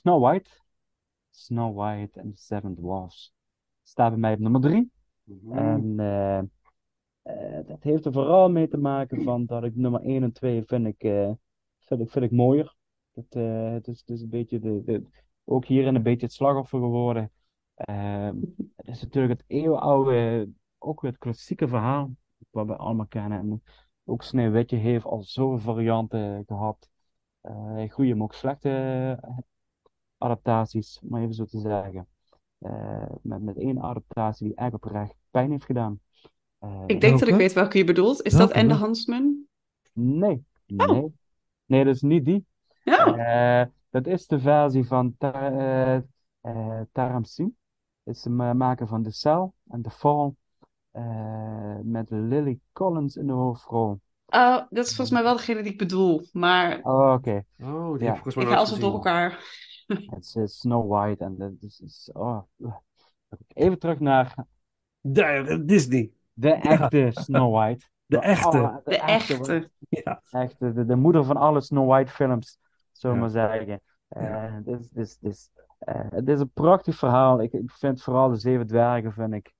Snow 0.04 0.20
White. 0.20 0.50
Snow 1.30 1.72
White 1.72 2.20
and 2.20 2.36
the 2.36 2.42
Seven 2.42 2.74
Dwarfs. 2.74 3.32
Staat 3.82 4.10
bij 4.10 4.18
mij 4.18 4.32
op 4.32 4.38
nummer 4.38 4.60
drie. 4.60 4.90
En 5.50 6.00
eh, 6.00 6.38
eh, 7.22 7.66
dat 7.66 7.82
heeft 7.82 8.04
er 8.04 8.12
vooral 8.12 8.50
mee 8.50 8.68
te 8.68 8.76
maken 8.76 9.22
van 9.22 9.46
dat 9.46 9.64
ik 9.64 9.76
nummer 9.76 10.00
1 10.00 10.22
en 10.22 10.32
2 10.32 10.62
vind 10.66 10.86
ik, 10.86 11.02
eh, 11.02 11.30
vind 11.78 12.00
ik, 12.00 12.10
vind 12.10 12.24
ik 12.24 12.30
mooier. 12.30 12.76
Het, 13.12 13.34
eh, 13.34 13.70
het, 13.72 13.88
is, 13.88 14.00
het 14.00 14.08
is 14.08 14.22
een 14.22 14.28
beetje 14.28 14.58
de, 14.58 14.82
de, 14.84 15.02
ook 15.44 15.64
hierin 15.64 15.94
een 15.94 16.02
beetje 16.02 16.26
het 16.26 16.34
slachtoffer 16.34 16.78
geworden. 16.78 17.32
Ehm, 17.74 18.36
het 18.76 18.88
is 18.88 19.02
natuurlijk 19.02 19.40
het 19.40 19.50
eeuwenoude, 19.50 20.48
ook 20.78 21.00
weer 21.00 21.10
het 21.10 21.20
klassieke 21.20 21.68
verhaal, 21.68 22.10
wat 22.50 22.66
we 22.66 22.76
allemaal 22.76 23.06
kennen. 23.06 23.38
En 23.38 23.62
ook 24.04 24.22
Sneeuwwitje 24.22 24.76
heeft 24.76 25.04
al 25.04 25.22
zoveel 25.22 25.58
varianten 25.58 26.44
gehad. 26.46 26.88
Eh 27.40 27.90
goede, 27.90 28.14
maar 28.14 28.24
ook 28.24 28.34
slechte 28.34 28.70
adaptaties, 30.18 30.98
om 31.02 31.08
maar 31.10 31.22
even 31.22 31.34
zo 31.34 31.44
te 31.44 31.58
zeggen. 31.58 32.06
Eh, 32.58 33.06
met, 33.22 33.42
met 33.42 33.56
één 33.58 33.80
adaptatie 33.82 34.46
die 34.46 34.56
eigenlijk 34.56 34.86
oprecht 34.92 35.14
pijn 35.30 35.50
heeft 35.50 35.64
gedaan. 35.64 36.00
Eh, 36.58 36.82
Ik 36.86 37.00
denk 37.00 37.18
dat 37.18 37.28
ik 37.28 37.34
weet 37.34 37.52
welke 37.52 37.78
je 37.78 37.84
bedoelt. 37.84 38.22
Is 38.22 38.32
dat? 38.32 38.50
En 38.50 38.68
de? 38.68 39.44
Nee, 39.92 40.44
Oh. 40.76 40.86
nee. 40.90 41.12
Nee, 41.66 41.84
dat 41.84 41.94
is 41.94 42.02
niet 42.02 42.24
die. 42.24 42.46
Ja. 42.84 43.16
Eh, 43.16 43.66
dat 43.90 44.06
is 44.06 44.26
de 44.26 44.40
versie 44.40 44.86
van 44.86 45.14
Ta 45.18 45.32
eh 45.50 45.96
eh, 46.40 46.80
Taram 46.92 47.24
Singh. 47.24 47.52
Dat 48.02 48.14
is 48.14 48.22
de 48.22 48.30
ma- 48.30 48.52
maker 48.52 48.86
van 48.86 49.02
The 49.02 49.10
Cell 49.10 49.50
en 49.68 49.82
The 49.82 49.90
Fall. 49.90 50.32
eh, 50.90 51.76
met 51.82 52.10
Lily 52.10 52.58
Collins 52.72 53.16
in 53.16 53.26
de 53.26 53.32
hoofdrol. 53.32 54.00
Oh, 54.26 54.56
dat 54.70 54.84
is 54.84 54.88
volgens 54.88 55.10
mij 55.10 55.22
wel 55.22 55.36
degene 55.36 55.62
die 55.62 55.72
ik 55.72 55.78
bedoel. 55.78 56.26
Maar 56.32 56.80
Oh, 56.82 57.12
oké. 57.12 57.44
Oh, 57.62 57.92
die 57.92 58.02
Ja. 58.02 58.06
heb 58.06 58.16
ik 58.16 58.22
volgens 58.22 58.34
mij 58.34 58.44
ik 58.44 58.50
ga 58.50 58.54
nooit 58.56 58.58
alsof 58.68 58.78
door 58.78 58.92
elkaar. 58.92 59.30
Het 59.86 60.24
is 60.24 60.34
eh, 60.36 60.46
Snow 60.46 60.90
White 60.90 61.24
en 61.24 61.36
dat 61.36 61.52
is, 61.60 62.10
oh. 62.12 62.40
Even 63.48 63.78
terug 63.78 64.00
naar 64.00 64.34
De- 65.00 65.62
Disney. 65.64 66.10
de 66.32 66.52
echte 66.52 67.08
Snow 67.12 67.54
White. 67.54 67.86
De 68.06 68.18
echte. 68.18 68.58
Oh, 68.58 68.76
De 68.84 68.98
echte. 68.98 69.70
Ja. 69.88 70.22
Echt 70.30 70.58
de, 70.58 70.72
de, 70.72 70.84
de 70.84 70.96
moeder 70.96 71.24
van 71.24 71.36
alle 71.36 71.60
Snow 71.60 71.88
White 71.88 72.12
films, 72.12 72.58
zullen 72.92 73.16
we 73.16 73.22
Ja. 73.38 73.46
maar 73.46 73.50
zeggen. 73.58 73.80
Eh, 74.08 74.56
dit 74.64 74.80
is, 74.80 74.88
dit 74.88 75.04
is, 75.06 75.18
dit 75.18 75.32
is, 75.32 75.50
eh, 75.78 76.00
het 76.10 76.28
is 76.28 76.40
een 76.40 76.50
prachtig 76.50 76.96
verhaal. 76.96 77.42
Ik, 77.42 77.52
ik 77.52 77.70
vind 77.70 78.02
vooral 78.02 78.28
de 78.28 78.36
Zeven 78.36 78.66
Dwergen 78.66 79.12
vind 79.12 79.32
ik, 79.34 79.52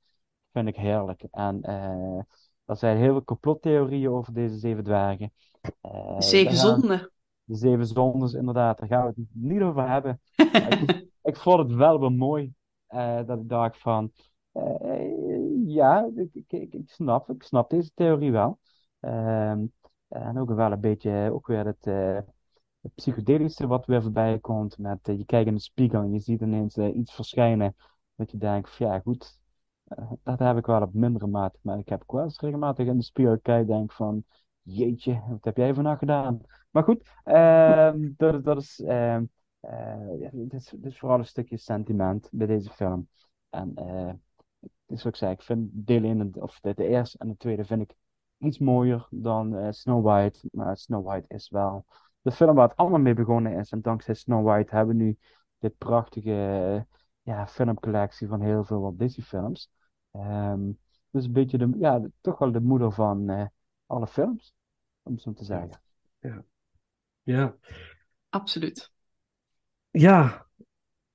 vind 0.53 0.69
ik 0.69 0.77
heerlijk. 0.77 1.23
En 1.31 1.63
eh, 1.63 2.19
er 2.65 2.77
zijn 2.77 2.97
heel 2.97 3.13
veel 3.13 3.25
complottheorieën 3.25 4.11
over 4.11 4.33
deze 4.33 4.57
zeven 4.57 4.85
dwergen. 4.85 5.33
Eh, 5.81 6.21
Zeven 6.21 6.57
zonden. 6.57 7.11
De 7.44 7.54
zeven 7.54 7.87
zondes, 7.87 8.33
inderdaad, 8.33 8.78
daar 8.78 8.88
gaan 8.88 9.02
we 9.02 9.12
het 9.16 9.26
niet 9.33 9.62
over 9.62 9.88
hebben. 9.88 10.20
Ik, 10.68 11.09
ik 11.22 11.37
vond 11.37 11.59
het 11.59 11.72
wel 11.78 12.00
weer 12.00 12.12
mooi. 12.12 12.52
eh, 12.87 13.26
dat 13.26 13.38
ik 13.38 13.48
dacht 13.48 13.78
van, 13.78 14.12
eh, 14.52 15.66
ja, 15.66 16.11
ik, 16.33 16.44
ik, 16.72 16.83
snap, 16.90 17.30
ik 17.30 17.42
snap 17.42 17.70
deze 17.70 17.90
theorie 17.94 18.33
wel. 18.33 18.59
Ehm, 19.00 19.64
en 20.09 20.38
ook 20.38 20.50
wel 20.50 20.72
een 20.72 20.80
beetje, 20.80 21.30
ook 21.33 21.46
weer 21.46 21.66
het, 21.66 21.87
eh, 21.87 22.18
het 22.80 22.94
psychedelische 22.94 23.66
wat 23.66 23.87
weer 23.87 24.02
voorbij 24.02 24.38
komt. 24.38 24.78
Met, 24.78 24.98
je 25.07 25.24
kijkt 25.24 25.48
in 25.48 25.54
de 25.54 25.61
spiegel 25.61 26.00
en 26.02 26.12
je 26.12 26.18
ziet 26.18 26.40
ineens 26.40 26.76
iets 26.78 27.14
verschijnen. 27.14 27.74
Dat 28.16 28.30
je 28.30 28.38
denkt, 28.38 28.70
van, 28.76 28.87
ja 28.87 29.00
goed, 29.00 29.38
dat 30.22 30.38
heb 30.38 30.57
ik 30.57 30.66
wel 30.66 30.83
op 30.83 30.94
mindere 30.94 31.26
mate. 31.26 31.59
Maar 31.62 31.78
ik 31.78 31.88
heb 31.88 32.02
ook 32.02 32.12
wel 32.12 32.22
eens 32.22 32.40
regelmatig 32.40 32.87
in 32.87 32.96
de 32.96 33.02
spiegel 33.02 33.38
kijk 33.40 33.66
denk 33.66 33.92
van, 33.92 34.24
jeetje, 34.62 35.22
wat 35.28 35.44
heb 35.44 35.57
jij 35.57 35.74
vandaag 35.74 35.98
gedaan? 35.98 36.40
Maar 36.75 36.83
goed, 36.85 37.11
ehm, 37.25 38.11
dat, 38.17 38.45
dat 38.45 38.57
is, 38.57 38.81
ehm, 38.81 39.25
eh, 39.61 40.19
ja, 40.21 40.31
het 40.39 40.53
is, 40.53 40.71
het 40.71 40.85
is 40.85 40.99
vooral 40.99 41.19
een 41.19 41.27
stukje 41.27 41.57
sentiment 41.57 42.29
bij 42.33 42.47
deze 42.47 42.71
film. 42.71 43.09
En 43.51 43.73
eh, 43.75 44.13
wat 44.87 45.05
ik 45.05 45.17
zei, 45.17 45.33
ik 45.33 45.43
vind 45.43 45.69
deel 45.73 46.03
1, 46.05 46.21
en- 46.21 46.43
of 46.43 46.61
de, 46.61 46.75
de 46.75 46.87
eerste 46.89 47.19
en 47.19 47.29
de 47.29 47.37
tweede 47.37 47.65
vind 47.65 47.83
ik 47.83 47.95
iets 48.39 48.59
mooier 48.59 49.07
dan 49.11 49.57
eh, 49.57 49.71
Snow 49.71 50.05
White. 50.05 50.49
Maar 50.53 50.77
Snow 50.77 51.07
White 51.07 51.35
is 51.35 51.49
wel 51.51 51.85
de 52.23 52.31
film 52.33 52.55
waar 52.55 52.69
het 52.69 52.77
allemaal 52.77 52.99
mee 53.01 53.15
begonnen 53.15 53.53
is. 53.59 53.71
En 53.71 53.81
dankzij 53.81 54.15
Snow 54.15 54.45
White 54.45 54.75
hebben 54.77 54.97
we 54.97 55.03
nu 55.03 55.19
dit 55.59 55.79
prachtige 55.79 56.87
ja, 57.23 57.47
filmcollectie 57.47 58.29
van 58.29 58.41
heel 58.41 58.65
veel 58.65 58.81
Walt 58.81 58.99
Disney 58.99 59.27
films. 59.27 59.71
Ehm, 60.11 60.71
dus 61.11 61.25
een 61.25 61.33
beetje 61.33 61.59
de, 61.59 61.71
ja, 61.79 61.99
de- 61.99 62.13
toch 62.21 62.39
wel 62.39 62.53
de 62.53 62.61
moeder 62.61 62.93
van 62.93 63.51
alle 63.87 64.07
films, 64.07 64.55
om 65.03 65.13
het 65.13 65.23
zo 65.23 65.33
te 65.33 65.45
zeggen. 65.45 65.81
Ja. 66.21 66.45
Absoluut. 68.29 68.93
Ja. 69.91 70.47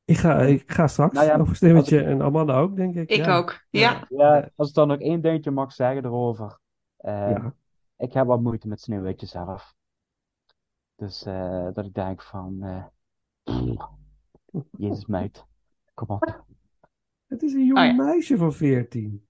Ik 0.06 0.18
ga, 0.18 0.42
ik 0.42 0.72
ga 0.72 0.88
straks 0.88 1.14
Nou 1.14 1.26
ja, 1.28 1.38
over 1.38 1.56
Sneeuwwitje 1.56 2.04
en 2.04 2.22
Amanda 2.22 2.60
ook, 2.60 2.76
denk 2.76 2.96
ik. 2.96 3.10
Ik 3.10 3.26
ja. 3.26 3.38
ook. 3.38 3.66
Ja. 3.70 4.06
Ja, 4.10 4.50
als 4.56 4.70
ik 4.70 4.76
dan 4.76 4.88
nog 4.88 5.00
één 5.00 5.22
dingetje 5.22 5.52
mag 5.52 5.74
zeggen 5.74 6.06
erover. 6.06 6.60
eh, 6.98 7.14
Ja. 7.32 7.54
Ik 7.98 8.14
heb 8.14 8.26
wat 8.26 8.42
moeite 8.42 8.68
met 8.68 8.82
Sneeuwwitje 8.82 9.26
zelf. 9.26 9.74
Dus 10.96 11.26
eh, 11.26 11.68
dat 11.74 11.86
ik 11.86 11.94
denk 11.94 12.22
van, 12.24 12.64
eh, 12.64 12.86
Jezus 14.78 15.06
meid, 15.06 15.46
kom 15.94 16.08
op. 16.10 16.44
Het 17.28 17.44
is 17.44 17.54
een 17.54 17.66
jong 17.66 17.80
Oh 17.80 17.86
ja. 17.86 17.94
meisje 18.04 18.38
van 18.38 18.54
14. 18.54 19.28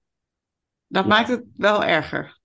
Dat 0.86 1.02
Ja. 1.02 1.08
maakt 1.08 1.28
het 1.28 1.44
wel 1.56 1.84
erger. 1.84 2.38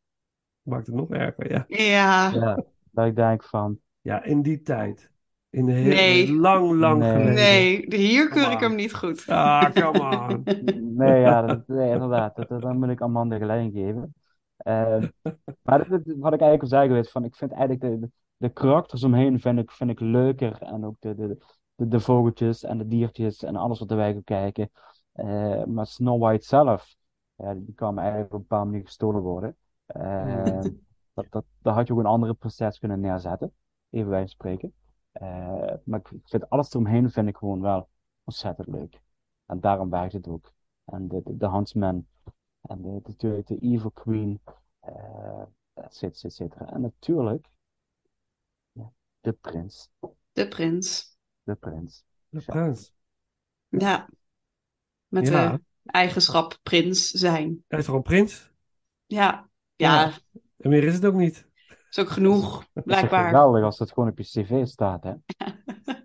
Maakt 0.61 0.85
het 0.87 0.95
nog 0.95 1.09
erger, 1.09 1.51
ja. 1.51 1.63
Ja. 1.67 2.29
Ja, 2.29 2.63
dat 2.91 3.05
ik 3.07 3.15
denk 3.15 3.43
van, 3.43 3.79
Ja, 4.05 4.23
in 4.23 4.41
die 4.41 4.61
tijd. 4.61 5.11
In 5.49 5.65
de 5.65 5.71
heel, 5.71 5.93
Nee. 5.93 6.33
lang, 6.33 6.71
lang 6.71 6.99
Nee. 6.99 7.11
geleden. 7.11 7.33
Nee, 7.33 7.85
hier 7.89 8.29
keur 8.29 8.51
ik 8.51 8.59
hem 8.59 8.75
niet 8.75 8.93
goed. 8.93 9.27
Ah, 9.27 9.71
come 9.73 10.27
on. 10.27 10.43
nee, 10.97 11.19
ja, 11.21 11.41
dat, 11.41 11.67
nee, 11.67 11.91
inderdaad, 11.91 12.35
dat, 12.35 12.47
dat, 12.47 12.61
dan 12.61 12.77
moet 12.79 12.89
ik 12.89 13.01
Amanda 13.01 13.37
gelijk 13.37 13.73
geven. 13.73 14.13
Eh, 14.57 15.01
maar 15.61 15.77
dat, 15.77 15.87
dat- 15.89 16.15
wat 16.17 16.33
ik 16.33 16.41
eigenlijk 16.41 16.61
al 16.61 16.67
zei 16.67 16.87
geweest, 16.87 17.11
van, 17.11 17.23
ik 17.23 17.35
vind 17.35 17.51
eigenlijk 17.51 18.01
de, 18.01 18.09
de, 18.37 18.49
karakters 18.49 19.03
omheen 19.03 19.39
vind 19.39 19.59
ik, 19.59 19.71
vind 19.71 19.89
ik 19.89 19.99
leuker. 19.99 20.61
En 20.61 20.85
ook 20.85 20.95
de, 20.99 21.15
de, 21.15 21.37
de, 21.75 21.87
de 21.87 21.99
vogeltjes 21.99 22.63
en 22.63 22.77
de 22.77 22.87
diertjes 22.87 23.43
en 23.43 23.55
alles 23.55 23.79
wat 23.79 23.89
erbij 23.89 24.11
komt 24.13 24.23
kijken. 24.23 24.69
Eh, 25.11 25.63
maar 25.63 25.87
Snow 25.87 26.21
White 26.21 26.45
zelf, 26.45 26.95
ja, 27.35 27.53
die 27.53 27.73
kan 27.75 27.93
me 27.93 28.01
eigenlijk 28.01 28.33
op 28.33 28.39
een 28.39 28.45
bepaalde 28.47 28.69
manier 28.69 28.85
gestolen 28.85 29.21
worden. 29.21 29.55
Eh, 29.85 30.59
dat, 31.13 31.25
dat, 31.29 31.45
daar 31.61 31.73
had 31.73 31.87
je 31.87 31.93
ook 31.93 31.99
een 31.99 32.05
andere 32.05 32.33
proces 32.33 32.79
kunnen 32.79 32.99
neerzetten, 32.99 33.53
even 33.95 34.09
bij 34.09 34.27
spreken. 34.27 34.73
Eh, 35.11 35.73
maar 35.83 35.99
ik 35.99 36.09
vind 36.23 36.49
alles 36.49 36.69
eromheen 36.73 37.11
vind 37.11 37.27
ik 37.27 37.37
gewoon 37.37 37.61
wel 37.61 37.89
ontzettend 38.23 38.67
leuk. 38.67 39.01
En 39.45 39.59
daarom 39.59 39.89
werkt 39.89 40.13
het 40.13 40.27
ook. 40.27 40.53
En 40.85 41.07
de, 41.07 41.21
de, 41.23 41.37
de 41.37 41.49
Huntsman. 41.49 42.07
En 42.61 42.81
de, 42.81 42.99
natuurlijk 43.03 43.47
de 43.47 43.57
Evil 43.59 43.91
Queen. 43.91 44.41
eh 44.79 45.43
et 45.73 45.95
cetera, 45.95 46.27
et 46.29 46.33
cetera. 46.33 46.71
En 46.73 46.81
natuurlijk 46.81 47.47
ja, 48.71 48.91
de 49.19 49.31
prins. 49.33 49.89
De 50.31 50.47
prins. 50.47 51.17
De 51.43 51.55
prins. 51.55 52.03
De 52.29 52.41
prins. 52.45 52.93
Ja. 53.69 54.09
Met 55.07 55.27
Ja. 55.27 55.51
de 55.51 55.61
eigenschap 55.85 56.59
prins 56.63 57.09
zijn. 57.09 57.63
Hij 57.67 57.79
is 57.79 57.85
gewoon 57.85 58.01
prins. 58.01 58.51
Ja. 59.05 59.49
Ja, 59.75 60.05
Ja. 60.05 60.13
En 60.57 60.69
meer 60.69 60.83
is 60.83 60.93
het 60.93 61.05
ook 61.05 61.13
niet. 61.13 61.44
Is 61.97 62.03
ook 62.03 62.09
genoeg, 62.09 62.65
blijkbaar. 62.73 63.25
geweldig 63.25 63.63
als 63.63 63.77
dat 63.77 63.91
gewoon 63.91 64.09
op 64.09 64.17
je 64.17 64.23
cv 64.23 64.65
staat, 64.65 65.03
hè? 65.03 65.13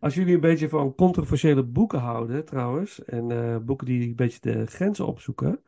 Als 0.00 0.14
jullie 0.14 0.34
een 0.34 0.40
beetje 0.40 0.68
van 0.68 0.94
controversiële 0.94 1.64
boeken 1.64 1.98
houden, 1.98 2.44
trouwens, 2.44 3.04
en 3.04 3.30
eh, 3.30 3.56
boeken 3.56 3.86
die 3.86 4.08
een 4.08 4.14
beetje 4.14 4.40
de 4.40 4.66
grenzen 4.66 5.06
opzoeken, 5.06 5.62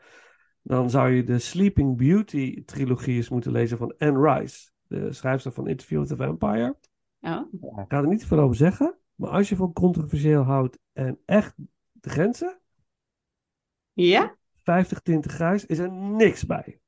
dan 0.63 0.91
zou 0.91 1.11
je 1.11 1.25
de 1.25 1.39
Sleeping 1.39 1.97
Beauty 1.97 2.65
trilogie 2.65 3.17
eens 3.17 3.29
moeten 3.29 3.53
lezen 3.53 3.79
van 3.79 3.95
Anne 3.99 4.33
Rice, 4.33 4.71
de 4.87 5.13
schrijfster 5.13 5.53
van 5.53 5.69
Interview 5.69 5.99
with 5.99 6.09
the 6.09 6.17
Vampire. 6.17 6.77
Ja. 7.19 7.49
Ik 7.61 7.85
ga 7.89 7.99
er 7.99 8.07
niet 8.07 8.27
veel 8.27 8.39
over 8.39 8.57
zeggen, 8.57 8.99
maar 9.15 9.31
als 9.31 9.49
je 9.49 9.57
van 9.57 9.73
controversieel 9.73 10.43
houdt 10.43 10.79
en 10.93 11.19
echt 11.25 11.55
de 11.93 12.11
grenzen, 12.11 12.61
Ja? 13.93 14.37
50 14.63 15.01
tinten 15.01 15.31
grijs, 15.31 15.67
is 15.67 15.79
er 15.79 15.93
niks 15.93 16.47
bij. 16.47 16.81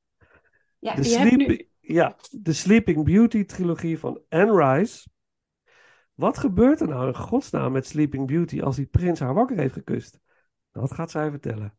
Ja, 0.79 0.95
De, 0.95 1.09
je 1.09 1.17
hebt 1.17 1.35
nu... 1.35 1.64
Ja, 1.87 2.15
de 2.31 2.53
Sleeping 2.53 3.05
Beauty 3.05 3.45
trilogie 3.45 3.99
van 3.99 4.21
Anne 4.29 4.73
Rice. 4.73 5.09
Wat 6.13 6.37
gebeurt 6.37 6.81
er 6.81 6.87
nou 6.87 7.07
in 7.07 7.15
godsnaam 7.15 7.71
met 7.71 7.87
Sleeping 7.87 8.27
Beauty 8.27 8.61
als 8.61 8.75
die 8.75 8.85
prins 8.85 9.19
haar 9.19 9.33
wakker 9.33 9.57
heeft 9.57 9.73
gekust? 9.73 10.19
Dat 10.71 10.93
gaat 10.93 11.11
zij 11.11 11.29
vertellen. 11.29 11.77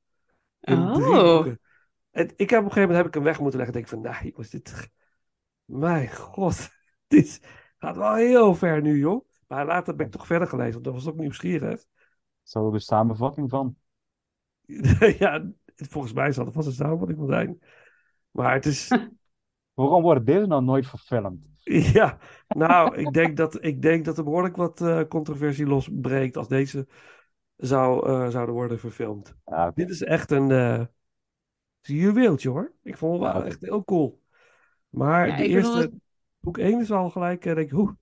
In 0.61 0.93
drie 0.93 1.07
Oh. 1.07 1.35
boeken. 1.35 1.61
En 2.11 2.33
ik 2.37 2.51
heb 2.51 2.59
op 2.61 2.65
een 2.65 2.73
gegeven 2.73 2.81
moment 2.81 2.97
heb 2.97 3.07
ik 3.07 3.15
hem 3.15 3.23
weg 3.23 3.41
moeten 3.41 3.59
leggen. 3.59 3.77
Ik 3.77 3.87
denk 3.87 4.03
van, 4.03 4.13
nou 4.13 4.25
jongens, 4.25 4.51
dit... 4.51 4.91
Mijn 5.65 6.13
god, 6.15 6.69
dit 7.07 7.41
gaat 7.79 7.97
wel 7.97 8.15
heel 8.15 8.55
ver 8.55 8.83
nu, 8.83 8.99
joh. 8.99 9.29
Maar 9.47 9.67
later 9.67 9.97
ben 9.97 10.07
ik 10.07 10.13
toch 10.13 10.27
verder 10.27 10.49
gelezen, 10.49 10.73
want 10.73 10.85
dat 10.85 10.95
was 10.95 11.07
ook 11.07 11.17
nieuwsgierig. 11.17 11.85
Is 12.45 12.55
er 12.55 12.63
een 12.63 12.81
samenvatting 12.81 13.51
van. 13.51 13.77
ja, 15.19 15.51
volgens 15.75 16.13
mij 16.13 16.33
zal 16.33 16.45
het 16.45 16.55
vast 16.55 16.67
een 16.67 16.73
samenvatting 16.73 17.19
van 17.19 17.29
zijn. 17.29 17.59
Maar 18.31 18.53
het 18.55 18.67
is... 18.67 18.89
Waarom 19.77 20.03
worden 20.03 20.25
deze 20.25 20.47
nou 20.47 20.63
nooit 20.65 20.87
verfilmd? 20.87 21.47
Ja, 21.99 22.19
nou, 22.49 22.97
ik 22.97 23.13
denk 23.13 23.37
dat, 23.37 23.65
ik 23.65 23.83
denk 23.83 24.05
dat 24.05 24.19
er 24.19 24.25
behoorlijk 24.25 24.57
wat 24.57 24.81
eh, 24.81 25.01
controversie 25.09 25.67
losbreekt 25.67 26.37
als 26.37 26.49
deze 26.49 26.87
zou, 27.57 28.09
eh, 28.09 28.29
zouden 28.29 28.55
worden 28.55 28.79
verfilmd. 28.79 29.37
Dit 29.75 29.91
is 29.91 30.03
echt 30.03 30.31
een, 30.31 30.51
eh, 30.51 30.79
een 31.83 31.95
juweeltje 31.95 32.49
hoor. 32.49 32.73
Ik 32.83 32.97
vond 32.97 33.23
het 33.23 33.33
wel 33.33 33.45
echt 33.45 33.61
heel 33.61 33.85
cool. 33.85 34.23
Maar 34.89 35.29
Ja, 35.29 35.37
de 35.37 35.47
eerste, 35.47 35.79
het- 35.79 35.93
boek 36.41 36.59
1 36.59 36.81
is 36.81 36.91
al 36.93 37.11
gelijk, 37.11 37.43
denk 37.43 37.59
ik, 37.59 37.73
oeh, 37.73 37.93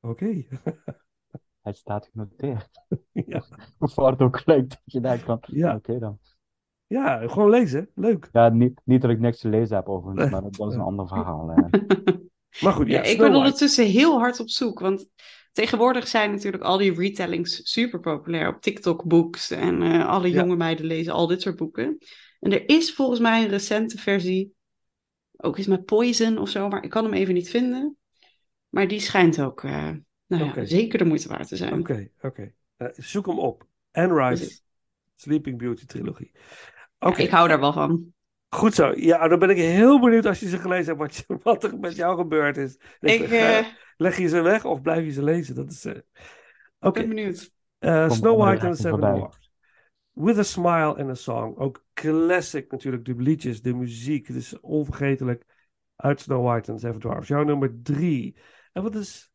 oké. 0.00 0.44
Het 1.60 1.76
staat 1.76 2.08
genoteerd. 2.12 2.68
ja. 3.12 3.42
Hoe 3.78 4.06
het 4.06 4.22
ook 4.22 4.40
klinkt. 4.44 4.70
Dat 4.70 4.80
je 4.84 5.00
denkt 5.00 5.22
van, 5.22 5.38
Ja. 5.46 5.74
oké 5.74 5.98
dan. 5.98 6.18
Ja, 6.90 7.28
gewoon 7.28 7.50
lezen, 7.50 7.88
leuk. 7.94 8.28
Ja, 8.32 8.48
niet, 8.48 8.80
niet 8.84 9.00
dat 9.02 9.10
ik 9.10 9.18
niks 9.18 9.38
te 9.38 9.48
lezen 9.48 9.76
heb 9.76 9.88
overigens, 9.88 10.30
maar 10.32 10.42
dat, 10.42 10.68
is 10.68 10.74
een 10.74 10.80
ander 10.80 11.08
verhaal. 11.08 11.54
Maar 12.60 12.72
goed, 12.72 12.86
ja, 12.88 12.96
Ja, 12.96 13.02
ik 13.02 13.18
ben 13.18 13.34
ondertussen 13.34 13.86
heel 13.86 14.18
hard 14.18 14.40
op 14.40 14.48
zoek. 14.48 14.80
Want 14.80 15.08
tegenwoordig 15.52 16.08
zijn 16.08 16.30
natuurlijk 16.30 16.62
al 16.62 16.78
die 16.78 16.94
retellings 16.94 17.70
super 17.70 18.00
populair 18.00 18.48
op 18.48 18.60
TikTok 18.60 19.04
books. 19.04 19.50
En 19.50 19.82
eh, 19.82 20.08
alle 20.08 20.28
Ja. 20.28 20.34
jonge 20.34 20.56
meiden 20.56 20.86
lezen 20.86 21.12
al 21.12 21.26
dit 21.26 21.42
soort 21.42 21.56
boeken. 21.56 21.98
En 22.40 22.52
er 22.52 22.68
is 22.68 22.94
volgens 22.94 23.20
mij 23.20 23.42
een 23.42 23.48
recente 23.48 23.98
versie. 23.98 24.54
Ook 25.36 25.56
iets 25.56 25.66
met 25.66 25.84
Poison 25.84 26.38
of 26.38 26.48
zo, 26.48 26.68
maar 26.68 26.84
ik 26.84 26.90
kan 26.90 27.04
hem 27.04 27.12
even 27.12 27.34
niet 27.34 27.50
vinden. 27.50 27.96
Maar 28.68 28.88
die 28.88 29.00
schijnt 29.00 29.40
ook 29.40 29.64
eh, 29.64 29.90
nou 30.26 30.44
ja, 30.44 30.64
zeker 30.64 30.98
de 30.98 31.04
moeite 31.04 31.28
waard 31.28 31.48
te 31.48 31.56
zijn. 31.56 31.80
Oké, 31.80 32.08
oké. 32.20 32.52
Eh, 32.76 32.88
zoek 32.96 33.26
hem 33.26 33.38
op. 33.38 33.66
Anne 33.92 34.14
Rice, 34.14 34.42
Precies. 34.42 34.62
Sleeping 35.16 35.58
Beauty 35.58 35.86
trilogie. 35.86 36.30
Ja, 37.00 37.08
Oké. 37.08 37.22
ik 37.22 37.30
hou 37.30 37.48
daar 37.48 37.60
wel 37.60 37.72
van. 37.72 38.12
Goed 38.48 38.74
zo. 38.74 38.92
Ja, 38.94 39.28
dan 39.28 39.38
ben 39.38 39.50
ik 39.50 39.56
heel 39.56 40.00
benieuwd 40.00 40.26
als 40.26 40.40
je 40.40 40.48
ze 40.48 40.58
gelezen 40.58 40.86
hebt 40.86 40.98
wat, 40.98 41.16
je- 41.16 41.38
wat 41.42 41.64
er 41.64 41.78
met 41.78 41.96
jou 41.96 42.16
gebeurd 42.16 42.56
is. 42.56 42.78
Ik 43.00 43.24
ga- 43.24 43.58
eh, 43.58 43.66
Leg 43.96 44.16
je 44.18 44.28
ze 44.28 44.40
weg 44.40 44.64
of 44.64 44.80
blijf 44.82 45.04
je 45.04 45.10
ze 45.10 45.22
lezen? 45.22 45.54
Dat 45.54 45.70
is. 45.70 45.84
eh, 45.84 45.98
Oké. 46.80 47.00
ben 47.00 47.08
benieuwd. 47.08 47.52
Eh, 47.78 48.06
Kom 48.06 48.16
Snow 48.16 48.38
White 48.42 48.66
and 48.66 48.76
the 48.76 48.82
Seven. 48.82 48.98
Dwarfs. 48.98 49.50
With 50.12 50.38
a 50.38 50.42
Smile 50.42 50.96
and 50.96 51.10
a 51.10 51.14
Song. 51.14 51.56
Ook 51.58 51.84
classic 51.94 52.70
natuurlijk. 52.70 53.04
De 53.04 53.14
liedjes, 53.16 53.62
de 53.62 53.74
muziek. 53.74 54.26
Het 54.26 54.36
is 54.36 54.60
onvergetelijk. 54.60 55.44
Uit 55.96 56.20
Snow 56.20 56.44
White 56.46 56.70
and 56.72 56.80
the 56.80 56.86
Seven 56.86 57.00
Dwarfs. 57.00 57.28
Jouw 57.28 57.42
nummer 57.42 57.72
drie. 57.82 58.36
En 58.72 58.82
wat 58.82 58.94
is. 58.94 59.29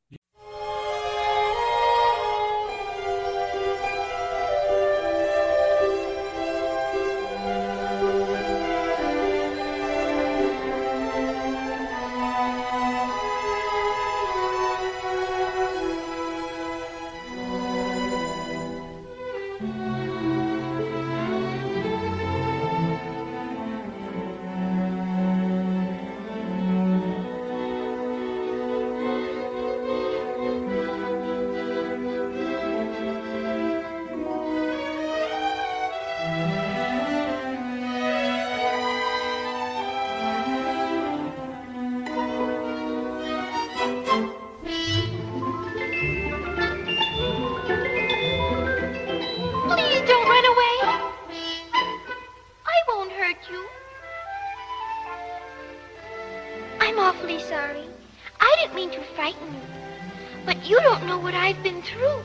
You 60.66 60.82
don't 60.82 61.06
know 61.06 61.20
what 61.20 61.36
I've 61.36 61.62
been 61.62 61.82
through. 61.84 62.22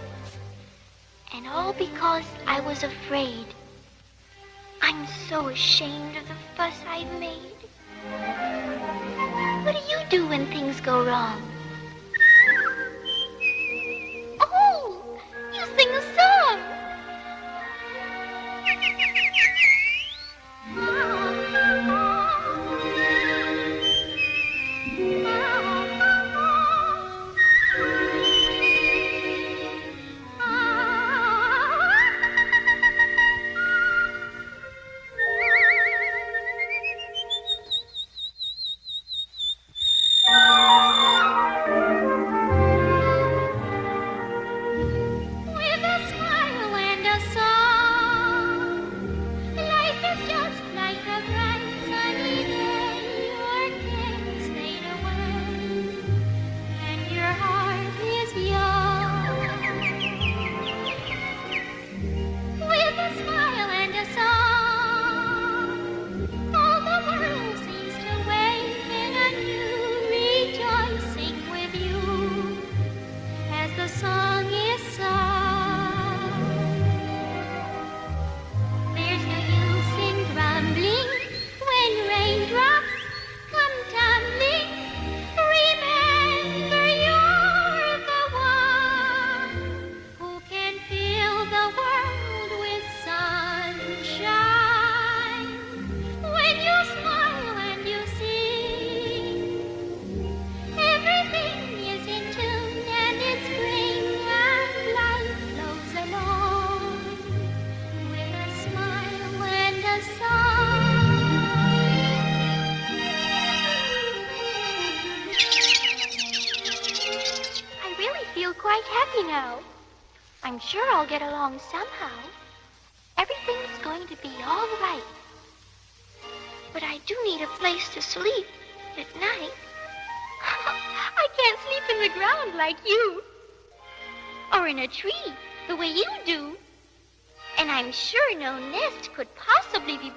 And 1.35 1.47
all 1.47 1.75
because 1.75 2.25
I 2.47 2.61
was 2.61 2.83
afraid. 2.83 3.47
I'm 4.81 5.07
so 5.29 5.49
ashamed 5.49 6.17
of 6.17 6.27
the 6.27 6.35
fuss 6.57 6.81
I've 6.89 7.13
made. 7.21 7.61
What 9.65 9.75
do 9.75 9.93
you 9.93 9.99
do 10.09 10.27
when 10.27 10.47
things 10.47 10.81
go 10.81 11.05
wrong? 11.05 11.50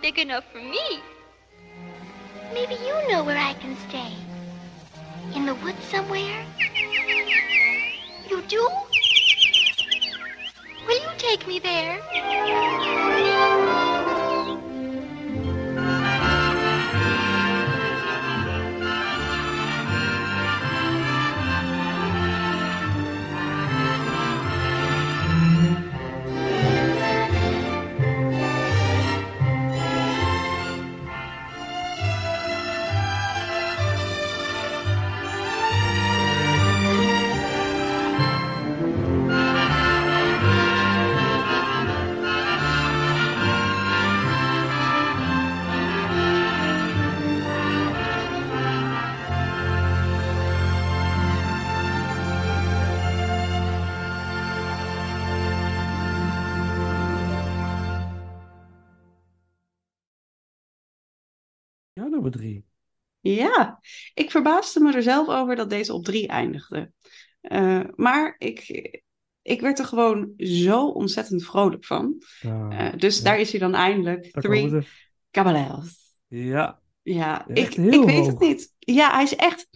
Big 0.03 0.19
enough 0.19 0.43
for 0.51 0.57
me. 0.59 1.12
Drie. 62.33 62.65
Ja, 63.19 63.79
ik 64.13 64.31
verbaasde 64.31 64.79
me 64.79 64.93
er 64.93 65.03
zelf 65.03 65.27
over 65.27 65.55
dat 65.55 65.69
deze 65.69 65.93
op 65.93 66.05
drie 66.05 66.27
eindigde. 66.27 66.91
Eh, 67.41 67.81
maar 67.95 68.35
ik, 68.37 68.67
ik 69.41 69.61
werd 69.61 69.79
er 69.79 69.85
gewoon 69.85 70.33
zo 70.37 70.87
ontzettend 70.87 71.45
vrolijk 71.45 71.85
van. 71.85 72.23
Ah, 72.41 72.79
Eh, 72.79 72.93
dus 72.97 73.17
ja. 73.17 73.23
daar 73.23 73.39
is 73.39 73.51
hij 73.51 73.59
dan 73.59 73.75
eindelijk. 73.75 74.33
Daar 74.33 74.43
Three. 74.43 74.87
Caballeros. 75.31 76.15
Ja, 76.27 76.81
Ja, 77.01 77.47
ik, 77.47 77.57
Echt 77.57 77.77
ik 77.77 78.03
weet 78.03 78.25
het 78.25 78.39
niet. 78.39 78.73
Ja, 78.79 79.11
hij 79.13 79.23
is 79.23 79.35
echt, 79.35 79.67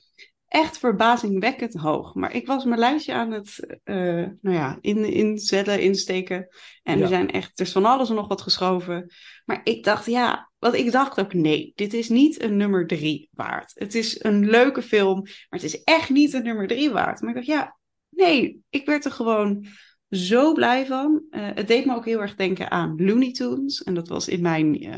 echt 0.47 0.77
verbazingwekkend 0.77 1.73
hoog. 1.73 2.13
Maar 2.13 2.33
ik 2.33 2.47
was 2.47 2.65
mijn 2.65 2.79
lijstje 2.79 3.13
aan 3.13 3.31
het 3.31 3.79
eh, 3.83 3.95
nou 4.41 4.55
ja, 4.55 4.77
in, 4.81 5.05
inzetten, 5.13 5.81
insteken. 5.81 6.47
En 6.83 6.97
Ja. 6.97 7.03
er 7.03 7.09
zijn 7.09 7.31
echt, 7.31 7.59
er 7.59 7.65
is 7.65 7.71
van 7.71 7.85
alles 7.85 8.09
en 8.09 8.15
nog 8.15 8.27
wat 8.27 8.41
geschoven. 8.41 9.11
Maar 9.45 9.61
ik 9.63 9.83
dacht, 9.83 10.05
ja, 10.05 10.51
want 10.71 10.85
ik 10.85 10.91
dacht 10.91 11.19
ook, 11.19 11.33
nee, 11.33 11.71
dit 11.75 11.93
is 11.93 12.09
niet 12.09 12.41
een 12.41 12.57
nummer 12.57 12.87
drie 12.87 13.29
waard. 13.31 13.71
Het 13.75 13.95
is 13.95 14.23
een 14.23 14.49
leuke 14.49 14.81
film, 14.81 15.21
maar 15.21 15.59
het 15.59 15.63
is 15.63 15.83
echt 15.83 16.09
niet 16.09 16.33
een 16.33 16.43
nummer 16.43 16.67
drie 16.67 16.89
waard. 16.89 17.21
Maar 17.21 17.29
ik 17.29 17.35
dacht, 17.35 17.47
ja, 17.47 17.77
nee, 18.09 18.59
ik 18.69 18.85
werd 18.85 19.05
er 19.05 19.11
gewoon 19.11 19.65
zo 20.09 20.53
blij 20.53 20.85
van. 20.85 21.21
Eh, 21.29 21.41
het 21.53 21.67
deed 21.67 21.85
me 21.85 21.95
ook 21.95 22.05
heel 22.05 22.21
erg 22.21 22.35
denken 22.35 22.71
aan 22.71 23.05
Looney 23.05 23.31
Tunes. 23.31 23.83
En 23.83 23.93
dat 23.93 24.07
was 24.07 24.27
in 24.27 24.41
mijn, 24.41 24.81
eh, 24.81 24.93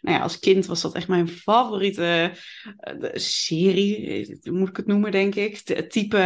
nou 0.00 0.16
ja, 0.16 0.18
als 0.20 0.38
kind 0.38 0.66
was 0.66 0.80
dat 0.80 0.94
echt 0.94 1.08
mijn 1.08 1.28
favoriete 1.28 2.32
eh, 2.78 3.10
serie, 3.12 4.38
moet 4.42 4.68
ik 4.68 4.76
het 4.76 4.86
noemen, 4.86 5.10
denk 5.12 5.34
ik. 5.34 5.66
De- 5.66 5.86
type 5.86 6.18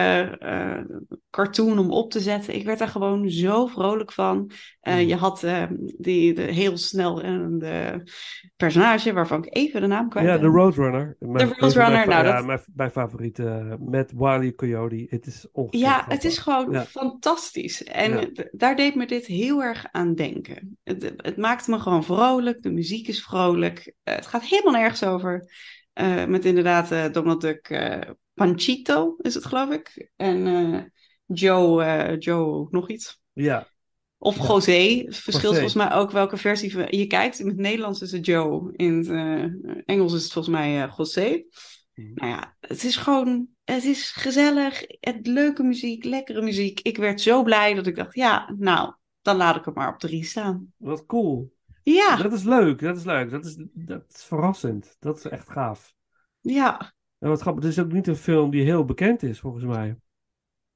cartoon 1.31 1.79
om 1.79 1.91
op 1.91 2.11
te 2.11 2.21
zetten. 2.21 2.55
Ik 2.55 2.65
werd 2.65 2.79
daar 2.79 2.89
gewoon 2.89 3.31
zo 3.31 3.67
vrolijk 3.67 4.13
van. 4.13 4.51
Mm. 4.83 4.95
Je 4.99 5.15
had 5.17 5.45
die 5.99 6.35
de 6.35 6.43
heel 6.43 6.77
snel 6.77 7.21
rennende 7.21 8.03
personage, 8.57 9.13
waarvan 9.13 9.45
ik 9.45 9.57
even 9.57 9.81
de 9.81 9.87
naam 9.87 10.09
kwijt 10.09 10.27
ja 10.27 10.39
de 10.39 10.47
Roadrunner. 10.47 11.17
De 11.19 11.27
Roadrunner, 11.27 11.91
mijn, 11.93 12.09
nou, 12.09 12.25
ja, 12.27 12.33
dat- 12.37 12.47
mijn, 12.47 12.61
mijn 12.75 12.91
favoriete 12.91 13.77
met 13.81 14.13
Wile 14.17 14.47
E. 14.47 14.55
Coyote. 14.55 15.07
Het 15.09 15.27
is 15.27 15.47
ongelooflijk. 15.53 15.85
Ja, 15.85 16.05
het 16.09 16.25
is 16.25 16.39
gewoon 16.39 16.71
Ja. 16.71 16.85
fantastisch. 16.85 17.83
En 18.13 18.31
Ja. 18.33 18.45
daar 18.53 18.77
deed 18.77 18.95
me 18.95 19.07
dit 19.07 19.27
heel 19.27 19.63
erg 19.63 19.87
aan 19.91 20.15
denken. 20.15 20.79
Het, 20.83 21.13
het 21.17 21.37
maakte 21.37 21.71
me 21.71 21.79
gewoon 21.79 22.05
vrolijk. 22.05 22.63
De 22.63 22.71
muziek 22.71 23.09
is 23.09 23.23
vrolijk. 23.23 23.95
Eh, 24.03 24.15
het 24.15 24.27
gaat 24.27 24.45
helemaal 24.45 24.73
nergens 24.73 25.05
over. 25.05 25.51
Eh, 25.93 26.25
met 26.25 26.45
inderdaad 26.45 26.91
eh, 26.93 27.05
Donald 27.13 27.41
Duck 27.41 27.81
Panchito 28.35 29.17
is 29.21 29.35
het, 29.35 29.45
geloof 29.45 29.71
ik. 29.71 30.11
En 30.17 30.93
Joe, 31.27 32.17
Joe 32.19 32.67
nog 32.71 32.91
iets. 32.91 33.21
Ja, 33.33 33.69
Of 34.19 34.37
Ja. 34.39 34.45
José. 34.47 35.03
Het 35.05 35.17
verschilt 35.17 35.53
volgens 35.55 35.75
mij 35.75 35.93
ook 35.93 36.11
welke 36.11 36.37
versie 36.37 36.73
van- 36.73 36.87
je 36.91 37.07
kijkt. 37.07 37.39
In 37.39 37.47
het 37.47 37.57
Nederlands 37.57 38.01
is 38.01 38.13
het 38.13 38.27
Joe. 38.27 38.73
In 38.77 38.95
het 38.99 39.85
Engels 39.85 40.13
is 40.15 40.23
het 40.23 40.33
volgens 40.33 40.55
mij 40.55 40.91
José. 40.97 41.43
Nou 41.95 42.31
ja, 42.31 42.57
het 42.61 42.85
is 42.85 42.97
gewoon, 42.97 43.49
het 43.65 43.85
is 43.85 44.11
gezellig, 44.11 44.85
het, 45.01 45.27
leuke 45.27 45.63
muziek, 45.63 46.05
lekkere 46.05 46.43
muziek. 46.43 46.81
Ik 46.81 46.97
werd 46.97 47.21
zo 47.21 47.43
blij 47.43 47.75
dat 47.75 47.87
ik 47.87 47.97
dacht, 47.97 48.15
ja, 48.15 48.55
nou, 48.59 48.95
dan 49.23 49.37
laat 49.37 49.57
ik 49.57 49.65
hem 49.65 49.75
maar 49.75 49.93
op 49.93 49.99
drie 49.99 50.25
staan. 50.25 50.73
Wat 50.77 51.07
cool. 51.07 51.53
Ja, 51.83 52.17
Dat 52.17 52.33
is 52.33 52.43
leuk, 52.43 52.81
dat 52.81 52.97
is 52.97 53.05
leuk. 53.05 53.31
Dat 53.31 53.45
is, 53.45 53.57
dat 53.73 54.05
is 54.09 54.25
verrassend. 54.25 54.97
Dat 54.99 55.17
is 55.17 55.25
echt 55.25 55.51
gaaf. 55.51 55.95
ja. 56.41 56.93
En 57.19 57.29
wat 57.31 57.41
grappig, 57.41 57.65
het 57.65 57.73
is 57.73 57.79
ook 57.79 57.93
niet 57.93 58.07
een 58.07 58.17
film 58.17 58.51
die 58.51 58.63
heel 58.63 58.85
bekend 58.85 59.23
is, 59.23 59.41
volgens 59.41 59.65
mij. 59.65 59.97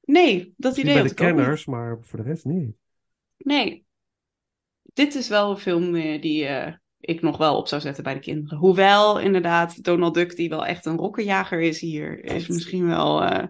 Nee, 0.01 0.53
dat 0.57 0.77
idee 0.77 0.93
bij 0.93 1.03
de 1.03 1.13
kenners, 1.13 1.65
maar 1.65 1.97
voor 2.01 2.19
de 2.19 2.25
rest 2.25 2.45
niet. 2.45 2.75
Nee. 3.37 3.85
Dit 4.93 5.15
is 5.15 5.27
wel 5.27 5.51
een 5.51 5.57
film 5.57 5.95
eh, 5.95 6.21
die 6.21 6.45
eh, 6.45 6.73
ik 6.99 7.21
nog 7.21 7.37
wel 7.37 7.57
op 7.57 7.67
zou 7.67 7.81
zetten 7.81 8.03
bij 8.03 8.13
de 8.13 8.19
kinderen. 8.19 8.57
Hoewel, 8.57 9.19
inderdaad, 9.19 9.83
Donald 9.83 10.13
Duck, 10.13 10.35
die 10.35 10.49
wel 10.49 10.65
echt 10.65 10.85
een 10.85 10.97
rokkenjager 10.97 11.59
is 11.61 11.79
hier, 11.79 12.23
is 12.23 12.47
misschien 12.47 12.87
wel... 12.87 13.23
eh, 13.23 13.43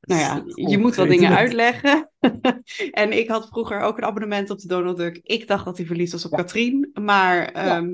nou 0.00 0.20
ja, 0.20 0.42
je 0.68 0.78
moet 0.78 0.94
wel 0.94 1.06
dingen 1.06 1.36
uitleggen. 1.36 2.10
en 2.90 3.12
ik 3.18 3.28
had 3.28 3.48
vroeger 3.48 3.80
ook 3.80 3.96
een 3.98 4.04
abonnement 4.04 4.50
op 4.50 4.58
de 4.58 4.68
Donald 4.68 4.96
Duck. 4.96 5.20
Ik 5.22 5.46
dacht 5.46 5.64
dat 5.64 5.76
hij 5.76 5.86
verliefd 5.86 6.12
was 6.12 6.24
op 6.24 6.30
Ja. 6.30 6.36
Katrien, 6.36 6.90
maar 7.00 7.44
ehm, 7.46 7.88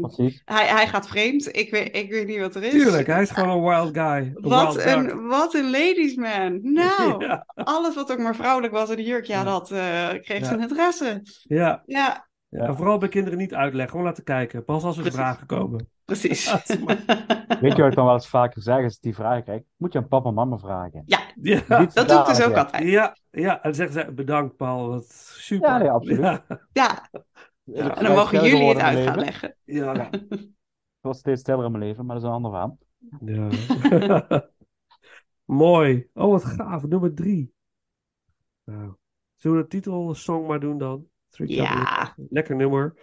hij, 0.45 0.67
hij 0.67 0.89
gaat 0.89 1.09
vreemd. 1.09 1.57
Ik 1.57 1.71
weet, 1.71 1.97
ik 1.97 2.11
weet 2.11 2.27
niet 2.27 2.39
wat 2.41 2.55
er 2.55 2.63
is. 2.63 2.73
Tuurlijk, 2.73 3.07
hij 3.07 3.23
is 3.23 3.31
gewoon 3.31 3.49
een 3.57 3.63
wild 3.65 3.99
guy. 3.99 4.31
Wat 4.35 4.63
wild 4.63 4.75
duck. 4.75 4.85
een, 4.85 5.27
wat 5.27 5.55
een 5.55 5.71
ladies 5.71 6.15
man. 6.15 6.59
Nou, 6.63 7.25
Ja, 7.27 7.47
alles 7.55 7.95
wat 7.95 8.13
ook 8.13 8.19
maar 8.19 8.37
vrouwelijk 8.37 8.73
was 8.73 8.91
en 8.91 8.97
de 8.97 9.03
jurkje 9.03 9.35
aan 9.35 9.47
had, 9.47 9.71
eh, 9.71 10.09
kreeg 10.09 10.41
Ja. 10.41 10.45
zijn 10.47 10.61
interesse. 10.61 11.23
ja, 11.43 11.83
Ja, 11.87 12.29
ja, 12.65 12.75
vooral 12.75 12.99
bij 12.99 13.09
kinderen 13.09 13.39
niet 13.39 13.55
uitleggen, 13.55 13.91
gewoon 13.91 14.07
laten 14.07 14.25
kijken. 14.25 14.65
Pas 14.65 14.85
als 14.85 14.97
er 14.97 15.03
Precies. 15.03 15.21
vragen 15.21 15.47
komen. 15.47 15.89
precies. 16.05 16.45
Ja, 16.51 16.61
Weet 17.61 17.77
je 17.77 17.83
wat 17.83 17.91
ik 17.91 17.97
dan 17.97 18.05
wel 18.05 18.15
eens 18.15 18.29
vaker 18.29 18.63
zeg 18.63 18.83
als 18.85 18.95
ik 18.97 19.03
die 19.03 19.15
vraag 19.15 19.43
krijg? 19.43 19.63
Moet 19.77 19.93
je 19.93 19.99
aan 19.99 20.09
papa 20.09 20.29
en 20.29 20.35
mama 20.35 20.59
vragen. 20.59 21.03
ja, 21.07 21.21
Ja, 21.41 21.61
dat 21.69 22.09
doe 22.09 22.19
ik 22.19 22.27
dus 22.27 22.43
ook 22.43 22.55
ja. 22.55 22.59
altijd. 22.63 22.83
ja, 22.89 23.17
ja. 23.31 23.55
En 23.55 23.61
dan 23.63 23.75
zeggen 23.75 24.01
ze 24.07 24.13
bedankt 24.13 24.57
Paul, 24.57 24.89
wat 24.89 25.07
super. 25.37 25.69
Ja, 25.69 25.79
nee, 25.79 25.91
absoluut. 25.91 26.21
Ja, 26.21 26.45
Ja, 26.73 27.09
Ja, 27.65 27.97
en 27.97 28.05
dan 28.05 28.15
mogen 28.15 28.45
jullie 28.45 28.69
het 28.69 28.79
uit 28.79 29.07
gaan 29.07 29.19
leven. 29.19 29.25
leggen. 29.25 29.57
ja. 29.65 30.11
Ik 30.97 31.13
word 31.13 31.17
steeds 31.17 31.41
stiller 31.41 31.65
in 31.65 31.71
mijn 31.73 31.85
leven, 31.85 32.07
maar 32.07 32.15
dat 32.21 32.25
is 32.25 32.31
een 32.31 32.35
ander 32.35 32.51
verhaal. 32.51 32.79
Ja. 33.21 34.49
Mooi. 35.45 36.09
Oh, 36.15 36.31
wat 36.31 36.45
gaaf. 36.45 36.87
Nummer 36.87 37.15
drie. 37.15 37.53
Nou, 38.65 38.95
zullen 39.35 39.57
we 39.57 39.63
de 39.63 39.69
titelsong 39.69 40.47
maar 40.47 40.61
doen 40.61 40.79
dan? 40.79 41.07
Ja. 41.45 42.15
Lekker 42.31 42.57
nummer. 42.57 42.95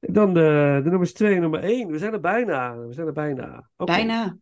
Dan 0.00 0.34
de, 0.34 0.80
de 0.84 0.90
nummers 0.90 1.12
twee 1.12 1.34
en 1.34 1.40
nummer 1.40 1.60
één. 1.60 1.90
We 1.90 1.98
zijn 1.98 2.12
er 2.12 2.20
bijna. 2.20 2.78
We 2.78 2.92
zijn 2.92 3.06
er 3.06 3.12
bijna. 3.12 3.70
Oké. 3.76 3.92
Bijna. 3.92 4.36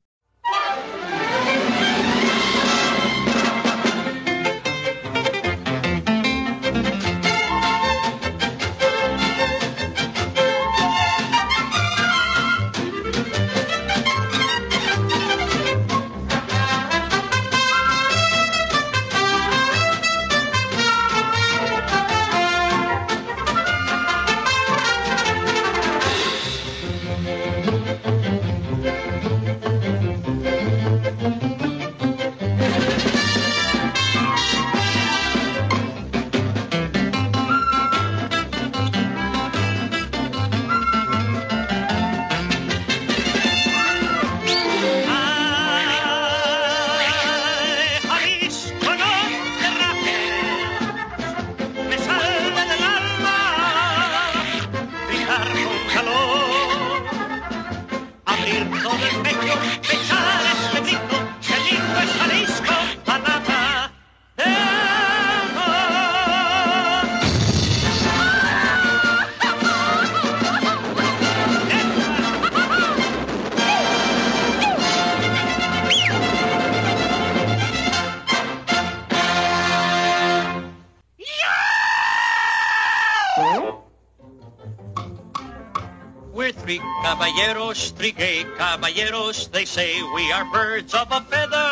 Say 89.76 90.02
we 90.14 90.32
are 90.32 90.46
birds 90.54 90.94
of 90.94 91.06
a 91.12 91.20
feather. 91.28 91.68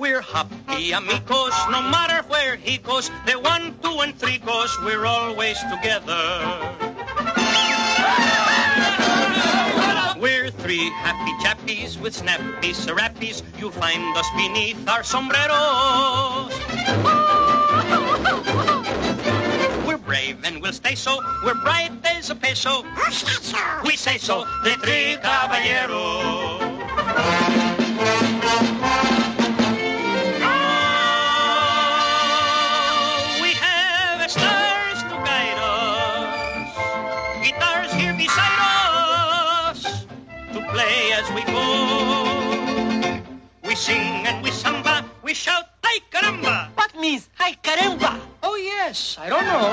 We're 0.00 0.20
happy 0.20 0.90
amigos, 0.90 1.54
no 1.70 1.80
matter 1.80 2.26
where 2.26 2.56
he 2.56 2.78
goes. 2.78 3.08
The 3.24 3.38
one, 3.38 3.78
two, 3.84 4.00
and 4.00 4.18
three 4.18 4.38
goes, 4.38 4.76
we're 4.84 5.06
always 5.06 5.60
together. 5.70 6.24
We're 10.18 10.50
three 10.50 10.90
happy 11.06 11.32
chappies 11.46 11.96
with 12.00 12.14
snappy 12.14 12.72
serappies. 12.72 13.44
You'll 13.60 13.70
find 13.70 14.16
us 14.16 14.26
beneath 14.36 14.88
our 14.88 15.04
sombreros. 15.04 16.63
Stay 20.96 21.10
so. 21.10 21.20
We're 21.44 21.54
bright 21.54 21.92
as 22.04 22.30
a 22.30 22.34
peso. 22.34 22.84
We 23.84 23.96
say 23.96 24.18
so, 24.18 24.44
the 24.62 24.76
three 24.80 25.16
caballeros. 25.22 26.60
Oh, 32.46 33.38
we 33.42 33.50
have 33.54 34.30
stars 34.30 35.02
to 35.02 35.16
guide 35.26 35.58
us. 35.58 36.76
Guitars 37.42 37.92
here 37.92 38.14
beside 38.14 38.60
us 39.70 40.06
to 40.52 40.60
play 40.72 41.12
as 41.12 41.30
we 41.34 41.42
go. 41.44 41.64
We 43.64 43.74
sing 43.74 44.26
and 44.26 44.44
we 44.44 44.50
samba, 44.50 45.04
we 45.22 45.34
shout, 45.34 45.64
ay 45.82 45.98
caramba! 46.10 46.68
What 46.74 46.94
means 47.00 47.28
ay 47.40 47.56
caramba? 47.62 48.20
Oh 48.42 48.56
yes, 48.56 49.16
I 49.18 49.28
don't 49.28 49.44
know. 49.44 49.72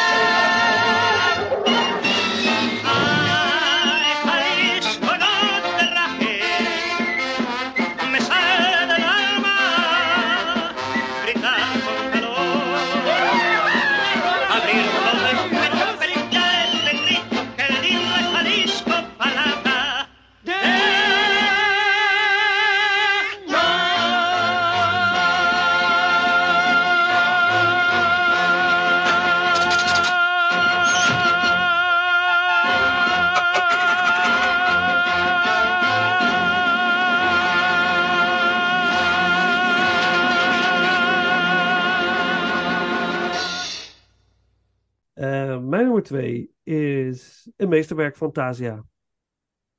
is 46.63 47.49
een 47.55 47.69
meesterwerk 47.69 48.17
Fantasia. 48.17 48.85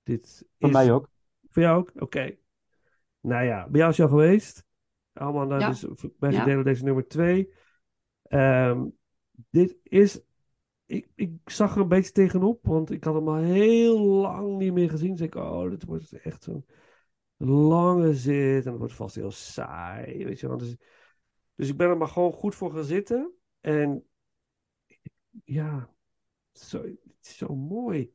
Dit 0.02 0.44
Voor 0.58 0.68
is... 0.68 0.74
mij 0.74 0.92
ook. 0.92 1.10
Voor 1.48 1.62
jou 1.62 1.78
ook? 1.78 1.92
Oké. 2.02 2.36
Nou 3.20 3.44
ja, 3.44 3.68
bij 3.68 3.78
jou 3.80 3.90
is 3.90 3.96
jou 3.96 4.10
geweest. 4.10 4.64
Allemaal, 5.12 5.58
Ja. 5.58 5.68
dus 5.68 5.82
wij 6.18 6.30
Ja. 6.30 6.36
verdelen 6.36 6.64
deze 6.64 6.84
nummer 6.84 7.08
twee. 7.08 7.52
Ehm, 8.22 8.86
dit 9.50 9.76
is... 9.82 10.20
Ik, 10.86 11.08
ik 11.14 11.32
zag 11.44 11.74
er 11.74 11.80
een 11.80 11.88
beetje 11.88 12.12
tegenop, 12.12 12.66
want 12.66 12.90
ik 12.90 13.04
had 13.04 13.14
hem 13.14 13.28
al 13.28 13.36
heel 13.36 14.00
lang 14.00 14.56
niet 14.58 14.72
meer 14.72 14.90
gezien. 14.90 15.10
Dus 15.10 15.20
ik, 15.20 15.34
oh, 15.34 15.70
dit 15.70 15.84
wordt 15.84 16.12
echt 16.12 16.42
zo'n 16.42 16.66
lange 17.36 18.14
zit 18.14 18.64
en 18.64 18.70
het 18.70 18.78
wordt 18.78 18.94
vast 18.94 19.14
heel 19.14 19.30
saai, 19.30 20.24
weet 20.24 20.40
je 20.40 20.48
wel. 20.48 20.56
Dus, 20.56 20.76
dus 21.54 21.68
ik 21.68 21.76
ben 21.76 21.88
er 21.88 21.96
maar 21.96 22.08
gewoon 22.08 22.32
goed 22.32 22.54
voor 22.54 22.72
gaan 22.72 22.84
zitten. 22.84 23.32
En 23.60 24.06
ja, 25.44 25.91
zo, 26.52 26.84
zo 27.20 27.54
mooi. 27.54 28.12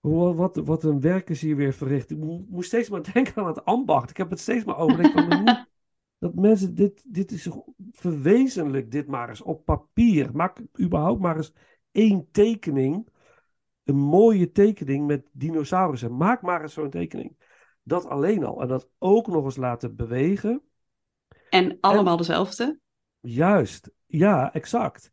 Hoe, 0.00 0.34
wat, 0.34 0.56
wat 0.56 0.84
een 0.84 1.00
werk 1.00 1.30
is 1.30 1.40
hier 1.40 1.56
weer 1.56 1.72
verricht. 1.72 2.10
Ik 2.10 2.18
mo- 2.18 2.46
moest 2.48 2.68
steeds 2.68 2.88
maar 2.88 3.02
denken 3.12 3.34
aan 3.34 3.46
het 3.46 3.64
ambacht. 3.64 4.10
Ik 4.10 4.16
heb 4.16 4.30
het 4.30 4.40
steeds 4.40 4.64
maar 4.64 4.78
over. 4.78 5.10
Van, 5.10 5.66
dat 6.18 6.34
mensen 6.34 6.74
dit, 6.74 7.04
dit 7.06 7.32
is 7.32 7.48
verwezenlijk 7.90 8.90
dit 8.90 9.06
maar 9.06 9.28
eens 9.28 9.42
op 9.42 9.64
papier. 9.64 10.30
Maak 10.32 10.60
überhaupt 10.80 11.20
maar 11.20 11.36
eens 11.36 11.52
één 11.90 12.28
tekening. 12.30 13.08
Een 13.84 13.96
mooie 13.98 14.52
tekening 14.52 15.06
met 15.06 15.28
dinosaurussen. 15.32 16.16
Maak 16.16 16.42
maar 16.42 16.62
eens 16.62 16.72
zo'n 16.72 16.90
tekening. 16.90 17.36
Dat 17.82 18.06
alleen 18.06 18.44
al. 18.44 18.62
En 18.62 18.68
dat 18.68 18.88
ook 18.98 19.26
nog 19.26 19.44
eens 19.44 19.56
laten 19.56 19.96
bewegen. 19.96 20.62
En 21.50 21.78
allemaal 21.80 22.16
dezelfde. 22.16 22.80
Juist, 23.20 23.90
ja, 24.06 24.52
exact. 24.52 25.12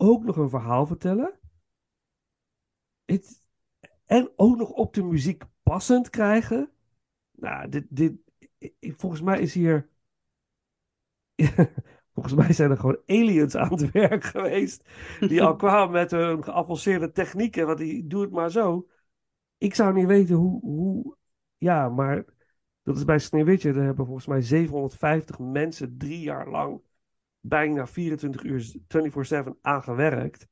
Ook 0.00 0.24
nog 0.24 0.36
een 0.36 0.50
verhaal 0.50 0.86
vertellen. 0.86 1.38
Het, 3.04 3.42
en 4.04 4.32
ook 4.36 4.56
nog 4.56 4.70
op 4.70 4.94
de 4.94 5.02
muziek 5.02 5.42
passend 5.62 6.10
krijgen. 6.10 6.72
Nou, 7.30 7.68
dit, 7.68 7.86
dit, 7.88 8.12
volgens 8.80 9.22
mij 9.22 9.40
is 9.40 9.54
hier. 9.54 9.88
volgens 12.14 12.34
mij 12.34 12.52
zijn 12.52 12.70
er 12.70 12.76
gewoon 12.76 13.02
aliens 13.06 13.56
aan 13.56 13.72
het 13.72 13.90
werk 13.90 14.24
geweest. 14.24 14.88
Die 15.20 15.42
al 15.42 15.56
kwamen 15.66 15.92
met 15.92 16.10
hun 16.10 16.44
geavanceerde 16.44 17.10
technieken. 17.10 17.66
Want 17.66 17.78
die 17.78 18.06
doe 18.06 18.22
het 18.22 18.30
maar 18.30 18.50
zo. 18.50 18.88
Ik 19.56 19.74
zou 19.74 19.94
niet 19.94 20.06
weten 20.06 20.34
hoe. 20.34 20.60
hoe 20.60 21.16
ja, 21.56 21.88
maar 21.88 22.24
dat 22.82 22.96
is 22.96 23.04
bij 23.04 23.18
Sneeuwwitje. 23.18 23.72
Daar 23.72 23.84
hebben 23.84 24.06
volgens 24.06 24.26
mij 24.26 24.40
750 24.40 25.38
mensen 25.38 25.98
drie 25.98 26.20
jaar 26.20 26.48
lang 26.48 26.82
bijna 27.48 27.86
24 27.86 28.42
uur 28.42 28.74
24/7 28.88 29.58
aan 29.60 29.82
gewerkt. 29.82 30.48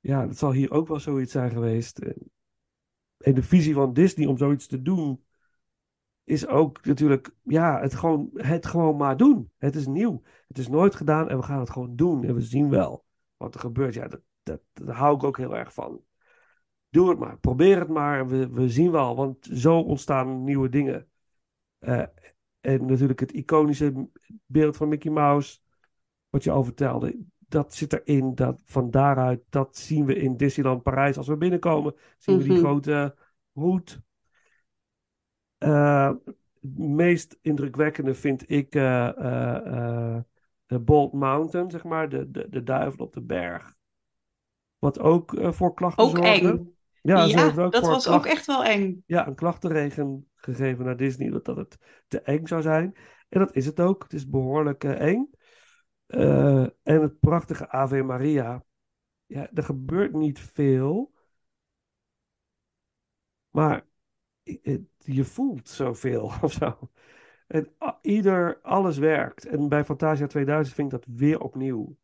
Ja, 0.00 0.26
dat 0.26 0.38
zal 0.38 0.52
hier 0.52 0.70
ook 0.70 0.88
wel 0.88 1.00
zoiets 1.00 1.32
zijn 1.32 1.50
geweest. 1.50 1.98
En- 1.98 3.34
de 3.34 3.42
visie 3.42 3.74
van 3.74 3.92
Disney 3.92 4.26
om 4.26 4.36
zoiets 4.36 4.66
te 4.66 4.82
doen 4.82 5.24
is 6.24 6.46
ook 6.46 6.84
natuurlijk, 6.84 7.34
ja, 7.42 7.80
het 7.80 7.94
gewoon, 7.94 8.30
het 8.34 8.66
gewoon 8.66 8.96
maar 8.96 9.16
doen. 9.16 9.50
Het 9.58 9.76
is 9.76 9.86
nieuw. 9.86 10.22
Het 10.48 10.58
is 10.58 10.68
nooit 10.68 10.94
gedaan 10.94 11.28
en 11.28 11.36
we 11.36 11.42
gaan 11.42 11.60
het 11.60 11.70
gewoon 11.70 11.96
doen. 11.96 12.24
En 12.24 12.34
we 12.34 12.40
zien 12.40 12.70
wel 12.70 13.04
wat 13.36 13.54
er 13.54 13.60
gebeurt. 13.60 13.94
Ja, 13.94 14.08
dat, 14.08 14.20
dat, 14.42 14.60
daar 14.72 14.94
hou 14.94 15.16
ik 15.16 15.22
ook 15.22 15.36
heel 15.36 15.56
erg 15.56 15.74
van. 15.74 16.04
Doe 16.88 17.08
het 17.08 17.18
maar. 17.18 17.38
Probeer 17.38 17.78
het 17.78 17.88
maar. 17.88 18.28
We, 18.28 18.48
we 18.48 18.68
zien 18.68 18.90
wel, 18.90 19.16
want 19.16 19.48
zo 19.52 19.78
ontstaan 19.78 20.44
nieuwe 20.44 20.68
dingen. 20.68 21.08
Eh, 21.78 22.02
en 22.60 22.86
natuurlijk 22.86 23.20
het 23.20 23.32
iconische 23.32 24.08
beeld 24.46 24.76
van 24.76 24.88
Mickey 24.88 25.10
Mouse 25.10 25.58
wat 26.34 26.44
je 26.44 26.50
al 26.50 26.64
vertelde, 26.64 27.18
dat 27.38 27.74
zit 27.74 27.92
erin. 27.92 28.34
Dat, 28.34 28.60
van 28.64 28.90
daaruit, 28.90 29.40
dat 29.48 29.76
zien 29.76 30.04
we 30.04 30.14
in 30.14 30.36
Disneyland 30.36 30.82
Parijs. 30.82 31.16
Als 31.16 31.28
we 31.28 31.36
binnenkomen, 31.36 31.94
zien 32.18 32.36
we 32.38 32.42
die 32.44 32.52
Mhm. 32.52 32.60
grote 32.60 33.14
hoed. 33.52 34.00
Eh, 35.58 36.12
het 36.60 36.78
meest 36.78 37.38
indrukwekkende 37.40 38.14
vind 38.14 38.50
ik 38.50 38.74
eh, 38.74 39.08
eh, 39.08 39.56
eh, 40.16 40.22
de 40.66 40.78
Bold 40.80 41.12
Mountain, 41.12 41.70
zeg 41.70 41.84
maar, 41.84 42.08
de, 42.08 42.30
de, 42.30 42.46
de 42.50 42.62
duivel 42.62 43.04
op 43.04 43.12
de 43.12 43.22
berg. 43.22 43.74
Wat 44.78 44.98
ook 45.00 45.34
eh, 45.34 45.52
voor 45.52 45.74
klachten 45.74 46.04
Ook 46.04 46.16
zorgde. 46.16 46.48
eng. 46.48 46.76
Ja, 47.02 47.24
Ja, 47.24 47.28
zorgde 47.38 47.62
ook 47.62 47.72
dat 47.72 47.86
was 47.86 48.08
ook 48.08 48.26
echt 48.26 48.46
wel 48.46 48.64
eng. 48.64 49.02
ja, 49.06 49.26
een 49.26 49.34
klachtenregen 49.34 50.28
gegeven 50.34 50.84
naar 50.84 50.96
Disney 50.96 51.30
dat, 51.30 51.44
dat 51.44 51.56
het 51.56 51.78
te 52.08 52.20
eng 52.20 52.46
zou 52.46 52.62
zijn. 52.62 52.94
En 53.28 53.38
dat 53.40 53.54
is 53.56 53.66
het 53.66 53.80
ook. 53.80 54.02
Het 54.02 54.12
is 54.12 54.28
behoorlijk 54.28 54.84
eh, 54.84 55.00
eng. 55.00 55.30
Eh, 56.06 56.62
en 56.62 57.02
het 57.02 57.20
prachtige 57.20 57.68
Ave 57.68 58.02
Maria. 58.02 58.64
Ja, 59.26 59.50
er 59.54 59.62
gebeurt 59.62 60.12
niet 60.12 60.40
veel. 60.40 61.12
Maar 63.50 63.86
je 64.98 65.24
voelt 65.24 65.68
zoveel 65.68 66.22
of 66.42 66.52
zo. 66.52 66.90
En 67.46 67.74
ieder, 68.02 68.60
alles 68.62 68.98
werkt. 68.98 69.46
En 69.46 69.68
bij 69.68 69.84
Fantasia 69.84 70.26
2000 70.26 70.74
vind 70.76 70.92
ik 70.92 71.00
dat 71.00 71.16
weer 71.16 71.40
opnieuw. 71.40 71.96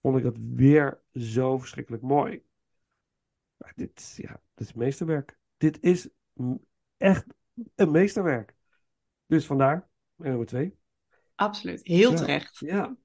Vond 0.00 0.16
ik 0.16 0.22
dat 0.22 0.36
weer 0.54 1.00
zo 1.12 1.58
verschrikkelijk 1.58 2.02
mooi. 2.02 2.42
Maar 3.56 3.72
dit, 3.76 4.00
is- 4.00 4.16
ja, 4.16 4.40
dit 4.54 4.66
is 4.66 4.72
meesterwerk. 4.72 5.38
Dit 5.56 5.80
is 5.80 6.08
echt 6.96 7.26
een 7.74 7.90
meesterwerk. 7.90 8.54
Dus 9.26 9.46
vandaar, 9.46 9.88
nummer 10.16 10.46
twee. 10.46 10.76
Absoluut. 11.34 11.86
Heel 11.86 12.10
Ja. 12.10 12.16
terecht. 12.16 12.58
Ja. 12.58 12.96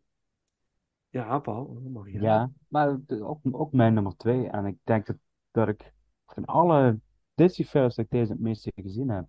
Ja, 1.09 1.39
Paul, 1.39 1.73
dat 1.73 1.91
mag 1.91 2.11
je. 2.11 2.19
Ja, 2.21 2.51
maar 2.67 2.99
ook, 3.09 3.39
ook 3.51 3.71
mijn 3.71 3.93
nummer 3.93 4.17
twee. 4.17 4.49
En 4.49 4.65
ik 4.65 4.77
denk 4.83 5.05
dat, 5.05 5.15
dat 5.51 5.67
ik 5.67 5.93
van 6.25 6.45
alle 6.45 6.99
Disney-films 7.35 7.95
dat 7.95 8.05
ik 8.05 8.11
deze 8.11 8.31
het 8.31 8.41
meeste 8.41 8.71
gezien 8.75 9.09
heb. 9.09 9.25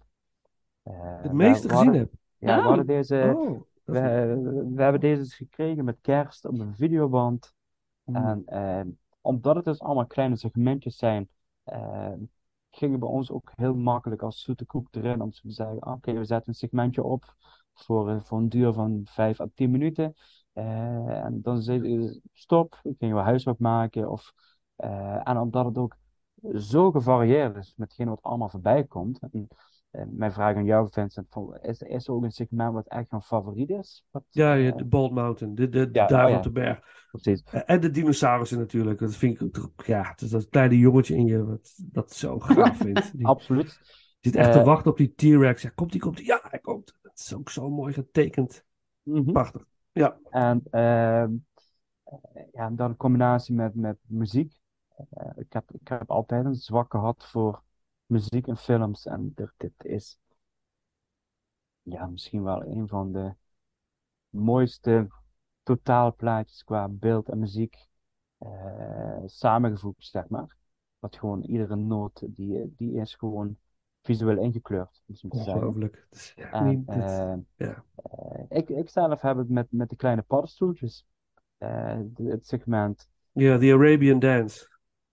eh, 0.83 1.23
Het 1.23 1.33
meeste 1.33 1.69
gezien 1.69 1.95
heb. 1.95 2.13
Ja, 2.39 2.55
we 2.55 2.61
Oh. 2.61 2.67
hadden 2.67 2.87
deze. 2.87 3.33
Oh, 3.37 3.61
We, 3.85 3.99
hebben 4.83 5.01
deze 5.01 5.21
dus 5.23 5.35
gekregen 5.35 5.85
met 5.85 5.99
kerst 6.01 6.45
op 6.45 6.59
een 6.59 6.75
videoband. 6.77 7.55
Mm. 8.05 8.17
En 8.17 8.43
eh, 8.47 8.81
omdat 9.21 9.57
het 9.57 9.65
dus 9.65 9.81
allemaal 9.81 10.07
kleine 10.07 10.37
segmentjes 10.37 10.97
zijn, 10.97 11.29
eh, 11.63 12.13
gingen 12.71 12.99
bij 12.99 13.09
ons 13.09 13.31
ook 13.31 13.53
heel 13.55 13.75
makkelijk 13.75 14.23
als 14.23 14.43
zoete 14.43 14.65
koek 14.65 14.89
erin 14.91 15.21
om 15.23 15.31
te 15.31 15.41
zeggen: 15.45 15.87
oké, 15.87 16.13
we 16.13 16.25
zetten 16.25 16.49
een 16.49 16.55
segmentje 16.55 17.03
op 17.03 17.35
voor, 17.75 18.11
eh, 18.11 18.21
voor 18.23 18.39
een 18.39 18.49
duur 18.49 18.73
van 18.73 19.01
5 19.05 19.41
à 19.41 19.47
10 19.55 19.71
minuten. 19.71 20.15
Eh, 20.59 21.25
en 21.25 21.41
dan 21.43 21.63
zei 21.63 21.89
je 21.89 22.21
stop, 22.33 22.81
gingen 22.99 23.17
we 23.17 23.23
huiswerk 23.23 23.59
maken. 23.59 24.11
Of, 24.11 24.33
eh, 24.77 25.29
en 25.29 25.39
omdat 25.39 25.65
het 25.65 25.79
ook 25.79 25.97
zo 26.55 26.91
gevarieerd 26.91 27.57
is 27.57 27.75
met 27.77 27.89
hetgeen 27.89 28.09
wat 28.09 28.23
allemaal 28.23 28.49
voorbij 28.49 28.85
komt. 28.85 29.19
En, 29.31 29.49
eh, 29.91 30.03
mijn 30.11 30.33
vraag 30.33 30.57
aan 30.57 30.65
jou, 30.65 30.89
Vincent, 30.91 31.37
is, 31.63 31.81
is 31.83 32.07
er 32.07 32.15
ook 32.15 32.23
een 32.23 32.31
segment 32.31 32.73
wat 32.73 32.87
echt 32.87 33.13
een 33.13 33.23
favoriet 33.23 33.71
is? 33.71 34.05
Wat, 34.11 34.23
ja, 34.31 34.53
ja, 34.53 34.71
de 34.71 34.85
Bald 34.85 35.13
Mountain, 35.13 35.55
de, 35.55 35.69
de, 35.69 35.89
Ja, 35.93 36.05
oh 36.05 36.31
ja. 36.31 36.37
op 36.37 36.43
de 36.43 36.51
berg. 36.51 36.81
precies. 37.11 37.43
En 37.43 37.81
de 37.81 37.91
dinosaurussen 37.91 38.59
natuurlijk. 38.59 38.99
Dat 38.99 39.17
vind 39.17 39.41
ik 39.41 39.87
ja, 39.87 40.13
is 40.17 40.31
dat 40.31 40.49
kleine 40.49 40.79
jongetje 40.79 41.17
in 41.17 41.27
je 41.27 41.45
wat 41.45 41.75
dat 41.77 42.13
zo 42.13 42.39
gaaf 42.39 42.77
vindt. 42.87 43.17
Die 43.17 43.27
Absoluut. 43.27 43.81
zit 44.21 44.37
echt 44.37 44.53
te 44.53 44.63
wachten 44.63 44.91
op 44.91 44.97
die 44.97 45.15
T-Rex. 45.15 45.63
Ja, 45.63 45.71
komt 45.75 45.93
die, 45.93 46.01
komt 46.01 46.17
die? 46.17 46.27
Ja, 46.27 46.41
hij 46.43 46.59
komt. 46.59 46.99
Dat 47.03 47.19
is 47.19 47.35
ook 47.35 47.51
zo 47.51 47.71
mooi 47.71 47.93
getekend. 47.93 48.65
Mhm. 49.03 49.33
Prachtig. 49.33 49.67
Ja. 49.99 50.19
En 50.31 50.63
ehm, 50.71 51.37
eh, 52.05 52.45
ja, 52.53 52.71
dan 52.71 52.91
in 52.91 52.97
combinatie 52.97 53.55
met, 53.55 53.75
met 53.75 53.99
muziek. 54.07 54.61
Eh, 55.11 55.31
ik 55.37 55.53
heb, 55.53 55.71
ik 55.73 55.89
heb 55.89 56.11
altijd 56.11 56.45
een 56.45 56.55
zwak 56.55 56.91
gehad 56.91 57.27
voor 57.27 57.63
muziek 58.07 58.47
en 58.47 58.57
films. 58.57 59.07
En 59.07 59.33
dit, 59.35 59.53
dit 59.57 59.85
is 59.85 60.19
ja, 61.83 62.07
misschien 62.07 62.43
wel 62.43 62.65
een 62.65 62.89
van 62.89 63.13
de 63.13 63.35
mooiste 64.29 65.09
totaalplaatjes 65.63 66.65
qua 66.65 66.89
beeld 66.89 67.29
en 67.29 67.39
muziek 67.39 67.87
eh, 68.39 69.23
samengevoegd, 69.27 70.05
zeg 70.05 70.29
maar. 70.29 70.57
Dat 70.99 71.17
gewoon 71.17 71.43
iedere 71.43 71.77
noot, 71.77 72.23
die, 72.37 72.75
die 72.77 72.95
is 72.95 73.15
gewoon 73.15 73.57
visueel 74.09 74.39
ingekleurd. 74.39 75.03
Ongelooflijk. 75.29 76.07
Is 76.11 76.35
En, 76.51 76.69
dit- 76.69 76.89
eh, 76.89 77.35
ja. 77.57 77.85
eh, 77.97 78.45
ik, 78.49 78.69
ik 78.69 78.89
zelf 78.91 79.21
heb 79.21 79.37
het 79.37 79.49
met, 79.49 79.67
met 79.71 79.91
de 79.91 79.97
kleine 79.97 80.23
paddenstoeltjes. 80.23 81.07
Eh, 81.59 81.99
het 82.15 82.47
segment. 82.47 83.09
ja, 83.33 83.59
The 83.59 83.73
Arabian 83.73 84.19
Dance. 84.19 84.69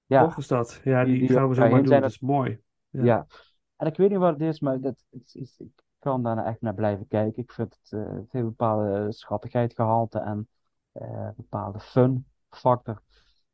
Ja, 0.06 0.24
Toch 0.24 0.38
is 0.38 0.48
dat? 0.48 0.82
Ja, 0.84 1.04
Die- 1.04 1.18
die, 1.18 1.28
die 1.28 1.38
gaan 1.38 1.50
we 1.50 1.56
zo 1.56 1.62
maar 1.70 1.84
doen. 1.84 2.02
Dat 2.02 2.10
is 2.10 2.20
mooi. 2.20 2.62
Ja. 2.90 3.04
ja. 3.04 3.28
En 3.76 3.88
ik 3.88 3.98
weet 3.98 4.10
niet 4.10 4.20
wat 4.20 4.34
het 4.34 4.42
is, 4.42 4.60
maar 4.60 4.80
dat, 4.80 5.04
het 5.10 5.36
is, 5.36 5.60
ik 5.60 5.72
kan 6.00 6.24
daar 6.24 6.46
echt 6.46 6.62
naar 6.62 6.74
blijven 6.74 7.08
kijken. 7.08 7.42
Ik 7.44 7.52
vind 7.52 7.78
het, 7.82 7.92
eh, 7.92 8.00
het 8.06 8.16
heeft 8.16 8.34
een 8.34 8.46
bepaalde 8.46 9.12
schattigheid 9.12 9.74
gehalte 9.74 10.20
en 10.20 10.48
eh, 10.92 11.10
een 11.10 11.34
bepaalde 11.36 11.80
fun 11.80 12.26
factor. 12.50 13.02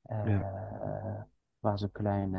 Eh, 0.01 0.39
Waar 1.59 1.79
zo'n 1.79 1.91
klein, 1.91 2.35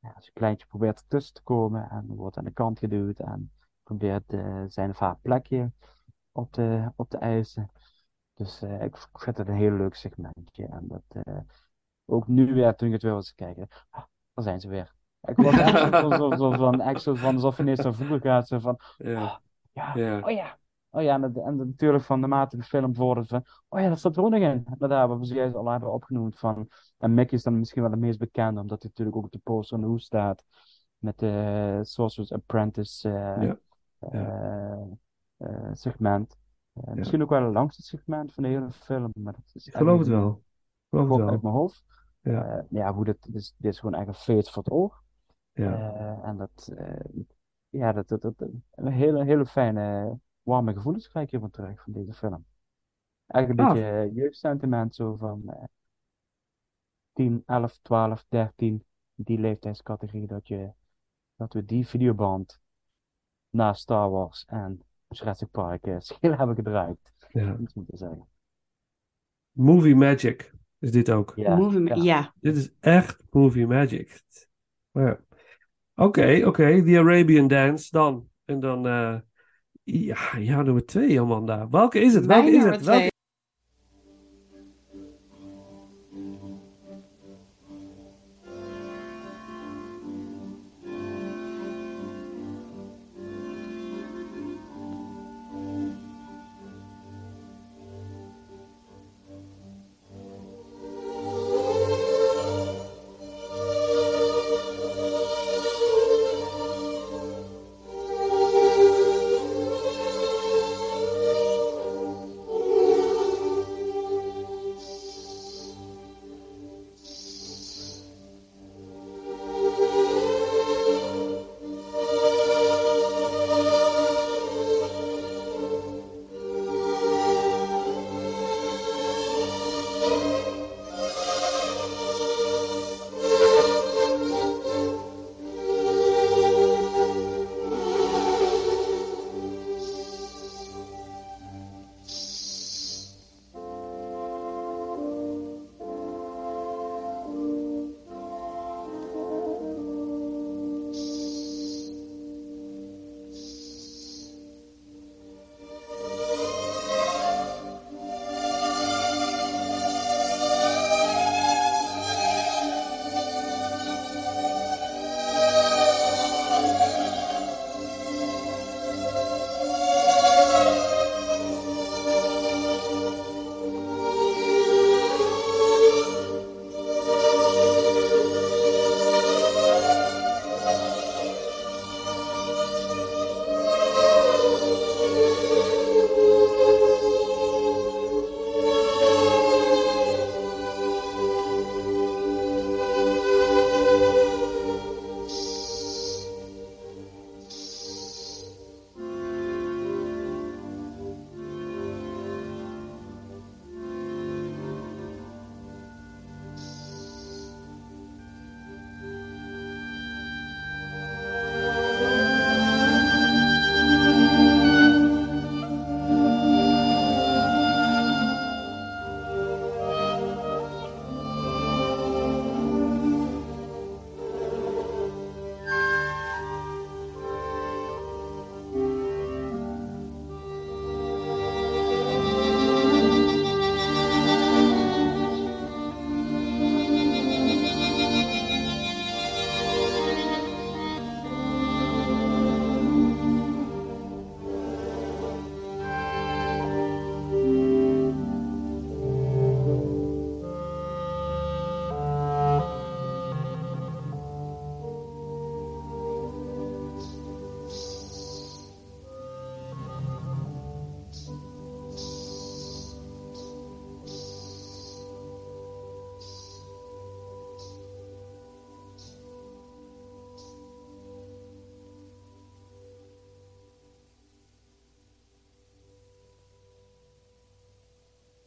ja, 0.00 0.14
zo'n 0.18 0.32
kleintje 0.32 0.66
probeert 0.66 1.00
ertussen 1.00 1.34
te 1.34 1.42
komen 1.42 1.90
en 1.90 2.06
wordt 2.06 2.36
aan 2.38 2.44
de 2.44 2.50
kant 2.52 2.78
geduwd 2.78 3.18
en 3.18 3.52
probeert 3.82 4.32
eh, 4.32 4.64
zijn 4.68 4.90
of 4.90 4.98
haar 4.98 5.16
plekje 5.22 5.72
op 6.32 6.52
te, 6.52 6.92
op 6.96 7.08
te 7.08 7.18
eisen. 7.18 7.70
Dus 8.34 8.62
eh, 8.62 8.82
ik 8.82 8.96
vind 9.12 9.36
het 9.36 9.48
een 9.48 9.54
heel 9.54 9.72
leuk 9.72 9.94
segmentje. 9.94 10.66
En 10.66 10.88
dat, 10.88 11.02
eh, 11.08 11.38
ook 12.04 12.28
nu 12.28 12.54
weer, 12.54 12.74
toen 12.74 12.86
ik 12.86 12.94
het 12.94 13.02
weer 13.02 13.12
was 13.12 13.34
kijken, 13.34 13.68
ah, 13.90 14.04
daar 14.34 14.44
zijn 14.44 14.60
ze 14.60 14.68
weer. 14.68 14.94
Ik 15.20 15.36
was 15.36 15.58
echt 15.58 15.96
zo, 15.96 16.10
zo, 16.10 16.36
zo 16.36 16.50
van, 16.50 16.80
echt 16.80 17.02
zo 17.02 17.14
van, 17.14 17.34
alsof 17.34 17.56
je 17.56 17.62
ineens 17.62 17.80
zo 17.80 17.92
vroeger 17.92 18.20
gaat, 18.20 18.48
zo 18.48 18.58
van, 18.58 18.80
Ja. 18.96 19.40
ja, 19.72 19.96
Ja. 19.96 20.18
oh 20.18 20.30
ja. 20.30 20.58
Oh 20.90 21.02
ja, 21.02 21.14
en, 21.14 21.22
het- 21.22 21.36
en 21.36 21.56
natuurlijk 21.56 22.04
van 22.04 22.20
de 22.20 22.62
film 22.62 22.94
vordert 22.94 23.28
van, 23.28 23.44
oh 23.68 23.80
ja, 23.80 23.88
dat 23.88 23.98
staat 23.98 24.16
er 24.16 24.22
ook 24.22 24.30
nog 24.30 24.40
in. 24.40 24.64
Inderdaad, 24.72 25.08
wat 25.08 25.18
we 25.18 25.24
zojuist 25.24 25.54
al 25.54 25.68
hebben 25.70 25.92
opgenoemd 25.92 26.38
van, 26.38 26.68
en 26.98 27.14
Mickey 27.14 27.36
is 27.38 27.42
dan 27.42 27.58
misschien 27.58 27.82
wel 27.82 27.90
de 27.90 27.96
meest 27.96 28.18
bekende, 28.18 28.60
omdat 28.60 28.82
hij 28.82 28.88
natuurlijk 28.90 29.16
ook 29.16 29.24
op 29.24 29.32
de 29.32 29.40
poster 29.42 29.80
de 29.80 29.86
hoes 29.86 30.04
staat, 30.04 30.44
met 30.98 31.18
de 31.18 31.78
Sorcerer's 31.82 32.32
Apprentice 32.32 33.08
eh, 33.08 33.42
Ja. 33.42 33.58
eh, 33.98 34.82
eh, 35.36 35.70
segment. 35.72 36.38
Eh, 36.72 36.94
Misschien 36.94 37.22
ook 37.22 37.30
wel 37.30 37.44
het 37.44 37.52
langste 37.54 37.82
segment 37.82 38.32
van 38.34 38.42
de 38.42 38.48
hele 38.48 38.70
film, 38.70 39.10
maar 39.14 39.32
dat 39.32 39.50
is 39.54 39.66
Ik 39.66 39.74
geloof 39.76 39.98
het 39.98 40.08
wel. 40.08 40.28
Ik 40.30 40.38
geloof 40.90 41.04
het 41.08 41.14
gewoon 41.14 41.30
uit 41.30 41.40
wel. 41.42 41.50
mijn 41.50 41.62
hoofd. 41.62 41.84
Ja. 42.20 42.44
Eh, 42.58 42.64
ja, 42.70 42.94
hoe 42.94 43.04
dit, 43.04 43.22
dit, 43.22 43.34
is, 43.34 43.54
dit 43.56 43.72
is 43.72 43.78
gewoon 43.78 43.94
echt 43.94 44.08
een 44.08 44.14
feest 44.14 44.50
voor 44.50 44.62
het 44.62 44.72
oog. 44.72 45.02
Ja. 45.52 45.92
Eh, 45.94 46.28
en 46.28 46.36
dat, 46.36 46.72
eh, 46.76 47.22
ja, 47.68 47.92
dat, 47.92 48.08
dat, 48.08 48.22
dat, 48.22 48.34
een 48.70 48.86
hele, 48.92 49.24
hele 49.24 49.46
fijne, 49.46 50.18
warme 50.50 50.72
gevoelens 50.72 51.08
krijg 51.08 51.24
ik 51.24 51.30
hiervan 51.30 51.50
terug 51.50 51.82
van 51.82 51.92
deze 51.92 52.12
film. 52.12 52.44
Eigenlijk 53.26 53.60
een 53.60 53.74
beetje 53.74 53.90
eh, 53.90 54.14
jeugdsentiment, 54.14 54.94
zo 54.94 55.16
van 55.16 55.42
eh 55.48 55.64
10, 57.12 57.42
11, 57.46 57.78
12, 57.82 58.24
13, 58.28 58.84
die 59.14 59.38
leeftijdscategorie, 59.38 60.26
dat, 60.26 60.48
je, 60.48 60.72
dat 61.36 61.52
we 61.52 61.64
die 61.64 61.86
videoband 61.86 62.60
na 63.50 63.72
Star 63.72 64.10
Wars 64.10 64.44
en 64.44 64.82
Jurassic 65.08 65.50
Park 65.50 65.86
eh, 65.86 65.96
schil 65.98 66.36
hebben 66.36 66.56
gedraaid. 66.56 66.98
Ja. 67.28 67.56
Iets 67.60 67.74
moeten 67.74 67.98
zeggen. 67.98 68.26
Movie 69.50 69.94
Magic 69.94 70.52
is 70.78 70.92
dit 70.92 71.10
ook. 71.10 71.32
Ja, 71.36 71.56
Movie 71.56 71.86
ja. 71.86 71.94
ja. 71.94 72.34
Dit 72.40 72.56
is 72.56 72.72
echt 72.80 73.24
movie 73.30 73.66
magic. 73.66 74.22
Ja. 74.90 75.20
Oké, 75.94 76.42
oké. 76.46 76.82
The 76.82 76.98
Arabian 76.98 77.48
Dance 77.48 77.88
dan. 77.90 78.28
En 78.44 78.60
dan, 78.60 78.86
eh 78.86 79.18
ja, 79.92 80.38
ja, 80.38 80.62
nummer 80.62 80.86
twee, 80.86 81.20
Amanda. 81.20 81.68
Welke 81.70 82.00
is 82.00 82.14
het? 82.14 82.26
Mijn 82.26 82.44
Welke 82.44 82.56
is 82.56 82.64
het? 82.64 82.84
Welke... 82.84 83.10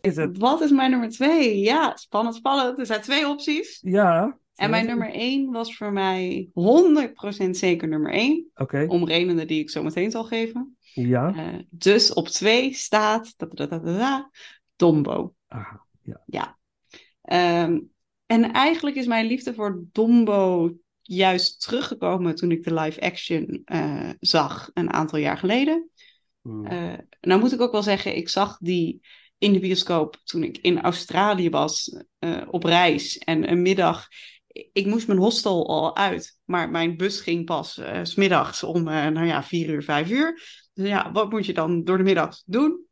is 0.03 0.15
het? 0.15 0.37
Wat 0.37 0.61
is 0.61 0.71
mijn 0.71 0.91
nummer 0.91 1.09
twee? 1.09 1.59
Ja, 1.59 1.95
spannend, 1.95 2.35
spannend. 2.35 2.79
Er 2.79 2.85
zijn 2.85 3.01
twee 3.01 3.27
opties. 3.27 3.79
Ja. 3.81 4.37
En 4.55 4.69
mijn 4.69 4.85
nummer 4.85 5.11
één 5.11 5.51
was 5.51 5.77
voor 5.77 5.93
mij 5.93 6.49
100% 6.53 7.49
zeker 7.49 7.87
nummer 7.87 8.11
één. 8.11 8.47
Oké. 8.55 8.85
Om 8.87 9.07
redenen 9.07 9.47
die 9.47 9.59
ik 9.59 9.69
zo 9.69 9.83
meteen 9.83 10.11
zal 10.11 10.23
geven. 10.23 10.77
Ja. 10.93 11.35
Eh, 11.35 11.59
dus 11.69 12.13
op 12.13 12.27
twee 12.27 12.73
staat 12.73 13.33
da, 13.37 13.65
da, 13.67 13.77
da, 13.77 14.29
Dombo. 14.75 15.33
Ah, 15.47 15.73
Ja. 16.25 16.57
Ehm, 17.21 17.79
en 18.25 18.51
eigenlijk 18.51 18.95
is 18.95 19.07
mijn 19.07 19.25
liefde 19.25 19.53
voor 19.53 19.83
Dombo 19.91 20.71
juist 21.01 21.61
teruggekomen 21.61 22.35
toen 22.35 22.51
ik 22.51 22.63
de 22.63 22.73
live 22.73 23.01
action 23.01 23.61
eh, 23.65 24.09
zag 24.19 24.71
een 24.73 24.93
aantal 24.93 25.19
jaar 25.19 25.37
geleden. 25.37 25.89
Eh, 26.43 26.93
nou 27.21 27.39
moet 27.39 27.53
ik 27.53 27.61
ook 27.61 27.71
wel 27.71 27.83
zeggen, 27.83 28.15
ik 28.15 28.29
zag 28.29 28.57
die 28.61 29.01
in 29.43 29.53
de 29.53 29.59
bioscoop 29.59 30.17
toen 30.23 30.43
ik 30.43 30.57
in 30.57 30.81
Australië 30.81 31.49
was 31.49 32.03
eh, 32.19 32.41
op 32.47 32.63
reis. 32.63 33.17
En 33.17 33.51
een 33.51 33.61
middag, 33.61 34.07
ik 34.71 34.85
moest 34.85 35.07
mijn 35.07 35.19
hostel 35.19 35.67
al 35.67 35.95
uit. 35.95 36.39
Maar 36.43 36.69
mijn 36.69 36.97
bus 36.97 37.21
ging 37.21 37.45
pas 37.45 37.77
eh, 37.77 37.99
s 38.03 38.11
smiddags 38.11 38.63
om, 38.63 38.87
eh, 38.87 39.07
nou 39.07 39.25
ja, 39.25 39.43
vier 39.43 39.69
uur, 39.69 39.83
vijf 39.83 40.09
uur. 40.09 40.41
Dus 40.73 40.87
ja, 40.87 41.11
wat 41.11 41.29
moet 41.29 41.45
je 41.45 41.53
dan 41.53 41.83
door 41.83 41.97
de 41.97 42.03
middag 42.03 42.41
doen? 42.45 42.85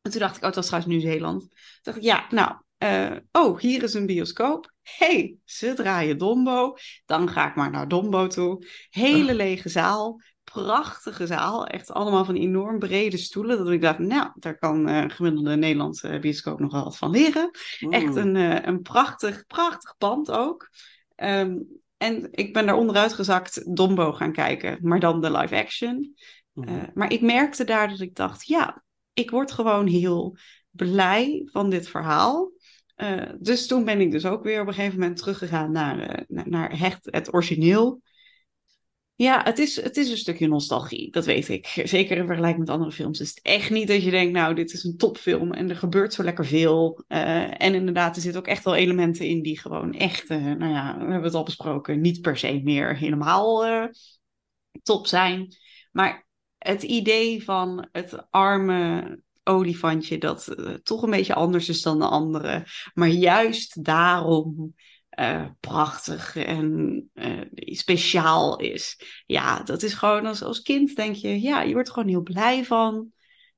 En 0.00 0.10
toen 0.10 0.20
dacht 0.20 0.36
ik, 0.36 0.40
oh, 0.40 0.46
het 0.46 0.54
was 0.54 0.66
trouwens 0.66 0.92
Nieuw-Zeeland. 0.92 1.40
Toen 1.40 1.50
dacht 1.82 1.96
ik, 1.96 2.02
ja, 2.02 2.26
nou, 2.30 2.56
oh, 3.32 3.58
hier 3.58 3.82
is 3.82 3.94
een 3.94 4.06
bioscoop. 4.06 4.72
hey, 4.82 5.36
ze 5.44 5.74
draaien 5.74 6.18
Dombo. 6.18 6.76
Dan 7.06 7.28
ga 7.28 7.48
ik 7.48 7.54
maar 7.54 7.70
naar 7.70 7.88
Dombo 7.88 8.26
toe. 8.26 8.66
Hele 8.90 9.34
lege 9.34 9.68
zaal. 9.68 10.20
Prachtige 10.52 11.26
zaal. 11.26 11.66
Echt 11.66 11.92
allemaal 11.92 12.24
van 12.24 12.34
enorm 12.34 12.78
brede 12.78 13.16
stoelen. 13.16 13.58
Dat 13.58 13.70
ik 13.70 13.80
dacht, 13.80 13.98
nou, 13.98 14.30
daar 14.34 14.58
kan 14.58 14.88
eh 14.88 15.04
gemiddelde 15.06 15.56
Nederlandse 15.56 16.18
bioscoop 16.20 16.60
nog 16.60 16.72
wel 16.72 16.84
wat 16.84 16.96
van 16.96 17.10
leren. 17.10 17.50
Echt 17.90 18.16
een, 18.16 18.36
eh, 18.36 18.58
een 18.62 18.82
prachtig, 18.82 19.46
prachtig 19.46 19.94
pand 19.98 20.30
ook. 20.30 20.70
Ehm, 21.14 21.56
en 21.96 22.28
ik 22.30 22.52
ben 22.52 22.66
daar 22.66 22.76
onderuit 22.76 23.12
gezakt 23.12 23.76
Dombo 23.76 24.12
gaan 24.12 24.32
kijken. 24.32 24.78
Maar 24.80 25.00
dan 25.00 25.20
de 25.20 25.30
live 25.30 25.56
action. 25.56 26.14
Mhm. 26.52 26.68
Eh, 26.68 26.82
maar 26.94 27.12
ik 27.12 27.20
merkte 27.20 27.64
daar 27.64 27.88
dat 27.88 28.00
ik 28.00 28.14
dacht, 28.14 28.46
ja, 28.46 28.82
ik 29.12 29.30
word 29.30 29.52
gewoon 29.52 29.86
heel 29.86 30.36
blij 30.70 31.48
van 31.52 31.70
dit 31.70 31.88
verhaal. 31.88 32.52
Eh, 32.94 33.30
dus 33.38 33.66
toen 33.66 33.84
ben 33.84 34.00
ik 34.00 34.10
dus 34.10 34.26
ook 34.26 34.42
weer 34.42 34.60
op 34.60 34.66
een 34.66 34.74
gegeven 34.74 34.98
moment 34.98 35.18
teruggegaan 35.18 35.72
naar, 35.72 35.98
eh, 36.00 36.24
naar, 36.28 36.48
naar 36.48 36.98
het 37.02 37.34
origineel. 37.34 38.02
Ja, 39.14 39.42
het 39.44 39.58
is, 39.58 39.82
het 39.82 39.96
is 39.96 40.10
een 40.10 40.16
stukje 40.16 40.48
nostalgie, 40.48 41.10
dat 41.10 41.24
weet 41.24 41.48
ik. 41.48 41.66
Zeker 41.84 42.16
in 42.16 42.26
vergelijking 42.26 42.60
met 42.60 42.74
andere 42.74 42.92
films 42.92 43.20
is 43.20 43.28
het 43.28 43.40
echt 43.42 43.70
niet 43.70 43.88
dat 43.88 44.02
je 44.02 44.10
denkt, 44.10 44.32
nou, 44.32 44.54
dit 44.54 44.72
is 44.72 44.84
een 44.84 44.96
topfilm 44.96 45.52
en 45.52 45.70
er 45.70 45.76
gebeurt 45.76 46.14
zo 46.14 46.22
lekker 46.22 46.46
veel. 46.46 47.04
Eh, 47.08 47.62
en 47.62 47.74
inderdaad, 47.74 48.16
er 48.16 48.22
zitten 48.22 48.40
ook 48.40 48.46
echt 48.46 48.64
wel 48.64 48.74
elementen 48.74 49.26
in 49.26 49.42
die 49.42 49.58
gewoon 49.58 49.92
echt, 49.92 50.28
eh, 50.28 50.38
nou 50.38 50.72
ja, 50.72 50.94
we 50.94 51.04
hebben 51.04 51.22
het 51.22 51.34
al 51.34 51.42
besproken, 51.42 52.00
niet 52.00 52.20
per 52.20 52.36
se 52.36 52.60
meer 52.64 52.96
helemaal 52.96 53.66
eh, 53.66 53.84
top 54.82 55.06
zijn. 55.06 55.56
Maar 55.92 56.26
het 56.58 56.82
idee 56.82 57.44
van 57.44 57.88
het 57.92 58.26
arme 58.30 59.20
olifantje 59.44 60.18
dat 60.18 60.54
toch 60.82 61.02
een 61.02 61.10
beetje 61.10 61.34
anders 61.34 61.68
is 61.68 61.82
dan 61.82 61.98
de 61.98 62.06
andere, 62.06 62.66
maar 62.94 63.08
juist 63.08 63.84
daarom 63.84 64.74
eh, 65.12 65.46
prachtig 65.60 66.36
en 66.36 67.10
eh, 67.14 67.40
speciaal 67.54 68.58
is. 68.58 68.98
Ja, 69.26 69.62
dat 69.62 69.82
is 69.82 69.94
gewoon 69.94 70.26
als, 70.26 70.42
als 70.42 70.62
kind 70.62 70.96
denk 70.96 71.14
je, 71.14 71.40
ja, 71.40 71.62
je 71.62 71.72
wordt 71.72 71.88
er 71.88 71.94
gewoon 71.94 72.08
heel 72.08 72.22
blij 72.22 72.64
van. 72.64 73.12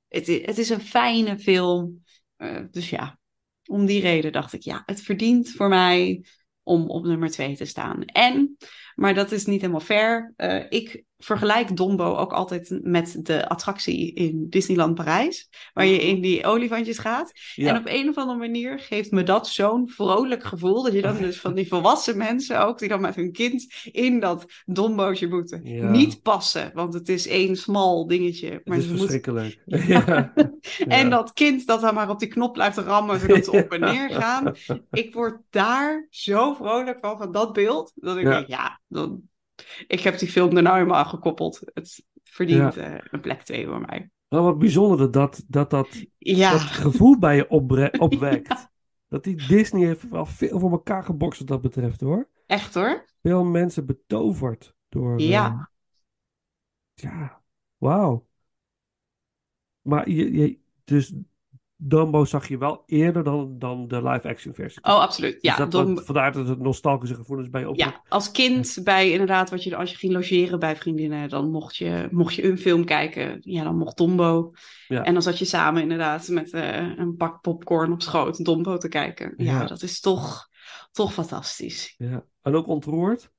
Het, 0.08 0.26
het 0.26 0.58
is 0.58 0.68
een 0.68 0.80
fijne 0.80 1.38
film. 1.38 2.04
Eh, 2.36 2.62
dus 2.70 2.90
ja, 2.90 3.18
om 3.66 3.86
die 3.86 4.00
reden 4.00 4.32
dacht 4.32 4.52
ik, 4.52 4.62
ja, 4.62 4.82
het 4.86 5.02
verdient 5.02 5.50
voor 5.50 5.68
mij 5.68 6.24
om 6.62 6.90
op 6.90 7.04
nummer 7.04 7.30
2 7.30 7.56
te 7.56 7.64
staan. 7.64 8.04
En, 8.04 8.56
maar 8.94 9.14
dat 9.14 9.32
is 9.32 9.46
niet 9.46 9.60
helemaal 9.60 9.80
fair. 9.80 10.32
eh, 10.36 10.62
ik 10.68 11.04
vergelijk 11.24 11.76
Dombo 11.76 12.14
ook 12.14 12.32
altijd 12.32 12.78
met 12.82 13.18
de 13.26 13.48
attractie 13.48 14.14
in 14.14 14.46
Disneyland 14.48 14.94
Parijs, 14.94 15.48
waar 15.72 15.86
je 15.86 16.02
in 16.02 16.20
die 16.20 16.46
olifantjes 16.46 16.98
gaat. 16.98 17.32
Ja. 17.54 17.68
En 17.68 17.76
op 17.76 17.86
een 17.86 18.08
of 18.08 18.16
andere 18.16 18.38
manier 18.38 18.78
geeft 18.78 19.10
me 19.10 19.22
dat 19.22 19.48
zo'n 19.48 19.88
vrolijk 19.88 20.44
gevoel. 20.44 20.82
Dat 20.82 20.92
je 20.92 21.02
dan 21.02 21.16
dus 21.16 21.40
van 21.40 21.54
die 21.54 21.68
volwassen 21.68 22.16
mensen 22.16 22.66
ook, 22.66 22.78
die 22.78 22.88
dan 22.88 23.00
met 23.00 23.14
hun 23.14 23.32
kind 23.32 23.66
in 23.92 24.20
dat 24.20 24.44
dombootje 24.66 25.28
moeten. 25.28 25.60
Ja. 25.64 25.90
Niet 25.90 26.22
passen, 26.22 26.70
want 26.74 26.94
het 26.94 27.08
is 27.08 27.26
één 27.26 27.56
smal 27.56 28.06
dingetje. 28.06 28.60
Maar 28.64 28.76
het 28.76 28.84
is 28.84 28.90
moeten... 28.90 28.98
verschrikkelijk. 28.98 29.62
Ja. 29.94 30.32
En 30.88 31.10
dat 31.10 31.32
kind 31.32 31.66
dat 31.66 31.80
dan 31.80 31.94
maar 31.94 32.10
op 32.10 32.18
die 32.18 32.28
knop 32.28 32.52
blijft 32.52 32.78
rammen, 32.78 33.20
zodat 33.20 33.44
ze 33.44 33.50
op 33.50 33.72
en 33.72 33.80
neer 33.80 34.10
gaan. 34.10 34.54
Ik 34.90 35.14
word 35.14 35.40
daar 35.50 36.06
zo 36.10 36.54
vrolijk 36.54 36.98
van, 37.00 37.18
van 37.18 37.32
dat 37.32 37.52
beeld. 37.52 37.92
Dat 37.94 38.16
ik 38.16 38.24
denk, 38.24 38.46
ja, 38.46 38.80
dan... 38.94 39.22
ik 39.86 40.00
heb 40.00 40.18
die 40.18 40.28
film 40.28 40.56
er 40.56 40.62
nou 40.62 40.76
helemaal 40.76 41.04
gekoppeld. 41.04 41.60
Het 41.74 42.04
verdient 42.22 42.76
eh, 42.76 42.94
een 43.10 43.20
plek 43.20 43.42
2 43.42 43.66
voor 43.66 43.80
mij. 43.80 44.10
Wel 44.28 44.42
wat 44.42 44.58
bijzonder 44.58 44.98
dat 44.98 45.12
dat, 45.12 45.44
dat, 45.48 45.70
dat, 45.70 46.06
Ja, 46.18 46.50
dat 46.50 46.60
gevoel 46.60 47.18
bij 47.18 47.36
je 47.36 47.48
opwekt. 48.08 48.68
Dat 49.08 49.24
die 49.24 49.46
Disney 49.46 49.86
heeft 49.86 50.08
wel 50.08 50.26
veel 50.26 50.58
voor 50.58 50.70
elkaar 50.70 51.04
gebokst 51.04 51.38
wat 51.38 51.48
dat 51.48 51.60
betreft 51.60 52.00
hoor. 52.00 52.28
echt 52.46 52.74
hoor. 52.74 53.04
Veel 53.22 53.44
mensen 53.44 53.86
betoverd 53.86 54.74
door. 54.88 55.20
Ja. 55.20 55.70
ja, 56.94 57.42
wauw. 57.76 58.26
Maar 59.80 60.08
je, 60.08 60.32
je, 60.32 60.58
dus 60.84 61.14
Dumbo 61.86 62.24
zag 62.24 62.48
je 62.48 62.58
wel 62.58 62.82
eerder 62.86 63.24
dan, 63.24 63.58
dan 63.58 63.88
de 63.88 64.02
live-action 64.02 64.54
versie. 64.54 64.82
Oh, 64.82 65.00
absoluut. 65.00 65.38
Ja, 65.40 65.56
Dus 65.56 65.68
dat, 65.68 66.04
vandaar 66.04 66.32
dat 66.32 66.48
het 66.48 66.58
nostalgische 66.58 67.14
gevoelens 67.14 67.50
bij 67.50 67.60
je 67.60 67.68
opwekt. 67.68 67.90
Ja, 67.90 68.02
als 68.08 68.30
kind 68.30 68.78
bij 68.84 69.10
inderdaad, 69.10 69.50
wat 69.50 69.62
je, 69.64 69.76
als 69.76 69.90
je 69.90 69.96
ging 69.96 70.12
logeren 70.12 70.58
bij 70.58 70.76
vriendinnen, 70.76 71.28
dan 71.28 71.50
mocht 71.50 71.76
je, 71.76 72.08
mocht 72.10 72.34
je 72.34 72.44
een 72.44 72.58
film 72.58 72.84
kijken. 72.84 73.36
Ja, 73.40 73.62
dan 73.64 73.76
mocht 73.76 73.96
Dombo. 73.96 74.52
Ja. 74.88 75.02
En 75.02 75.12
dan 75.12 75.22
zat 75.22 75.38
je 75.38 75.44
samen 75.44 75.82
inderdaad 75.82 76.28
met 76.28 76.52
eh, 76.52 76.98
een 76.98 77.16
pak 77.16 77.40
popcorn 77.40 77.92
op 77.92 78.02
schoot 78.02 78.44
Dombo 78.44 78.76
te 78.76 78.88
kijken. 78.88 79.34
Ja, 79.36 79.60
Ja. 79.60 79.66
dat 79.66 79.82
is 79.82 80.00
toch, 80.00 80.48
toch 80.92 81.12
fantastisch. 81.12 81.94
Ja. 81.98 82.24
En 82.42 82.54
ook 82.54 82.66
ontroerd? 82.66 83.30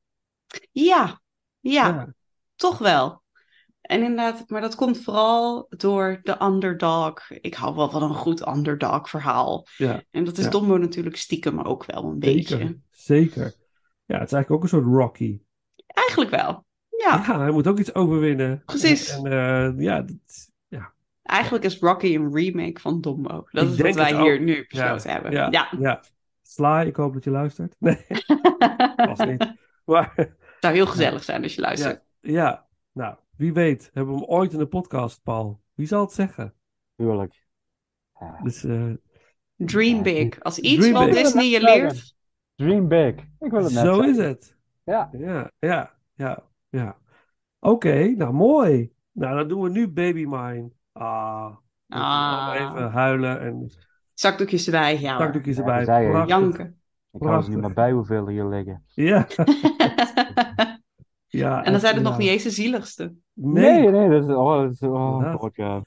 Ja, 0.71 1.21
ja, 1.59 1.87
Ja. 1.87 2.13
toch 2.55 2.77
wel. 2.77 3.23
En 3.85 4.01
inderdaad, 4.03 4.49
maar 4.49 4.61
dat 4.61 4.75
komt 4.75 5.01
vooral 5.03 5.65
door 5.69 6.19
de 6.23 6.41
underdog. 6.43 7.29
Ik 7.29 7.53
hou 7.53 7.75
wel 7.75 7.89
van 7.89 8.03
een 8.03 8.13
goed 8.15 8.47
underdog 8.47 9.09
verhaal. 9.09 9.67
Ja, 9.77 10.03
En 10.11 10.23
dat 10.23 10.37
is 10.37 10.43
Ja. 10.43 10.49
Dombo 10.49 10.77
natuurlijk 10.77 11.15
stiekem 11.17 11.59
ook 11.61 11.85
wel 11.85 12.03
een 12.03 12.19
beetje. 12.19 12.57
zeker. 12.57 12.79
Zeker. 12.91 13.53
Ja, 14.05 14.19
het 14.19 14.27
is 14.27 14.33
eigenlijk 14.33 14.51
ook 14.51 14.63
een 14.63 14.69
soort 14.69 14.85
Rocky. 14.85 15.39
Eigenlijk 15.87 16.31
wel. 16.31 16.65
Ja. 16.89 17.23
Ja, 17.27 17.39
hij 17.39 17.51
moet 17.51 17.67
ook 17.67 17.79
iets 17.79 17.95
overwinnen. 17.95 18.61
Precies. 18.65 19.09
En, 19.09 19.25
en, 19.25 19.75
eh, 19.77 19.83
ja, 19.83 20.01
dat- 20.01 20.51
ja, 20.67 20.93
Eigenlijk 21.23 21.63
is 21.65 21.79
Rocky 21.79 22.15
een 22.15 22.33
remake 22.35 22.79
van 22.79 23.01
Dombo. 23.01 23.47
Dat 23.51 23.63
Ik 23.63 23.69
is 23.71 23.81
wat 23.81 23.93
wij 23.95 24.21
hier 24.21 24.41
nu 24.41 24.65
besloten 24.67 25.09
hebben. 25.11 25.31
ja, 25.31 25.67
Ja. 25.79 26.03
Sla, 26.41 26.81
ik 26.81 26.95
hoop 26.95 27.13
dat 27.13 27.23
je 27.23 27.29
luistert. 27.29 27.75
Nee, 27.79 28.05
vast 29.07 29.25
niet. 29.25 29.53
Maar 29.85 30.11
Het 30.15 30.33
zou 30.59 30.73
heel 30.73 30.85
gezellig 30.87 31.23
zijn 31.23 31.43
als 31.43 31.55
je 31.55 31.61
luistert. 31.61 32.03
ja, 32.21 32.31
ja, 32.31 32.65
nou, 32.91 33.15
wie 33.37 33.53
weet, 33.53 33.89
hebben 33.93 34.13
we 34.13 34.19
hem 34.19 34.29
ooit 34.29 34.53
in 34.53 34.59
de 34.59 34.67
podcast, 34.67 35.23
Paul? 35.23 35.61
Wie 35.73 35.87
zal 35.87 36.01
het 36.01 36.11
zeggen? 36.11 36.53
Tuurlijk. 36.95 37.47
Ja. 38.19 38.39
Dus, 38.43 38.63
eh, 38.63 38.93
Dream 39.55 40.03
big. 40.03 40.39
Als 40.39 40.59
iets 40.59 40.91
big. 40.91 41.13
Disney 41.13 41.49
je 41.49 41.61
leert. 41.61 42.15
Dream 42.55 42.87
big. 42.87 43.15
Ik 43.39 43.51
wil 43.51 43.63
het 43.63 43.73
net 43.73 43.83
zo 43.85 43.93
zeggen. 43.93 44.09
is 44.09 44.17
het. 44.17 44.55
Ja. 44.83 45.09
Ja, 45.11 45.51
ja, 45.59 45.93
ja, 46.13 46.43
ja. 46.69 46.97
Oké, 47.59 48.07
nou 48.07 48.33
mooi. 48.33 48.91
Nou, 49.11 49.37
dan 49.37 49.47
doen 49.47 49.61
we 49.61 49.69
nu 49.69 49.87
Baby 49.87 50.25
Mine. 50.25 50.71
Ah, 50.91 51.55
Ah. 51.87 52.55
even 52.59 52.91
huilen 52.91 53.39
en 53.41 53.71
Zakdoekjes 54.13 54.65
erbij. 54.65 54.99
Ja, 54.99 55.17
zakdoekjes 55.17 55.57
Ja, 55.57 55.61
erbij. 55.63 55.83
Prachtig. 56.09 56.27
Janken. 56.29 56.79
Ik 57.11 57.21
hou 57.21 57.43
er 57.43 57.49
niet 57.49 57.59
meer 57.59 57.73
bij 57.73 57.91
hoeveel 57.91 58.25
er 58.25 58.31
hier 58.31 58.45
liggen. 58.45 58.83
Ja, 58.93 59.27
ja. 61.37 61.63
en 61.63 61.71
dan 61.71 61.79
zijn 61.79 61.95
het 61.95 62.03
ja. 62.03 62.09
nog 62.09 62.17
niet 62.17 62.29
eens 62.29 62.43
de 62.43 62.49
zieligste. 62.49 63.13
Nee. 63.33 63.79
Nee, 63.79 63.91
nee, 63.91 64.09
dat 64.09 64.29
is, 64.29 64.35
oh, 64.35 64.61
dat 64.61 64.71
is, 64.71 64.81
oh. 64.81 65.35
God, 65.35 65.55
ja. 65.55 65.83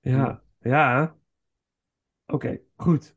Ja, 0.00 0.42
ja. 0.60 1.16
Oké, 2.26 2.60
goed. 2.76 3.15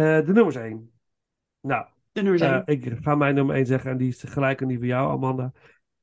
De 0.00 0.32
nummers 0.32 0.56
1. 0.56 0.92
Nou, 1.60 1.86
De 2.12 2.20
nummer 2.22 2.38
zijn. 2.38 2.64
eh, 2.64 2.74
ik 2.76 2.96
ga 3.02 3.14
mijn 3.14 3.34
nummer 3.34 3.54
1 3.56 3.66
zeggen 3.66 3.90
en 3.90 3.96
die 3.96 4.08
is 4.08 4.22
gelijk 4.22 4.62
aan 4.62 4.68
die 4.68 4.78
van 4.78 4.86
jou, 4.86 5.10
Amanda. 5.10 5.52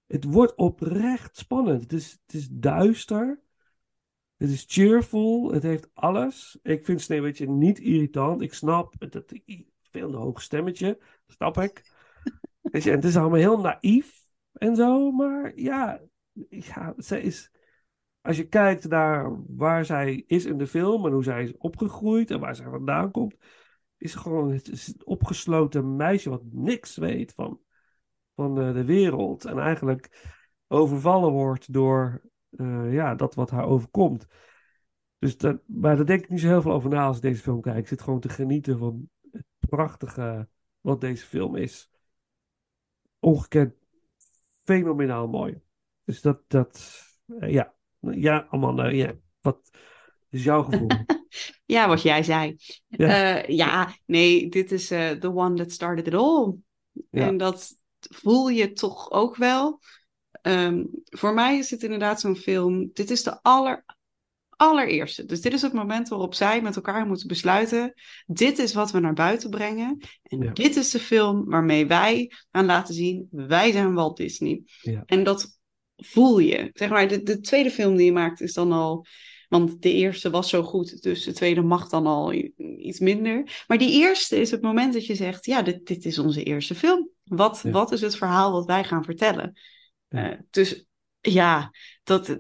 Het 0.07 0.24
wordt 0.24 0.55
oprecht 0.55 1.38
spannend. 1.38 1.82
Het 1.82 1.93
is, 1.93 2.11
het 2.26 2.36
is 2.36 2.47
duister. 2.51 3.41
Het 4.38 4.49
is 4.49 4.66
cheerful. 4.68 5.51
Het 5.51 5.64
heeft 5.64 5.89
alles. 5.93 6.59
Ik 6.61 6.86
vind 6.86 7.01
Sneeuwwitje 7.01 7.49
niet 7.49 7.80
irritant. 7.80 8.41
Ik 8.41 8.53
snap 8.53 8.95
het, 8.99 9.14
het 9.14 9.41
veel 9.82 10.07
een 10.07 10.16
hoog 10.16 10.41
stemmetje. 10.41 10.99
Snap 11.28 11.57
ik. 11.57 11.82
Weet 12.61 12.84
je, 12.84 12.89
en 12.89 12.95
het 12.95 13.05
is 13.05 13.18
allemaal 13.18 13.39
heel 13.39 13.59
naïef 13.59 14.22
en 14.53 14.76
zo. 14.76 15.11
Maar 15.11 15.51
ja, 15.55 16.01
ja 16.49 16.93
zij 16.97 17.22
is... 17.22 17.51
Als 18.24 18.38
je 18.38 18.48
kijkt 18.48 18.88
naar 18.88 19.42
waar 19.48 19.86
zij 19.86 20.24
is 20.28 20.46
in 20.46 20.58
de 20.58 20.68
film 20.68 21.06
en 21.06 21.12
hoe 21.12 21.24
zij 21.24 21.44
is 21.44 21.58
opgegroeid 21.58 22.32
en 22.32 22.40
waar 22.40 22.56
zij 22.56 22.70
vandaan 22.70 23.12
komt, 23.12 23.36
is 23.98 24.16
gewoon 24.16 24.52
het 24.52 24.96
opgesloten 25.04 25.96
meisje 25.96 26.30
wat 26.30 26.44
niks 26.52 26.98
weet 26.98 27.34
van, 27.34 27.60
van 28.36 28.62
eh, 28.62 28.74
de 28.74 28.86
wereld. 28.86 29.46
En 29.46 29.58
eigenlijk 29.60 30.34
overvallen 30.68 31.32
wordt 31.32 31.74
door 31.74 32.22
eh, 32.50 32.94
ja, 32.94 33.16
dat 33.16 33.36
wat 33.36 33.50
haar 33.50 33.66
overkomt. 33.66 34.28
Dus 35.18 35.38
dat, 35.38 35.62
maar 35.66 35.96
daar 35.96 36.06
denk 36.06 36.24
ik 36.24 36.30
niet 36.30 36.40
zo 36.40 36.48
heel 36.48 36.62
veel 36.62 36.72
over 36.72 36.90
na 36.90 37.06
als 37.06 37.16
ik 37.16 37.22
deze 37.22 37.42
film 37.42 37.62
kijk. 37.62 37.78
Ik 37.78 37.88
zit 37.88 38.02
gewoon 38.02 38.20
te 38.20 38.30
genieten 38.30 38.78
van 38.78 39.10
het 39.32 39.46
prachtige 39.60 40.48
wat 40.82 41.02
deze 41.02 41.26
film 41.26 41.56
is. 41.56 41.92
Ongekend 43.20 43.74
fenomenaal 44.64 45.28
mooi. 45.28 45.62
Dus 46.04 46.22
dat, 46.22 46.42
dat 46.48 47.02
eh, 47.40 47.52
ja. 47.52 47.74
Ja, 48.12 48.47
Amanda, 48.49 48.88
ja. 48.88 49.14
Wat 49.41 49.70
is 50.30 50.43
jouw 50.43 50.64
gevoel? 50.64 50.88
ja, 51.66 51.88
wat 51.88 52.01
jij 52.01 52.24
zei. 52.24 52.56
Ja. 52.88 53.08
Ja, 53.16 53.43
ja 53.47 53.95
nee, 54.06 54.49
dit 54.49 54.72
is 54.72 54.91
eh, 54.91 55.12
the 55.12 55.36
one 55.36 55.56
that 55.56 55.72
started 55.72 56.08
it 56.08 56.14
all. 56.14 56.54
Ja. 56.91 57.28
En 57.28 57.38
dat 57.38 57.76
voel 57.99 58.49
je 58.49 58.72
toch 58.72 59.12
ook 59.12 59.36
wel. 59.36 59.80
Ehm, 60.41 60.84
voor 61.04 61.34
mij 61.34 61.58
is 61.58 61.70
het 61.72 61.84
inderdaad 61.84 62.20
zo'n 62.20 62.36
film. 62.36 62.89
Dit 62.93 63.10
is 63.10 63.24
de 63.24 63.41
aller, 63.41 63.86
allereerste. 64.49 65.26
Dus 65.26 65.41
dit 65.41 65.54
is 65.54 65.62
het 65.62 65.74
moment 65.74 66.08
waarop 66.10 66.34
zij 66.34 66.62
met 66.62 66.76
elkaar 66.76 67.06
moeten 67.06 67.28
besluiten. 67.28 67.93
Dit 68.26 68.60
is 68.60 68.74
wat 68.74 68.91
we 68.91 68.99
naar 68.99 69.14
buiten 69.14 69.49
brengen. 69.49 69.97
En 70.24 70.41
Ja. 70.41 70.51
dit 70.51 70.76
is 70.76 70.91
de 70.91 70.99
film 70.99 71.45
waarmee 71.45 71.88
wij 71.88 72.32
gaan 72.51 72.66
laten 72.66 72.93
zien. 72.93 73.28
Wij 73.32 73.72
zijn 73.72 73.93
Walt 73.93 74.18
Disney. 74.18 74.62
Ja. 74.82 75.04
En 75.06 75.24
dat 75.24 75.60
voel 76.06 76.39
je. 76.39 76.70
Zeg 76.74 76.89
maar, 76.89 77.08
de, 77.08 77.24
de 77.24 77.39
tweede 77.39 77.72
film 77.72 77.95
die 77.95 78.06
je 78.06 78.12
maakt 78.12 78.41
is 78.41 78.54
dan 78.54 78.72
al. 78.72 79.06
Want 79.49 79.82
de 79.82 79.93
eerste 79.93 80.30
was 80.30 80.49
zo 80.49 80.64
goed, 80.64 81.01
dus 81.01 81.24
de 81.24 81.34
tweede 81.34 81.62
mag 81.62 81.89
dan 81.89 82.06
al 82.08 82.34
iets 82.78 82.99
minder. 82.99 83.64
Maar 83.68 83.78
die 83.78 83.91
eerste 83.91 84.36
is 84.39 84.51
het 84.51 84.62
moment 84.62 84.93
dat 84.93 85.06
je 85.06 85.16
zegt: 85.16 85.45
Ja, 85.45 85.62
dit, 85.62 85.86
dit 85.88 86.06
is 86.06 86.20
onze 86.20 86.43
eerste 86.43 86.76
film. 86.76 87.10
Wat, 87.24 87.60
Ja. 87.64 87.72
wat 87.72 87.91
is 87.91 88.01
het 88.01 88.16
verhaal 88.18 88.51
wat 88.51 88.66
wij 88.66 88.84
gaan 88.84 89.04
vertellen? 89.04 89.60
Ja. 90.08 90.32
Eh, 90.32 90.38
dus 90.49 90.86
ja, 91.19 91.72
dat, 92.03 92.38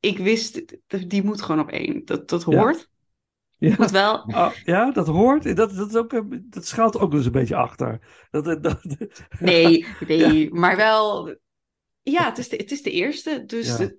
ik 0.00 0.18
wist, 0.18 0.76
die 1.08 1.22
moet 1.24 1.42
gewoon 1.42 1.60
op 1.60 1.70
één. 1.70 2.04
Dat, 2.04 2.28
dat 2.28 2.42
hoort. 2.42 2.88
Ja. 3.56 3.74
Moet 3.78 3.90
wel. 3.90 4.14
Oh, 4.14 4.50
ja, 4.64 4.90
dat 4.90 5.06
hoort. 5.06 5.56
Dat, 5.56 5.74
dat, 5.74 5.88
is 5.88 5.94
ook, 5.96 6.12
een- 6.12 6.46
dat 6.50 6.66
schuilt 6.66 6.98
ook 6.98 7.10
dus 7.10 7.26
een 7.26 7.32
beetje 7.32 7.56
achter. 7.56 8.00
Dat, 8.30 8.44
dat, 8.44 8.62
dat- 8.62 8.80
Nee, 9.40 9.86
nee, 10.06 10.54
maar 10.54 10.76
wel. 10.76 11.36
Ja, 12.10 12.24
het 12.28 12.38
is 12.38 12.48
de, 12.48 12.56
het 12.56 12.70
is 12.72 12.82
de 12.82 12.90
eerste. 12.90 13.44
Dus 13.46 13.66
Ja. 13.66 13.76
het- 13.78 13.96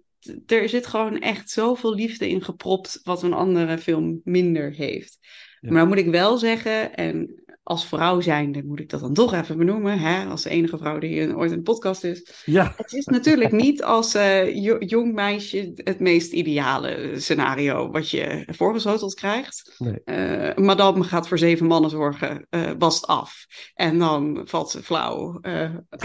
er 0.52 0.70
zit 0.70 0.88
gewoon 0.88 1.20
echt 1.20 1.50
zoveel 1.50 1.94
liefde 1.96 2.30
in 2.30 2.44
gepropt, 2.44 3.00
wat 3.04 3.24
een 3.24 3.34
andere 3.34 3.78
film 3.78 4.22
minder 4.24 4.72
heeft. 4.74 5.18
Ja. 5.60 5.70
Maar 5.72 5.80
dan 5.80 5.88
moet 5.88 5.98
ik 5.98 6.12
wel 6.12 6.38
zeggen, 6.38 6.96
en 6.96 7.44
als 7.64 7.86
vrouw 7.86 8.20
zijnde 8.22 8.64
moet 8.66 8.80
ik 8.80 8.90
dat 8.90 9.00
dan 9.00 9.14
toch 9.14 9.34
even 9.34 9.58
benoemen, 9.58 10.00
hè, 10.00 10.26
als 10.26 10.44
de 10.44 10.50
enige 10.50 10.78
vrouw 10.78 11.00
die 11.00 11.10
hier 11.10 11.38
ooit 11.38 11.52
in 11.52 11.58
de 11.58 11.64
podcast 11.64 12.04
is. 12.04 12.44
ja, 12.46 12.74
Het 12.78 12.94
is 12.94 13.06
natuurlijk 13.06 13.52
niet 13.52 13.84
als 13.84 14.14
eh, 14.14 14.56
jo- 14.56 14.80
jong 14.80 15.14
meisje 15.14 15.72
het 15.76 16.00
meest 16.00 16.32
ideale 16.34 17.12
scenario 17.16 17.92
wat 17.92 18.10
je 18.10 18.48
voorgeschoteld 18.52 19.14
krijgt. 19.14 19.76
Nee. 19.78 20.02
Eh, 20.04 20.56
madame 20.64 21.04
gaat 21.04 21.28
voor 21.28 21.38
zeven 21.38 21.66
mannen 21.66 21.90
zorgen, 21.90 22.48
wast 22.78 23.08
af. 23.08 23.46
En 23.74 24.00
dan 24.00 24.42
valt 24.46 24.70
ze 24.72 24.84
flauw. 24.84 25.40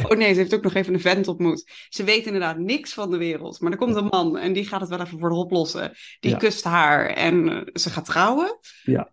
Oh 0.09 0.17
nee, 0.17 0.33
ze 0.33 0.39
heeft 0.41 0.55
ook 0.55 0.63
nog 0.63 0.75
even 0.75 0.95
een 0.95 1.01
vent 1.01 1.29
ontmoet. 1.29 1.71
Ze 1.89 2.05
weet 2.05 2.27
inderdaad 2.27 2.59
niks 2.59 2.95
van 2.95 3.11
de 3.11 3.17
wereld. 3.17 3.61
Maar 3.61 3.73
er 3.73 3.79
komt 3.79 3.97
een 3.97 4.07
man 4.11 4.39
en 4.39 4.53
die 4.53 4.67
gaat 4.67 4.81
het 4.81 4.89
wel 4.91 5.01
even 5.01 5.19
voor 5.19 5.29
haar 5.29 5.39
oplossen. 5.39 5.93
Die 6.21 6.31
Ja. 6.31 6.37
kust 6.37 6.65
haar 6.65 7.07
en 7.07 7.65
ze 7.73 7.91
gaat 7.91 8.05
trouwen. 8.05 8.59
Ja. 8.83 9.11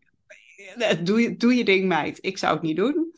Eh, 0.77 0.97
Doe 1.03 1.21
je, 1.21 1.35
doe 1.37 1.53
je 1.55 1.63
ding, 1.63 1.87
meid. 1.87 2.17
Ik 2.21 2.37
zou 2.37 2.53
het 2.53 2.61
niet 2.61 2.75
doen. 2.75 3.11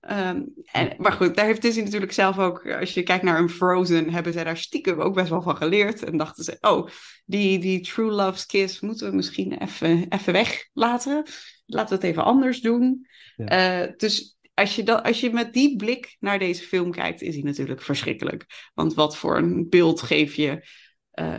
Ehm, 0.00 0.42
en, 0.64 0.94
maar 0.98 1.12
goed, 1.12 1.36
daar 1.36 1.44
heeft 1.46 1.62
Disney 1.62 1.84
natuurlijk 1.84 2.12
zelf 2.12 2.38
ook, 2.38 2.66
als 2.70 2.94
je 2.94 3.02
kijkt 3.02 3.24
naar 3.24 3.38
een 3.38 3.50
Frozen, 3.50 4.10
hebben 4.10 4.32
zij 4.32 4.44
daar 4.44 4.56
stiekem 4.56 5.00
ook 5.00 5.14
best 5.14 5.28
wel 5.28 5.42
van 5.42 5.56
geleerd. 5.56 6.04
En 6.04 6.16
dachten 6.16 6.44
ze, 6.44 6.56
oh, 6.60 6.88
die, 7.24 7.58
die 7.58 7.80
True 7.80 8.10
Love's 8.10 8.46
Kiss 8.46 8.80
moeten 8.80 9.10
we 9.10 9.16
misschien 9.16 9.52
even, 9.62 10.06
even 10.08 10.32
weglaten. 10.32 11.22
Laten 11.66 11.88
we 11.88 11.94
het 11.94 12.04
even 12.14 12.24
anders 12.24 12.60
doen. 12.60 13.06
Ja. 13.36 13.46
Eh, 13.86 13.92
dus 13.96 14.36
als 14.54 14.76
je, 14.76 14.82
dat, 14.82 15.02
als 15.04 15.20
je 15.20 15.30
met 15.30 15.52
die 15.52 15.76
blik 15.76 16.16
naar 16.20 16.38
deze 16.38 16.62
film 16.62 16.90
kijkt, 16.90 17.22
is 17.22 17.34
hij 17.34 17.42
natuurlijk 17.44 17.82
verschrikkelijk. 17.82 18.70
Want 18.74 18.94
wat 18.94 19.16
voor 19.16 19.36
een 19.36 19.68
beeld 19.68 20.02
geef 20.02 20.34
je. 20.34 20.66
eh, 21.10 21.36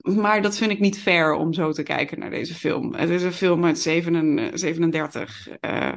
maar 0.00 0.42
dat 0.42 0.56
vind 0.56 0.70
ik 0.70 0.80
niet 0.80 0.98
fair 1.00 1.32
om 1.34 1.52
zo 1.52 1.72
te 1.72 1.82
kijken 1.82 2.18
naar 2.18 2.30
deze 2.30 2.54
film. 2.54 2.94
Het 2.94 3.10
is 3.10 3.22
een 3.22 3.32
film 3.32 3.64
uit 3.64 3.78
7 3.78 4.58
37. 4.58 5.48
eh, 5.60 5.92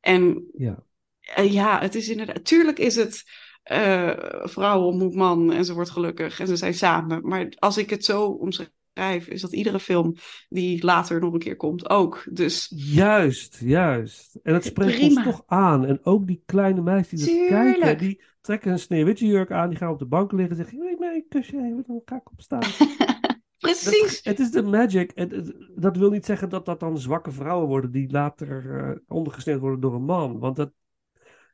en 0.00 0.44
Ja. 0.56 0.82
eh, 1.20 1.52
ja, 1.52 1.80
het 1.80 1.94
is 1.94 2.08
inderdaad. 2.08 2.44
Tuurlijk 2.44 2.78
is 2.78 2.96
het. 2.96 3.22
eh 3.62 4.10
vrouw 4.42 4.80
ontmoet 4.82 5.14
man 5.14 5.52
en 5.52 5.64
ze 5.64 5.74
wordt 5.74 5.90
gelukkig 5.90 6.40
en 6.40 6.46
ze 6.46 6.56
zijn 6.56 6.74
samen. 6.74 7.28
Maar 7.28 7.52
als 7.58 7.78
ik 7.78 7.90
het 7.90 8.04
zo 8.04 8.26
omschrijf, 8.26 9.26
is 9.28 9.40
dat 9.40 9.52
iedere 9.52 9.80
film 9.80 10.14
die 10.48 10.84
later 10.84 11.20
nog 11.20 11.32
een 11.32 11.38
keer 11.38 11.56
komt 11.56 11.90
ook. 11.90 12.24
Dus 12.30 12.72
Juist, 12.76 13.58
juist. 13.60 14.38
En 14.42 14.54
het 14.54 14.64
spreekt 14.64 14.98
Prima. 14.98 15.20
ons 15.24 15.36
toch 15.36 15.42
aan. 15.46 15.84
En 15.84 16.00
ook 16.02 16.26
die 16.26 16.42
kleine 16.46 16.82
meisjes 16.82 17.20
die 17.20 17.38
dat 17.38 17.48
Tuurlijk. 17.48 17.80
kijken, 17.80 17.98
die 18.06 18.22
trekken 18.40 18.72
een 18.72 18.78
sneeuwwitje 18.78 19.26
jurk 19.26 19.50
aan, 19.50 19.68
die 19.68 19.78
gaan 19.78 19.90
op 19.92 19.98
de 19.98 20.06
bank 20.06 20.32
liggen 20.32 20.50
en 20.50 20.56
zeggen, 20.56 20.78
je 20.88 20.96
mij 20.98 21.14
een 21.14 21.26
kusje? 21.28 21.82
Dan 21.86 22.02
ga 22.04 22.16
ik 22.16 22.30
opstaan. 22.30 22.60
precies. 23.72 24.22
Dat, 24.22 24.36
het 24.36 24.38
is 24.46 24.50
de 24.50 24.62
magic. 24.62 25.10
En 25.12 25.30
het- 25.30 25.56
dat 25.76 25.96
wil 25.96 26.10
niet 26.10 26.24
zeggen 26.24 26.48
dat 26.48 26.64
dat 26.66 26.80
dan 26.80 26.98
zwakke 26.98 27.30
vrouwen 27.30 27.68
worden 27.68 27.90
die 27.90 28.10
later 28.10 28.80
eh, 28.80 28.96
ondergesneeuwd 29.08 29.60
worden 29.60 29.80
door 29.80 29.94
een 29.94 30.04
man. 30.04 30.38
Want 30.38 30.56
dat, 30.56 30.72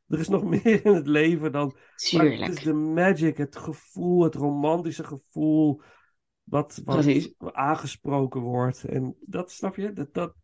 er 0.09 0.19
is 0.19 0.29
nog 0.29 0.45
meer 0.65 0.85
in 0.87 0.95
het 0.95 1.07
leven 1.07 1.53
dan. 1.53 1.67
Maar 1.67 1.77
het 1.93 2.03
is 2.03 2.09
Tuurlijk. 2.11 2.63
de 2.63 2.73
magic, 2.73 3.37
het 3.37 3.57
gevoel, 3.57 4.23
het 4.23 4.35
romantische 4.35 5.05
gevoel. 5.05 5.81
Wat, 6.43 6.81
wat 6.85 6.95
Precies. 7.01 7.35
aangesproken 7.39 8.41
wordt. 8.41 8.85
En 8.85 9.17
dat 9.21 9.51
snap 9.51 9.77
je? 9.77 9.93
Dat, 9.93 10.15
dat, 10.15 10.35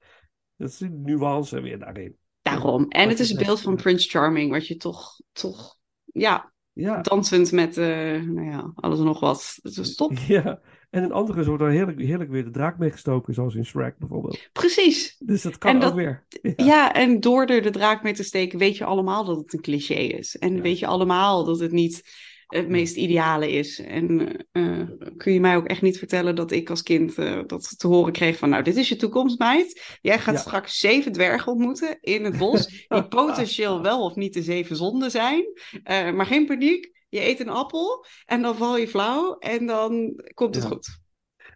dat 0.57 0.69
is 0.69 0.77
die 0.77 0.91
nuance 0.91 1.61
weer 1.61 1.79
daarin. 1.79 2.17
Daarom. 2.43 2.89
En 2.89 3.01
Wat 3.01 3.11
het 3.11 3.21
is 3.21 3.29
het 3.31 3.45
beeld 3.47 3.61
van 3.61 3.75
ja. 3.75 3.83
Prince 3.83 4.09
Charming, 4.09 4.51
wat 4.51 4.67
je 4.67 4.77
toch, 4.77 5.21
toch 5.33 5.79
ja, 6.05 6.53
Ja. 6.73 7.01
dansend 7.01 7.53
met, 7.53 7.77
eh, 7.77 7.87
nou 8.23 8.45
ja, 8.45 8.73
alles 8.75 8.99
en 8.99 9.05
nog 9.05 9.21
wat. 9.21 9.59
Het 9.63 9.77
is 9.77 9.95
top. 9.95 10.13
Ja. 10.13 10.61
En 10.97 11.03
in 11.03 11.13
andere 11.13 11.45
wordt 11.45 11.63
er 11.63 11.71
heerlijk, 11.71 12.01
heerlijk 12.01 12.31
weer 12.31 12.45
de 12.45 12.51
draak 12.51 12.79
meegestoken, 12.79 13.35
zoals 13.35 13.55
in 13.55 13.65
Shrek 13.65 13.99
bijvoorbeeld. 13.99 14.49
Precies. 14.53 15.17
Dus 15.19 15.43
dat 15.43 15.59
kan 15.59 15.71
En 15.71 15.77
ook 15.77 15.83
dat- 15.83 15.95
weer. 15.95 16.25
Ja, 16.57 16.93
en 16.93 17.21
door 17.21 17.45
er 17.47 17.63
de 17.63 17.71
draak 17.71 18.03
mee 18.03 18.13
te 18.13 18.23
steken, 18.23 18.59
weet 18.59 18.77
je 18.77 18.85
allemaal 18.85 19.25
dat 19.25 19.37
het 19.37 19.53
een 19.53 19.61
cliché 19.61 19.95
is. 19.95 20.37
En 20.37 20.55
Ja. 20.57 20.61
weet 20.63 20.79
je 20.79 20.87
allemaal 20.87 21.45
dat 21.45 21.59
het 21.61 21.73
niet 21.73 22.03
het 22.47 22.69
meest 22.69 22.97
ideale 22.97 23.51
is. 23.53 23.81
En 23.81 24.37
eh, 24.53 24.83
kun 25.17 25.33
je 25.33 25.41
mij 25.41 25.57
ook 25.57 25.67
echt 25.67 25.83
niet 25.83 25.99
vertellen 25.99 26.35
dat 26.35 26.51
ik 26.51 26.71
als 26.71 26.83
kind 26.83 27.19
eh, 27.19 27.41
dat 27.47 27.79
te 27.79 27.87
horen 27.87 28.13
kreeg 28.13 28.37
van, 28.39 28.49
nou, 28.49 28.63
dit 28.63 28.77
is 28.77 28.89
je 28.89 28.97
toekomst, 28.97 29.39
meid. 29.39 29.99
Jij 30.03 30.19
gaat 30.19 30.35
Ja. 30.35 30.41
straks 30.41 30.79
zeven 30.79 31.13
dwergen 31.13 31.53
ontmoeten 31.53 31.99
in 32.01 32.25
het 32.25 32.39
bos, 32.39 32.67
die 32.89 33.09
potentieel 33.09 33.83
wel 33.83 34.05
of 34.05 34.15
niet 34.15 34.35
de 34.35 34.43
zeven 34.43 34.77
zonden 34.77 35.11
zijn. 35.11 35.45
Eh, 35.83 36.13
maar 36.13 36.27
geen 36.27 36.47
paniek, 36.47 36.91
je 37.09 37.21
eet 37.21 37.41
een 37.41 37.49
appel 37.49 38.05
en 38.27 38.43
dan 38.43 38.57
val 38.57 38.77
je 38.77 38.89
flauw 38.89 39.39
en 39.39 39.67
dan 39.67 40.23
komt 40.35 40.55
het 40.55 40.65
Ja. 40.65 40.71
goed. 40.71 41.05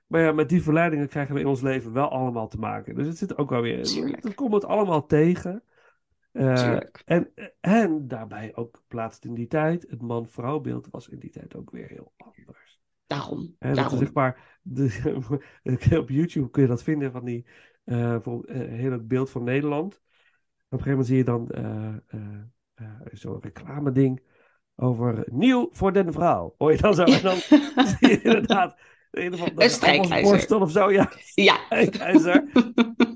Maar 0.06 0.20
ja, 0.22 0.32
met 0.32 0.48
die 0.48 0.62
verleidingen 0.62 1.09
krijgen 1.09 1.35
we 1.35 1.40
in 1.40 1.47
ons 1.47 1.60
leven 1.60 1.93
wel 1.93 2.09
allemaal 2.09 2.48
te 2.48 2.59
maken. 2.59 2.94
Dus 2.94 3.06
het 3.06 3.18
zit 3.18 3.39
ook 3.39 3.51
wel 3.51 3.60
weer. 3.60 3.82
Tuurlijk. 3.82 4.22
Dan 4.22 4.35
komt 4.35 4.52
het 4.52 4.64
allemaal 4.64 5.06
tegen. 5.06 5.62
Tuurlijk. 6.32 7.02
en, 7.05 7.32
en 7.60 8.09
daarbij 8.09 8.55
ook 8.55 8.77
geplaatst 8.77 9.24
in 9.24 9.35
die 9.35 9.47
tijd. 9.47 9.86
Het 9.89 10.02
man-vrouw 10.02 10.60
beeld 10.60 10.89
was 10.90 11.09
in 11.09 11.18
die 11.18 11.31
tijd 11.31 11.56
ook 11.56 11.70
weer 11.70 11.89
heel 11.89 12.12
anders. 12.16 12.81
Daarom, 13.06 13.56
is 13.59 13.77
daarom. 13.77 13.98
zeg 13.98 14.12
maar, 14.12 14.59
de, 14.62 15.98
op 16.01 16.09
YouTube 16.09 16.51
kun 16.51 16.62
je 16.62 16.68
dat 16.68 16.82
vinden 16.82 17.12
van 17.12 17.24
die 17.24 17.47
eh, 17.85 18.16
heel 18.48 18.93
het 18.93 19.09
beeld 19.09 19.31
van 19.31 19.44
Nederland. 19.44 19.94
Op 20.68 20.78
een 20.78 20.85
gegeven 20.85 20.90
moment 20.90 21.06
zie 21.06 21.16
je 21.16 21.24
dan 21.24 21.51
zo'n 23.12 23.40
reclame 23.40 23.93
ding 23.93 24.22
over 24.81 25.24
nieuw 25.31 25.69
voor 25.73 25.93
den 25.93 26.12
vrouw. 26.12 26.55
Hoor 26.59 26.73
je 26.73 26.78
dan 26.78 26.94
zo? 26.94 27.02
En 27.05 27.23
dan 27.23 27.36
zie 27.36 28.09
je 28.09 28.20
inderdaad 28.23 28.77
andere 29.11 29.52
Een 29.55 29.70
strijkijzer. 29.70 30.61
of 30.61 30.70
zo. 30.70 30.90
Ja, 30.90 31.12
Ja. 31.35 31.55
strijkijzer. 31.65 32.44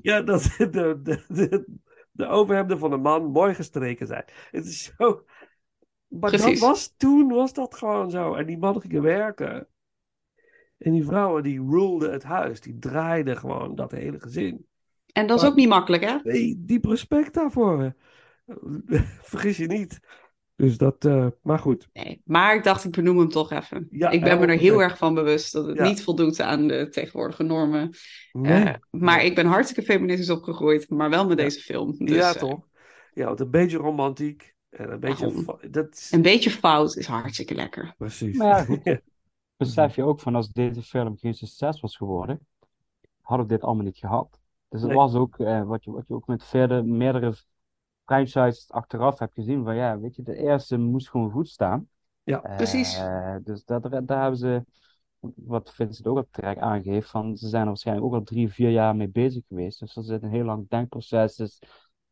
Ja, 0.01 0.21
dat 0.21 0.55
de, 0.57 0.99
de, 1.03 1.23
de, 1.27 1.65
de 2.11 2.27
overhemden 2.27 2.79
van 2.79 2.91
een 2.91 3.01
man 3.01 3.25
mooi 3.25 3.53
gestreken 3.53 4.07
zijn. 4.07 4.25
Het 4.51 4.65
is 4.65 4.93
zo... 4.97 5.23
Maar 6.07 6.31
dat 6.31 6.59
was 6.59 6.93
toen, 6.97 7.27
was 7.27 7.53
dat 7.53 7.75
gewoon 7.75 8.11
zo. 8.11 8.33
En 8.33 8.45
die 8.45 8.57
mannen 8.57 8.81
gingen 8.81 9.01
werken. 9.01 9.67
En 10.77 10.91
die 10.91 11.05
vrouwen 11.05 11.43
die 11.43 11.59
rulden 11.69 12.11
het 12.11 12.23
huis. 12.23 12.61
Die 12.61 12.79
draaiden 12.79 13.37
gewoon 13.37 13.75
dat 13.75 13.91
hele 13.91 14.19
gezin. 14.19 14.65
En 15.11 15.27
dat 15.27 15.41
is 15.41 15.47
ook 15.47 15.55
niet 15.55 15.67
makkelijk, 15.67 16.03
hè? 16.03 16.17
Nee, 16.23 16.63
diep 16.65 16.85
respect 16.85 17.33
daarvoor. 17.33 17.95
Vergis 19.21 19.57
je 19.57 19.67
niet. 19.67 19.99
Dus 20.55 20.77
dat, 20.77 21.05
eh, 21.05 21.27
maar 21.41 21.59
goed. 21.59 21.87
Nee, 21.93 22.21
maar 22.25 22.55
ik 22.55 22.63
dacht, 22.63 22.83
ik 22.83 22.91
benoem 22.91 23.17
hem 23.17 23.29
toch 23.29 23.51
even. 23.51 23.87
Ja, 23.91 24.09
ik 24.09 24.21
ben 24.21 24.39
me 24.39 24.45
er 24.45 24.57
heel 24.57 24.81
erg 24.81 24.97
van 24.97 25.13
bewust 25.13 25.53
dat 25.53 25.65
het 25.67 25.77
Ja. 25.77 25.83
niet 25.87 26.03
voldoet 26.03 26.41
aan 26.41 26.67
de 26.67 26.89
tegenwoordige 26.89 27.43
normen. 27.43 27.91
Nee. 28.31 28.63
Eh, 28.63 28.73
maar 28.91 29.23
ik 29.23 29.35
ben 29.35 29.45
hartstikke 29.45 29.91
feministisch 29.91 30.29
opgegroeid, 30.29 30.89
maar 30.89 31.09
wel 31.09 31.27
met 31.27 31.37
Ja. 31.37 31.43
deze 31.43 31.59
film. 31.59 31.95
Dus, 31.97 32.15
ja, 32.15 32.33
eh, 32.33 32.39
toch? 32.39 32.67
Ja, 33.13 33.25
want 33.25 33.39
een 33.39 33.51
beetje 33.51 33.77
romantiek. 33.77 34.53
En 34.69 34.91
een 34.91 34.99
beetje... 34.99 35.57
Dat 35.71 35.93
is... 35.93 36.11
een 36.11 36.21
beetje 36.21 36.49
fout 36.49 36.95
is 36.95 37.05
hartstikke 37.07 37.55
lekker. 37.55 37.93
Precies. 37.97 38.37
Maar 38.37 38.47
ja, 38.47 38.65
goed. 38.65 38.99
Besef 39.57 39.95
je 39.95 40.03
ook 40.03 40.19
van 40.19 40.35
als 40.35 40.51
deze 40.51 40.81
film 40.81 41.17
geen 41.17 41.33
succes 41.33 41.79
was 41.81 41.97
geworden, 41.97 42.47
hadden 43.21 43.47
we 43.47 43.53
dit 43.53 43.63
allemaal 43.63 43.83
niet 43.85 43.97
gehad. 43.97 44.39
Dus 44.69 44.79
het 44.81 44.89
Nee. 44.89 44.99
was 44.99 45.13
ook 45.15 45.39
eh, 45.39 45.63
wat, 45.63 45.83
je, 45.83 45.91
wat 45.91 46.07
je 46.07 46.13
ook 46.13 46.27
met 46.27 46.43
verder, 46.43 46.85
meerdere 46.85 47.33
franchises 48.05 48.71
achteraf 48.71 49.19
hebt 49.19 49.33
gezien. 49.33 49.63
Van 49.63 49.75
ja, 49.75 49.99
weet 49.99 50.15
je, 50.15 50.23
de 50.23 50.35
eerste 50.37 50.77
moest 50.77 51.09
gewoon 51.09 51.31
goed 51.31 51.49
staan. 51.49 51.87
Ja, 52.23 52.43
Eh, 52.43 52.55
precies. 52.55 53.01
dus 53.43 53.65
dat, 53.65 53.83
daar 53.83 54.21
hebben 54.21 54.37
ze, 54.39 54.63
wat 55.35 55.73
Vincent 55.73 56.07
ook 56.07 56.17
al 56.17 56.27
terecht 56.31 56.59
aangeeft, 56.59 57.09
van 57.09 57.37
ze 57.37 57.47
zijn 57.47 57.61
er 57.61 57.67
waarschijnlijk 57.67 58.07
ook 58.07 58.13
al 58.13 58.23
drie, 58.23 58.49
vier 58.51 58.69
jaar 58.69 58.95
mee 58.95 59.09
bezig 59.09 59.43
geweest. 59.47 59.79
Dus 59.79 59.95
er 59.95 60.03
zit 60.03 60.23
een 60.23 60.29
heel 60.29 60.45
lang 60.45 60.69
denkproces. 60.69 61.35
Dus 61.35 61.59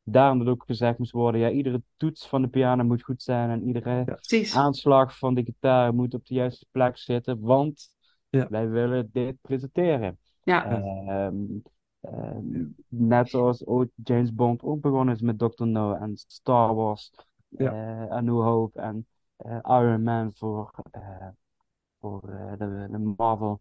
daarom 0.03 0.39
dat 0.39 0.47
ook 0.47 0.63
gezegd 0.65 0.97
moest 0.97 1.11
worden, 1.11 1.41
ja, 1.41 1.49
iedere 1.49 1.81
toets 1.97 2.27
van 2.27 2.41
de 2.41 2.47
piano 2.47 2.83
moet 2.83 3.03
goed 3.03 3.21
zijn 3.21 3.49
en 3.49 3.63
iedere 3.67 4.19
aanslag 4.53 5.17
van 5.17 5.33
de 5.33 5.43
gitaar 5.43 5.93
moet 5.93 6.13
op 6.13 6.25
de 6.25 6.33
juiste 6.33 6.65
plek 6.71 6.97
zitten, 6.97 7.39
want 7.39 7.91
Ja. 8.29 8.47
wij 8.49 8.69
willen 8.69 9.09
dit 9.11 9.41
presenteren. 9.41 10.17
Ja, 10.43 10.65
Ehm, 10.65 11.35
ehm, 12.03 12.65
net 12.87 13.29
zoals 13.29 13.65
ooit 13.65 13.91
James 14.03 14.33
Bond 14.33 14.61
ook 14.63 14.81
begonnen 14.81 15.15
is 15.15 15.21
met 15.21 15.39
Dr. 15.39 15.65
No 15.67 15.93
en 15.93 16.17
Star 16.17 16.75
Wars, 16.75 17.11
Ja. 17.49 17.71
eh, 17.71 18.11
A 18.11 18.21
New 18.21 18.41
Hope 18.41 18.79
en 18.79 19.07
eh, 19.35 19.57
Iron 19.63 20.03
Man 20.03 20.31
voor, 20.35 20.71
eh, 20.91 21.27
voor 21.99 22.29
eh, 22.29 22.51
de, 22.57 22.87
de 22.91 23.13
Marvel 23.17 23.59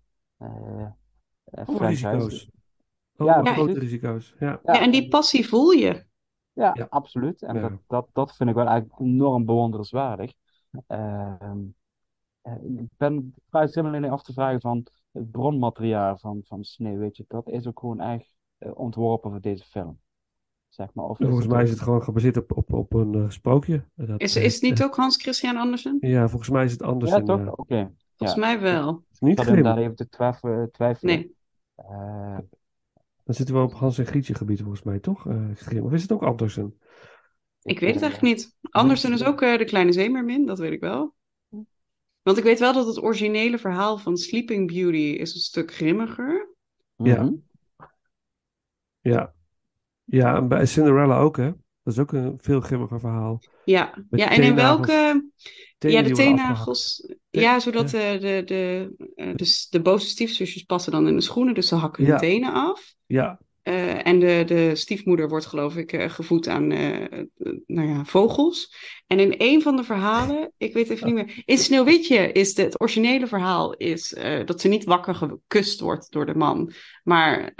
franchise. 1.66 1.86
risico's. 1.86 2.48
Ook 3.16 3.28
Ja, 3.28 3.52
grote 3.54 3.78
risico's. 3.78 4.34
Ja. 4.38 4.60
ja, 4.64 4.80
en 4.80 4.90
die 4.90 5.08
passie 5.08 5.48
voel 5.48 5.70
je. 5.70 6.04
Ja, 6.52 6.72
Ja. 6.78 6.86
absoluut. 6.90 7.42
En 7.42 7.54
Ja. 7.54 7.60
Dat, 7.60 7.72
dat, 7.86 8.08
dat 8.12 8.36
vind 8.36 8.48
ik 8.48 8.54
wel 8.54 8.66
eigenlijk 8.66 9.00
enorm 9.00 9.44
bewonderenswaardig. 9.44 10.32
Ehm, 10.86 11.58
eh, 12.42 12.54
ik 12.62 12.88
ben 12.96 13.34
vrij 13.50 13.66
simpel 13.66 13.94
alleen 13.94 14.10
af 14.10 14.22
te 14.22 14.32
vragen 14.32 14.60
van 14.60 14.86
het 15.12 15.30
bronmateriaal 15.30 16.18
van, 16.18 16.40
van 16.44 16.64
Sneeuw, 16.64 16.98
weet 16.98 17.16
je, 17.16 17.24
dat 17.28 17.48
is 17.48 17.66
ook 17.66 17.78
gewoon 17.78 18.00
echt 18.00 18.34
eh, 18.58 18.70
ontworpen 18.74 19.30
voor 19.30 19.40
deze 19.40 19.64
film. 19.64 20.00
Zeg 20.68 20.94
maar. 20.94 21.04
Of 21.04 21.16
volgens 21.18 21.46
mij 21.46 21.62
is 21.62 21.70
het 21.70 21.80
gewoon 21.80 22.02
gebaseerd 22.02 22.36
op, 22.36 22.56
op, 22.56 22.72
op 22.72 22.92
een 22.92 23.14
eh, 23.14 23.28
sprookje. 23.30 23.84
Dat 23.94 24.20
Is, 24.20 24.34
heet, 24.34 24.44
is 24.44 24.52
het 24.54 24.62
niet 24.62 24.80
eh, 24.80 24.86
ook 24.86 24.96
Hans 24.96 25.16
Christian 25.16 25.56
Andersen? 25.56 25.96
Ja, 26.00 26.28
volgens 26.28 26.50
mij 26.50 26.64
is 26.64 26.72
het 26.72 26.82
anders. 26.82 27.10
Ja, 27.10 27.22
toch? 27.22 27.40
eh, 27.40 27.52
Oké. 27.56 27.92
Volgens 28.16 28.38
Ja. 28.40 28.46
mij 28.46 28.60
wel. 28.60 29.04
is 29.12 29.18
niet 29.18 29.46
inderdaad 29.46 29.76
even 29.76 29.96
te 29.96 30.08
twijfelen. 30.08 30.70
twijfelen. 30.70 31.14
Nee, 31.14 31.34
Eh, 31.74 32.38
Dan 33.24 33.34
zitten 33.34 33.54
we 33.54 33.60
op 33.60 33.72
Hans 33.72 33.98
en 33.98 34.06
Grietje 34.06 34.34
gebied 34.34 34.60
volgens 34.60 34.82
mij, 34.82 34.98
toch? 34.98 35.26
Eh. 35.28 35.84
Of 35.84 35.92
is 35.92 36.02
het 36.02 36.12
ook 36.12 36.22
Andersen? 36.22 36.78
ik 37.62 37.78
weet 37.80 37.94
het 37.94 38.02
eh, 38.02 38.08
eigenlijk 38.08 38.22
niet. 38.36 38.56
Andersen 38.70 39.12
is 39.12 39.24
ook 39.24 39.42
eh, 39.42 39.58
de 39.58 39.64
kleine 39.64 39.92
zeemermin, 39.92 40.46
dat 40.46 40.58
weet 40.58 40.72
ik 40.72 40.80
wel. 40.80 41.14
Want 42.22 42.38
ik 42.38 42.44
weet 42.44 42.58
wel 42.58 42.72
dat 42.72 42.86
het 42.86 43.02
originele 43.02 43.58
verhaal 43.58 43.98
van 43.98 44.16
Sleeping 44.16 44.72
Beauty 44.72 44.96
is 44.98 45.34
een 45.34 45.40
stuk 45.40 45.74
grimmiger. 45.74 46.54
Ja. 46.96 47.22
mhm. 47.22 47.34
Ja. 49.00 49.34
Ja, 50.04 50.36
en 50.36 50.48
bij 50.48 50.66
Cinderella 50.66 51.18
ook, 51.18 51.36
hè? 51.36 51.50
Dat 51.82 51.94
is 51.94 51.98
ook 51.98 52.12
een 52.12 52.38
veel 52.40 52.60
grimmiger 52.60 53.00
verhaal. 53.00 53.40
Ja, 53.64 54.04
Met 54.10 54.20
ja 54.20 54.30
en 54.30 54.42
in 54.42 54.54
welke... 54.54 55.30
Ja, 55.78 56.02
de 56.02 56.10
teennagels. 56.10 56.96
Teen- 57.30 57.42
Ja, 57.42 57.60
zodat 57.60 57.88
de, 57.90 58.16
de, 58.20 58.42
de, 58.44 58.92
eh, 59.14 59.34
dus 59.34 59.68
de 59.68 59.80
boze 59.82 60.06
stiefzusjes 60.06 60.62
passen 60.62 60.92
dan 60.92 61.08
in 61.08 61.14
de 61.14 61.20
schoenen, 61.20 61.54
dus 61.54 61.68
ze 61.68 61.74
hakken 61.74 62.04
Ja. 62.04 62.10
hun 62.10 62.18
tenen 62.18 62.52
af. 62.52 62.94
Ja, 63.06 63.40
Eh, 63.62 64.06
en 64.06 64.18
de, 64.18 64.42
de 64.46 64.74
stiefmoeder 64.74 65.28
wordt, 65.28 65.46
geloof 65.46 65.76
ik, 65.76 65.92
eh, 65.92 66.10
gevoed 66.10 66.48
aan 66.48 66.70
eh, 66.70 67.20
nou 67.66 67.88
ja, 67.88 68.04
vogels. 68.04 68.74
En 69.06 69.20
in 69.20 69.34
een 69.38 69.62
van 69.62 69.76
de 69.76 69.84
verhalen, 69.84 70.52
ik 70.58 70.72
weet 70.72 70.90
even 70.90 71.06
niet 71.06 71.14
meer. 71.14 71.42
In 71.44 71.58
Sneeuwwitje 71.58 72.32
is 72.32 72.56
het 72.56 72.80
originele 72.80 73.26
verhaal 73.26 73.74
is, 73.74 74.14
dat 74.44 74.60
ze 74.60 74.68
niet 74.68 74.84
wakker 74.84 75.14
gekust 75.14 75.80
wordt 75.80 76.12
door 76.12 76.26
de 76.26 76.34
man. 76.34 76.72
Maar 77.02 77.52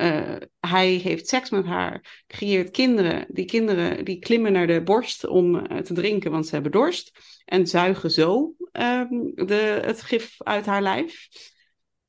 hij 0.61 0.89
heeft 0.89 1.29
seks 1.29 1.51
met 1.51 1.65
haar, 1.65 2.23
creëert 2.27 2.71
kinderen. 2.71 3.27
Die 3.29 3.45
kinderen 3.45 4.05
die 4.05 4.19
klimmen 4.19 4.53
naar 4.53 4.67
de 4.67 4.83
borst 4.83 5.27
om 5.27 5.67
te 5.83 5.95
drinken, 5.95 6.31
want 6.31 6.47
ze 6.47 6.55
hebben 6.55 6.73
dorst. 6.73 7.11
En 7.45 7.67
zuigen 7.67 8.11
zo 8.11 8.55
ehm, 8.73 9.09
de, 9.35 9.81
het 9.85 10.03
gif 10.03 10.35
uit 10.39 10.67
haar 10.67 10.83
lijf. 10.83 11.29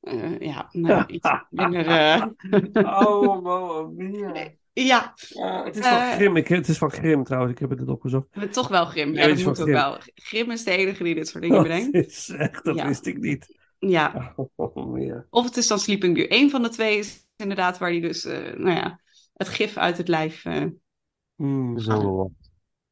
Eh, 0.04 0.38
ja, 0.40 0.68
nou, 0.72 1.06
iets 1.06 1.28
minder. 1.50 1.86
eh, 1.86 2.26
Oh, 3.06 3.42
Mamma 3.42 3.82
Mia. 3.96 4.32
ja, 4.72 5.12
Het 5.64 5.76
is 5.76 5.86
van 5.86 5.98
Eh, 5.98 6.12
Grim, 6.12 6.36
ik, 6.36 6.48
het 6.48 6.68
is 6.68 6.78
van 6.78 6.90
Grim 6.90 7.24
trouwens, 7.24 7.52
ik 7.52 7.58
heb 7.58 7.70
het 7.70 7.78
net 7.78 7.88
opgezocht. 7.88 8.26
maar 8.36 8.48
toch 8.48 8.68
wel 8.68 8.84
Grim. 8.84 9.14
Ja, 9.14 9.26
dat 9.28 9.44
moet 9.44 9.60
ook 9.60 9.66
wel. 9.68 9.96
Grim 10.14 10.50
is 10.50 10.64
de 10.64 10.70
enige 10.70 11.04
die 11.04 11.14
dit 11.14 11.28
soort 11.28 11.42
dingen 11.42 11.62
Dat 11.62 11.68
bedenkt. 11.68 11.94
is 12.08 12.28
echt, 12.28 12.64
dat 12.64 12.76
Ja. 12.76 12.86
wist 12.86 13.06
ik 13.06 13.18
niet. 13.18 13.58
Ja, 13.78 14.34
Oh, 14.56 15.00
ja. 15.02 15.24
of 15.30 15.44
het 15.44 15.56
is 15.56 15.66
dan 15.66 15.78
Sleeping 15.78 16.14
Beauty. 16.14 16.34
Eén 16.34 16.50
van 16.50 16.62
de 16.62 16.68
twee 16.68 16.98
is 16.98 17.26
inderdaad 17.36 17.78
waar 17.78 17.90
hij 17.90 18.00
dus, 18.00 18.24
eh, 18.24 18.54
nou 18.54 18.76
ja, 18.76 19.00
het 19.34 19.48
gif 19.48 19.76
uit 19.76 19.96
het 19.96 20.08
lijf. 20.08 20.44
eh, 20.44 20.64
Hmm. 21.36 21.78
Zo 21.78 22.30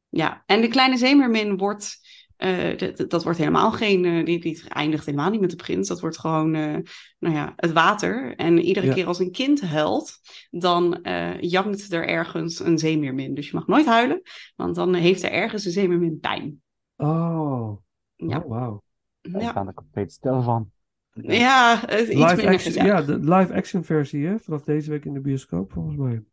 ja, 0.09 0.43
en 0.45 0.61
de 0.61 0.67
kleine 0.67 0.97
zeemermin 0.97 1.57
wordt, 1.57 1.99
eh, 2.37 2.93
dat 3.07 3.23
wordt 3.23 3.37
helemaal 3.37 3.71
geen, 3.71 4.05
eh, 4.05 4.25
die, 4.25 4.39
die 4.39 4.63
eindigt 4.67 5.05
helemaal 5.05 5.29
niet 5.29 5.41
met 5.41 5.49
de 5.49 5.55
prins. 5.55 5.87
Dat 5.87 5.99
wordt 5.99 6.19
gewoon, 6.19 6.55
eh, 6.55 6.77
nou 7.19 7.35
ja, 7.35 7.53
het 7.55 7.71
water. 7.71 8.35
En 8.35 8.59
iedere 8.59 8.85
Ja. 8.87 8.93
keer 8.93 9.07
als 9.07 9.19
een 9.19 9.31
kind 9.31 9.61
huilt, 9.61 10.19
dan 10.49 11.01
eh 11.03 11.41
jankt 11.41 11.91
er 11.91 12.07
ergens 12.07 12.59
een 12.59 12.77
zeemeermin. 12.77 13.33
Dus 13.33 13.49
je 13.49 13.55
mag 13.55 13.67
nooit 13.67 13.85
huilen, 13.85 14.21
want 14.55 14.75
dan 14.75 14.93
heeft 14.93 15.23
er 15.23 15.31
ergens 15.31 15.65
een 15.65 15.71
zeemeermin 15.71 16.19
pijn. 16.19 16.61
Oh, 16.97 17.77
Ja, 18.15 18.37
oh 18.37 18.49
wauw. 18.49 18.83
Ik 19.21 19.41
ja. 19.41 19.53
ben 19.53 19.67
er 19.67 19.73
compleet 19.73 20.11
stil 20.11 20.41
van. 20.41 20.71
ja 21.11 21.81
Live 21.87 22.15
minder 22.15 22.47
action, 22.47 22.85
ja, 22.85 23.01
de 23.01 23.17
live 23.19 23.53
action 23.53 23.83
versie, 23.83 24.27
hè? 24.27 24.39
Vanaf 24.39 24.63
deze 24.63 24.89
week 24.89 25.05
in 25.05 25.13
de 25.13 25.19
bioscoop, 25.21 25.71
volgens 25.71 25.95
mij. 25.95 26.23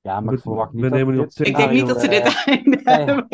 Ja, 0.00 0.20
maar 0.20 0.34
ik 0.34 0.40
verwacht 0.40 0.72
niet 0.72 0.82
we 0.82 0.88
nemen 0.88 1.18
op 1.20 1.30
Ik 1.30 1.56
denk 1.56 1.70
niet 1.70 1.86
dat 1.86 2.00
ze 2.00 2.08
dit 2.08 2.42
einde 2.44 2.80
hebben. 2.82 3.28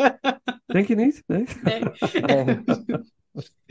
Denk 0.65 0.87
je 0.87 0.95
niet? 0.95 1.23
Nee? 1.27 1.45
Nee. 1.63 1.81
Nee. 2.21 2.63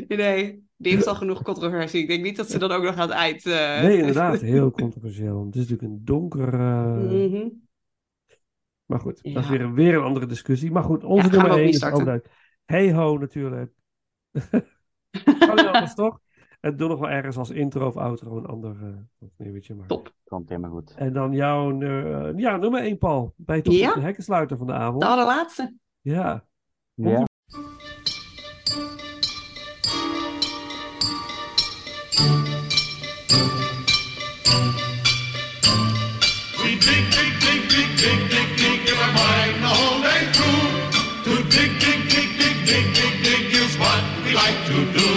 nee, 0.18 0.64
die 0.76 0.92
heeft 0.92 1.06
al 1.06 1.14
genoeg 1.14 1.42
controversie. 1.42 2.00
Ik 2.02 2.08
denk 2.08 2.22
niet 2.22 2.36
dat 2.36 2.50
ze 2.50 2.58
dan 2.58 2.70
ook 2.72 2.82
nog 2.82 2.94
aan 2.96 3.08
het 3.08 3.16
eind... 3.16 3.46
eh, 3.46 3.82
Nee, 3.82 3.98
inderdaad. 3.98 4.40
Heel 4.40 4.70
controversieel. 4.70 5.46
Het 5.46 5.54
is 5.54 5.60
natuurlijk 5.60 5.88
een 5.92 6.04
donker... 6.04 6.54
eh, 6.54 6.96
Mhm. 6.96 7.48
Maar 8.84 9.00
goed, 9.00 9.34
dat 9.34 9.42
is 9.42 9.48
weer, 9.48 9.72
weer 9.72 9.94
een 9.94 10.02
andere 10.02 10.26
discussie. 10.26 10.70
Maar 10.70 10.82
goed, 10.82 11.04
onze 11.04 11.26
Ja, 11.26 11.32
nummer 11.32 11.50
ook 11.50 11.56
1 11.56 11.64
niet 11.66 11.74
is 11.74 11.82
altijd... 11.82 12.28
Hey 12.64 12.92
ho, 12.92 13.18
natuurlijk. 13.18 13.72
kan 15.38 15.66
anders, 15.66 15.94
toch? 15.94 16.20
En 16.60 16.76
doe 16.76 16.88
nog 16.88 16.98
wel 16.98 17.08
ergens 17.10 17.36
als 17.36 17.50
intro 17.50 17.86
of 17.86 17.96
outro 17.96 18.36
een 18.36 18.46
ander 18.46 18.76
uh, 18.82 19.28
nieuwtje 19.36 19.74
maar. 19.74 19.86
Top. 19.86 20.14
Komt 20.24 20.48
helemaal 20.48 20.70
goed. 20.70 20.94
En 20.96 21.12
dan 21.12 21.32
jouw 21.32 21.80
eh, 21.80 22.36
ja, 22.36 22.56
nummer 22.56 22.80
1, 22.80 22.98
Paul. 22.98 23.34
Bij 23.36 23.62
toch 23.62 23.74
Ja. 23.74 23.94
de 23.94 24.00
hekkensluiter 24.00 24.56
van 24.56 24.66
de 24.66 24.72
avond. 24.72 25.00
De 25.00 25.08
allerlaatste. 25.08 25.74
Ja. 26.00 26.44
Ja. 26.96 27.24
We 36.62 36.78
dig, 36.78 37.02
dig, 37.10 37.32
dig, 37.40 37.68
dig, 37.68 37.88
dig, 37.98 38.18
dig, 38.30 38.46
dig 38.56 38.86
in 38.86 38.96
our 38.96 39.12
mine 39.12 39.60
the 39.60 39.66
whole 39.66 40.02
day 40.02 40.22
through. 40.34 40.70
To 41.24 41.42
dig, 41.50 41.70
dig, 41.80 42.00
dig, 42.08 42.28
dig, 42.38 42.56
dig, 42.64 42.84
dig, 42.94 43.12
dig 43.24 43.42
is 43.50 43.76
what 43.76 44.02
we 44.22 44.30
like 44.32 44.58
to 44.68 44.78
do. 44.94 45.08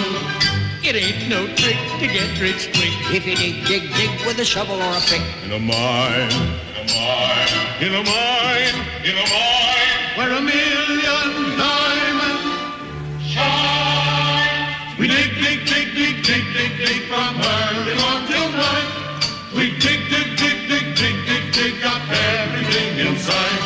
It 0.82 0.96
ain't 0.96 1.28
no 1.28 1.46
trick 1.54 1.78
to 2.00 2.06
get 2.08 2.40
rich 2.40 2.72
quick 2.74 2.94
if 3.14 3.24
you 3.24 3.36
dig, 3.36 3.64
dig, 3.68 3.82
dig 3.94 4.10
with 4.26 4.40
a 4.40 4.44
shovel 4.44 4.82
or 4.82 4.96
a 4.96 5.00
pick. 5.06 5.22
In 5.44 5.52
a 5.52 5.60
mine, 5.60 6.32
in 6.74 6.82
a 6.82 6.84
mine, 6.90 7.54
in 7.80 7.94
a 7.94 8.02
mine, 8.02 8.74
in 9.04 9.16
a 9.16 9.26
mine, 9.30 9.87
where 10.18 10.32
a 10.32 10.40
million 10.40 11.30
diamonds 11.62 12.46
shine. 13.22 14.66
We 14.98 15.06
dig, 15.06 15.30
dig, 15.42 15.58
dig, 15.64 15.94
dig, 15.94 16.14
dig, 16.26 16.44
dig, 16.54 16.72
dig 16.86 17.00
from 17.06 17.38
early 17.38 17.94
morn 18.02 18.26
till 18.26 18.50
night. 18.50 18.90
We 19.54 19.64
dig, 19.78 20.00
dig, 20.10 20.28
dig, 20.40 20.58
dig, 20.70 20.86
dig, 20.98 21.16
dig, 21.28 21.44
dig 21.52 21.84
up 21.92 22.02
everything 22.10 22.98
inside. 23.06 23.62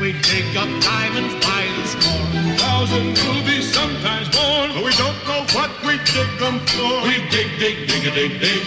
We 0.00 0.12
dig 0.22 0.56
up 0.62 0.70
diamonds 0.86 1.34
by 1.44 1.64
the 1.76 1.84
score. 1.92 2.26
Thousands 2.62 3.18
rubies, 3.26 3.66
sometimes 3.74 4.26
more, 4.38 4.68
but 4.74 4.84
we 4.86 4.92
don't 5.02 5.20
know 5.26 5.42
what 5.56 5.70
we 5.82 5.94
dig 6.14 6.30
them 6.38 6.60
for. 6.70 6.94
We 7.08 7.14
dig, 7.34 7.50
dig, 7.58 7.76
dig, 7.88 8.06
a 8.06 8.10
dig, 8.14 8.40
dig. 8.40 8.62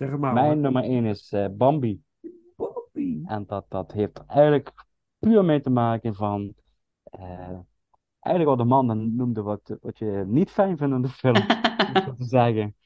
Zeg 0.00 0.10
het 0.10 0.20
maar. 0.20 0.32
Mijn 0.32 0.60
nummer 0.60 0.82
1 0.82 1.04
is 1.04 1.32
eh, 1.32 1.46
Bambi. 1.50 2.02
En 3.24 3.44
dat, 3.46 3.64
dat 3.68 3.92
heeft 3.92 4.18
er 4.18 4.24
eigenlijk 4.26 4.72
puur 5.18 5.44
mee 5.44 5.60
te 5.60 5.70
maken 5.70 6.14
van... 6.14 6.54
eh, 7.02 7.58
eigenlijk 8.20 8.56
wat 8.56 8.58
de 8.58 8.64
man 8.64 9.16
noemde 9.16 9.42
wat, 9.42 9.76
wat 9.80 9.98
je 9.98 10.24
niet 10.26 10.50
fijn 10.50 10.76
vindt 10.76 10.94
in 10.94 11.02
de 11.02 11.08
film. 11.08 11.36
om 12.06 12.16
te 12.16 12.24
zeggen. 12.24 12.76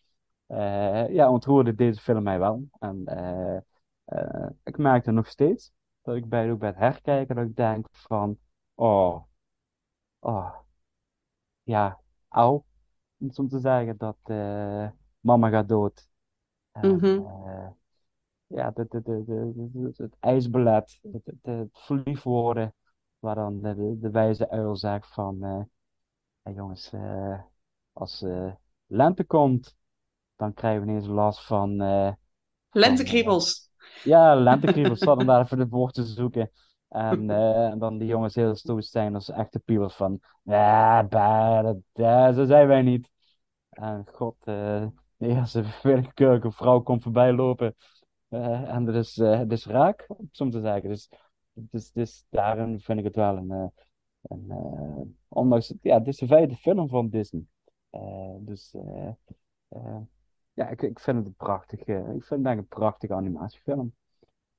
Eh, 0.46 1.08
ja, 1.08 1.30
ontroerde 1.30 1.74
deze 1.74 2.00
film 2.00 2.22
mij 2.22 2.38
wel. 2.38 2.68
En 2.78 3.04
eh, 3.06 3.56
eh, 4.04 4.50
ik 4.64 4.78
merkte 4.78 5.10
nog 5.10 5.26
steeds 5.26 5.72
dat 6.02 6.16
ik 6.16 6.28
bij, 6.28 6.50
ook 6.52 6.58
bij 6.58 6.68
het 6.68 6.78
herkijken, 6.78 7.36
dat 7.36 7.46
ik 7.46 7.56
denk 7.56 7.86
van, 7.90 8.38
oh, 8.74 9.22
oh, 10.18 10.54
ja, 11.62 12.00
auw, 12.28 12.64
om 13.18 13.48
te 13.48 13.58
zeggen, 13.58 13.96
dat 13.96 14.16
eh, 14.22 14.88
mama 15.20 15.48
gaat 15.48 15.68
dood. 15.68 16.08
En, 16.74 17.00
Mhm. 17.00 17.32
eh, 17.46 17.68
ja, 18.46 18.70
de, 18.70 18.86
de, 18.90 19.02
de, 19.02 19.92
het 19.96 20.16
ijsbelet, 20.20 21.00
het, 21.12 21.22
het, 21.26 21.36
het 21.42 21.68
verliefd 21.72 22.22
worden, 22.24 22.74
waar 23.18 23.34
dan 23.34 23.60
de, 23.62 24.10
wijze 24.10 24.50
uil 24.50 24.76
zegt 24.76 25.14
van, 25.14 25.44
eh, 25.44 26.54
jongens, 26.56 26.92
eh, 26.92 27.40
als 27.92 28.22
eh, 28.22 28.52
lente 28.86 29.24
komt, 29.24 29.76
dan 30.36 30.54
krijgen 30.54 30.82
we 30.84 30.88
ineens 30.90 31.06
last 31.08 31.46
van, 31.46 31.80
eh, 31.82 32.12
Lentekriebels. 32.74 33.70
ja, 34.02 34.34
lentekriebels, 34.34 35.02
zat 35.02 35.18
om 35.18 35.26
daar 35.26 35.40
even 35.40 35.58
de 35.58 35.68
woord 35.68 35.94
te 35.94 36.04
zoeken. 36.04 36.50
En, 36.88 37.30
eh, 37.30 37.66
en 37.70 37.78
dan 37.78 37.98
die 37.98 38.08
jongens 38.08 38.34
heel 38.34 38.54
stoer 38.56 38.82
zijn 38.82 39.14
als 39.14 39.30
echte 39.30 39.58
piebels 39.60 39.94
van, 39.96 40.20
ja, 40.42 41.04
bah, 41.04 41.62
dat, 41.64 41.76
ja, 41.92 42.32
zo 42.32 42.44
zijn 42.44 42.66
wij 42.66 42.82
niet. 42.82 43.10
En 43.70 44.06
god, 44.12 44.36
de 45.16 45.26
eerste 45.28 45.64
willekeurige 45.82 46.50
vrouw 46.52 46.80
komt 46.80 47.02
voorbij 47.02 47.32
lopen. 47.32 47.74
eh, 48.28 48.74
en 48.74 48.84
dat 48.84 48.94
is, 48.94 49.16
het 49.16 49.52
is 49.52 49.66
raak, 49.66 50.04
om 50.08 50.28
zo 50.32 50.48
te 50.48 50.60
zeggen. 50.60 50.88
Dus, 50.88 51.08
dus, 51.52 51.92
dus 51.92 52.24
daarin 52.28 52.80
vind 52.80 52.98
ik 52.98 53.04
het 53.04 53.16
wel 53.16 53.36
een, 53.36 53.50
eh, 53.50 53.66
een 54.22 55.16
ondanks, 55.28 55.68
het- 55.68 55.78
ja, 55.82 55.98
het 55.98 56.06
is 56.06 56.16
de 56.16 56.26
vijfde 56.26 56.56
film 56.56 56.88
van 56.88 57.08
Disney. 57.08 57.44
Dus, 58.38 58.74
ja, 60.52 60.68
ik, 60.68 60.82
ik 60.82 61.00
vind 61.00 61.16
het 61.16 61.26
een 61.26 61.34
prachtige, 61.34 61.92
ik 62.16 62.24
vind 62.24 62.46
het 62.46 62.58
een 62.58 62.68
prachtige 62.68 63.14
animatiefilm. 63.14 63.94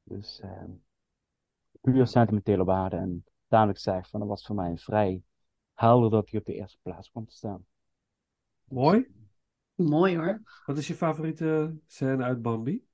Dus 0.04 0.42
puur 1.82 2.08
sentimentele 2.08 2.64
waarde. 2.64 2.96
En 2.96 3.24
dadelijk 3.48 3.80
zeg 3.80 4.10
van, 4.10 4.20
dat 4.20 4.30
was 4.30 4.46
voor 4.46 4.56
mij 4.56 4.78
vrij 4.78 5.22
helder 5.74 6.10
dat 6.10 6.30
hij 6.30 6.40
op 6.40 6.46
de 6.46 6.54
eerste 6.54 6.78
plaats 6.82 7.10
kwam 7.10 7.26
te 7.26 7.36
staan. 7.36 7.66
Mooi. 8.64 9.08
Mooi 9.76 10.16
hoor. 10.18 10.42
Wat 10.66 10.78
is 10.78 10.88
je 10.88 10.96
favoriete 10.96 11.76
scène 11.88 12.24
uit 12.24 12.42
Bambi? 12.42 12.86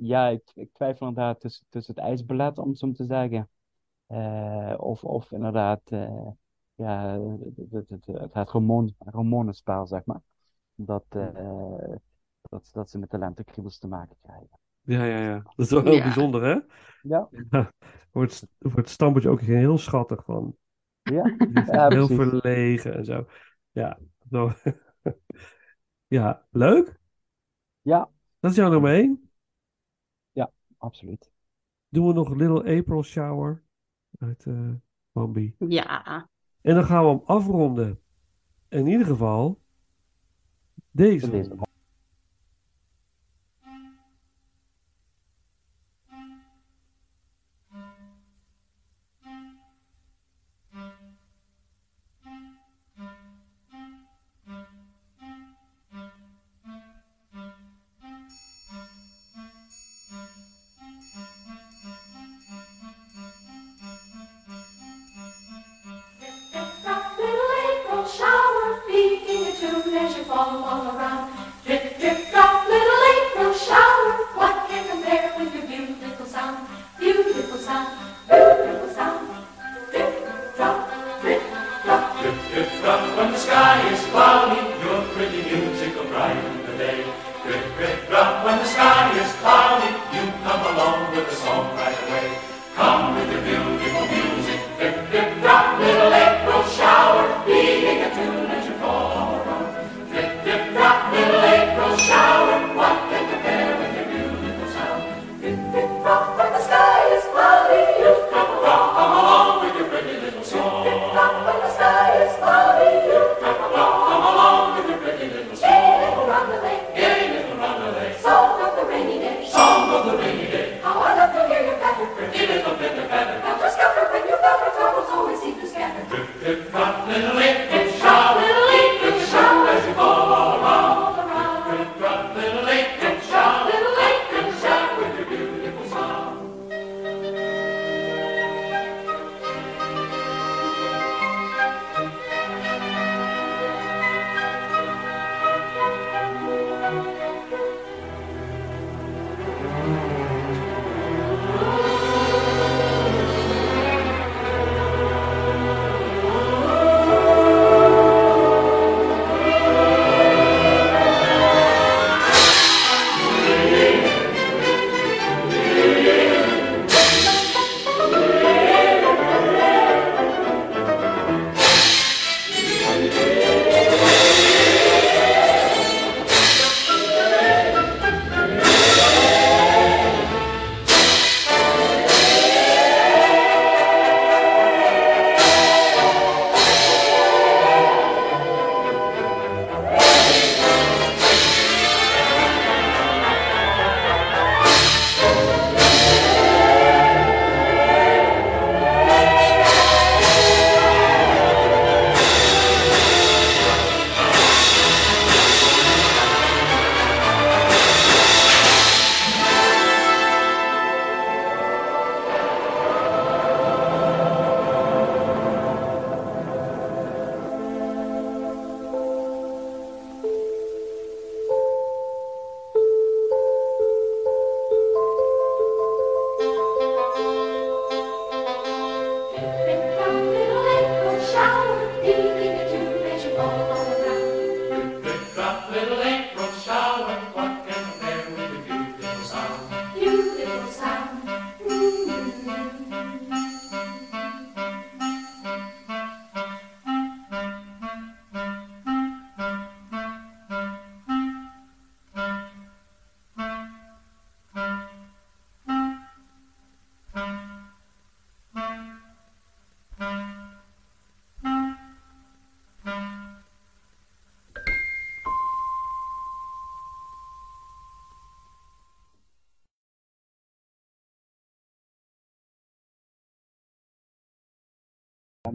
Ja, 0.00 0.28
ik, 0.28 0.50
ik 0.54 0.68
twijfel 0.72 1.06
inderdaad 1.08 1.40
tussen, 1.40 1.66
tussen 1.68 1.94
het 1.94 2.04
ijsbelet, 2.04 2.58
om 2.58 2.68
het 2.68 2.78
zo 2.78 2.92
te 2.92 3.04
zeggen. 3.04 3.48
Eh, 4.06 4.74
of, 4.76 5.04
of 5.04 5.32
inderdaad, 5.32 5.80
eh, 5.84 6.28
ja, 6.74 7.18
het, 7.20 7.56
het, 7.70 7.88
het, 7.88 8.06
het, 8.06 8.32
het 8.32 9.88
zeg 9.88 10.04
maar. 10.04 10.20
Dat, 10.74 11.04
eh, 11.08 11.28
dat, 12.42 12.68
dat 12.72 12.90
ze 12.90 12.98
met 12.98 13.10
de 13.10 13.18
lentekriebels 13.18 13.78
te 13.78 13.88
maken 13.88 14.16
krijgen. 14.22 14.58
Ja, 14.82 15.04
ja, 15.04 15.18
ja. 15.18 15.42
Dat 15.42 15.66
is 15.66 15.70
wel 15.70 15.82
heel 15.82 15.94
Ja. 15.94 16.02
bijzonder, 16.02 16.42
hè? 16.42 16.58
Ja, 17.00 17.28
Ja. 17.50 17.72
Wordt, 18.12 18.46
wordt 18.58 18.88
Stampertje 18.88 19.30
ook 19.30 19.40
heel 19.40 19.78
schattig 19.78 20.24
van. 20.24 20.56
Ja, 21.04 21.36
ja, 21.72 21.88
heel 21.88 22.06
precies. 22.06 22.16
verlegen 22.16 22.94
en 22.94 23.04
zo. 23.04 23.26
Ja, 23.72 23.98
zo. 24.30 24.52
ja, 26.16 26.46
leuk. 26.50 26.98
Ja, 27.82 28.10
Dat 28.40 28.50
is 28.50 28.56
jouw 28.56 28.70
nummer 28.70 28.92
één. 28.92 29.28
absoluut. 30.78 31.32
Doen 31.88 32.06
we 32.06 32.12
nog 32.12 32.34
Little 32.34 32.78
April 32.78 33.02
Shower 33.02 33.62
uit 34.18 34.46
eh, 34.46 34.70
Bambi. 35.12 35.54
Ja. 35.58 36.28
En 36.60 36.74
dan 36.74 36.84
gaan 36.84 37.04
we 37.04 37.08
hem 37.10 37.22
afronden. 37.24 38.00
In 38.68 38.86
ieder 38.86 39.06
geval 39.06 39.60
deze. 40.90 41.30
Deze. 41.30 41.56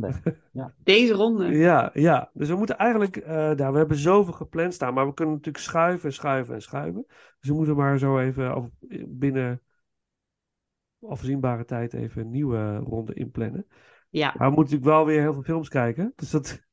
Deze 0.83 1.13
ronde. 1.13 1.47
Ja, 1.47 1.89
ja. 1.93 2.29
Dus 2.33 2.49
we 2.49 2.55
moeten 2.55 2.77
eigenlijk, 2.77 3.25
nou, 3.25 3.71
we 3.71 3.77
hebben 3.77 3.97
zoveel 3.97 4.33
gepland 4.33 4.73
staan, 4.73 4.93
maar 4.93 5.07
we 5.07 5.13
kunnen 5.13 5.35
natuurlijk 5.35 5.63
schuiven 5.63 6.09
en 6.09 6.15
schuiven 6.15 6.53
en 6.53 6.61
schuiven. 6.61 7.05
Dus 7.39 7.49
we 7.49 7.55
moeten 7.55 7.75
maar 7.75 7.97
zo 7.97 8.19
even 8.19 8.71
binnen 9.07 9.61
afzienbare 11.01 11.65
tijd 11.65 11.93
even 11.93 12.21
een 12.21 12.31
nieuwe 12.31 12.75
ronde 12.75 13.13
inplannen. 13.13 13.67
Ja. 14.09 14.33
Maar 14.37 14.49
we 14.49 14.55
moeten 14.55 14.77
natuurlijk 14.77 14.97
wel 14.97 15.05
weer 15.05 15.21
heel 15.21 15.33
veel 15.33 15.43
films 15.43 15.69
kijken. 15.69 16.13
Dus 16.15 16.29
dat, 16.29 16.67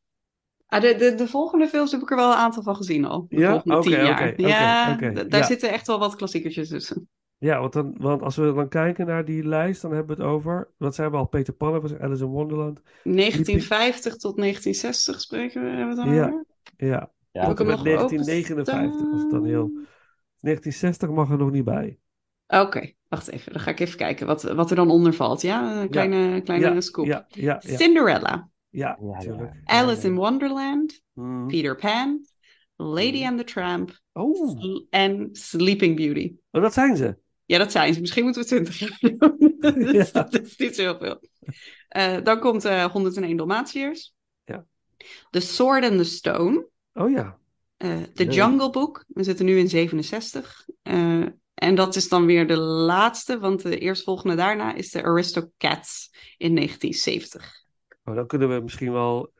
Ah, 0.68 0.80
de, 0.80 0.94
de, 0.94 1.14
de 1.14 1.28
volgende 1.28 1.66
films 1.68 1.92
heb 1.92 2.00
ik 2.00 2.10
er 2.10 2.16
wel 2.16 2.30
een 2.30 2.38
aantal 2.38 2.62
van 2.62 2.76
gezien 2.76 3.04
al. 3.04 3.26
De 3.28 3.38
Ja? 3.38 3.50
volgende 3.50 3.80
tien 3.80 4.04
jaar. 4.04 4.40
ja, 4.40 4.96
daar 4.96 5.26
ja. 5.28 5.42
zitten 5.42 5.70
echt 5.72 5.86
wel 5.86 5.98
wat 5.98 6.16
klassiekertjes 6.16 6.68
tussen. 6.68 7.08
Ja, 7.38 7.60
want, 7.60 7.72
dan, 7.72 7.94
want 7.98 8.22
als 8.22 8.36
we 8.36 8.52
dan 8.54 8.68
kijken 8.68 9.06
naar 9.06 9.24
die 9.24 9.44
lijst, 9.44 9.82
dan 9.82 9.92
hebben 9.92 10.16
we 10.16 10.22
het 10.22 10.32
over, 10.32 10.70
wat 10.76 10.94
zijn 10.94 11.10
we 11.10 11.16
al, 11.16 11.26
Peter 11.26 11.52
Pan, 11.54 11.72
hebben 11.72 11.90
we 11.90 11.94
gezegd, 11.96 12.10
Alice 12.10 12.24
in 12.24 12.30
Wonderland. 12.30 12.80
1950 13.02 14.16
tot 14.16 14.36
1960 14.36 15.20
spreken 15.20 15.62
we, 15.62 15.68
hebben 15.68 15.88
we 15.94 16.00
het 16.00 16.04
dan 16.04 16.14
Ja. 16.14 16.26
over? 16.26 16.44
Ja, 16.76 17.10
Ja, 17.32 17.42
Heb 17.42 17.50
ik 17.50 17.58
hem 17.58 17.66
met 17.66 17.76
nog 17.76 17.84
1959 17.84 19.10
was 19.10 19.22
het 19.22 19.30
dan 19.30 19.44
heel... 19.44 19.70
1960 20.40 21.10
mag 21.10 21.30
er 21.30 21.38
nog 21.38 21.50
niet 21.50 21.64
bij. 21.64 21.98
Oké, 22.46 22.92
wacht 23.08 23.28
even. 23.28 23.52
Dan 23.52 23.60
ga 23.60 23.70
ik 23.70 23.80
even 23.80 23.96
kijken 23.96 24.26
wat, 24.26 24.42
wat 24.42 24.70
er 24.70 24.76
dan 24.76 24.90
onder 24.90 25.12
valt. 25.14 25.42
Ja, 25.42 25.80
een 25.82 25.88
kleine, 25.90 26.40
kleine 26.40 26.74
ja, 26.74 26.80
scoop. 26.80 27.06
Ja, 27.06 27.26
ja, 27.28 27.60
ja, 27.66 27.76
Cinderella, 27.76 28.48
ja, 28.68 28.96
Ja, 29.00 29.06
ja. 29.08 29.16
natuurlijk. 29.16 29.52
Alice 29.64 30.06
in 30.06 30.14
Wonderland, 30.14 31.04
Mm. 31.12 31.46
Peter 31.46 31.76
Pan, 31.76 32.26
Lady 32.76 33.18
Mhm. 33.18 33.26
and 33.26 33.38
the 33.38 33.44
Tramp 33.44 34.00
Oh, 34.12 34.60
en 34.90 35.28
Sleeping 35.32 35.96
Beauty. 35.96 36.34
oh, 36.50 36.62
dat 36.62 36.72
zijn 36.72 36.96
ze. 36.96 37.18
Ja, 37.46 37.58
dat 37.58 37.72
zijn 37.72 37.94
ze. 37.94 38.00
Misschien 38.00 38.24
moeten 38.24 38.42
we 38.42 38.48
20 38.48 38.78
jaar 38.78 38.98
doen. 39.00 39.56
Dus 39.74 40.10
Ja. 40.10 40.22
Dat 40.22 40.40
is 40.42 40.56
niet 40.56 40.74
zo 40.76 40.82
heel 40.82 40.98
veel. 40.98 41.20
Eh, 41.88 42.16
dan 42.22 42.38
komt 42.40 42.64
eh 42.64 42.84
101 42.84 43.36
Dalmatiërs. 43.36 44.14
Ja. 44.44 44.66
The 45.30 45.40
Sword 45.40 45.84
and 45.84 45.96
the 45.98 46.04
Stone. 46.04 46.68
Oh 46.94 47.10
ja. 47.10 47.38
eh, 47.76 48.02
The. 48.02 48.24
Jungle 48.24 48.70
Book. 48.70 49.04
We 49.08 49.22
zitten 49.22 49.44
nu 49.44 49.58
in 49.58 49.68
67. 49.68 50.66
Eh, 50.82 51.24
en 51.54 51.74
dat 51.74 51.96
is 51.96 52.08
dan 52.08 52.26
weer 52.26 52.46
de 52.46 52.56
laatste, 52.58 53.38
want 53.38 53.62
de 53.62 53.78
eerstvolgende 53.78 54.34
daarna 54.36 54.74
is 54.74 54.90
de 54.90 55.02
Aristocats 55.02 56.10
in 56.36 56.54
1970. 56.54 57.64
Oh, 58.04 58.14
dan 58.14 58.26
kunnen 58.26 58.48
we 58.54 58.60
misschien 58.60 58.92
wel 58.92 59.32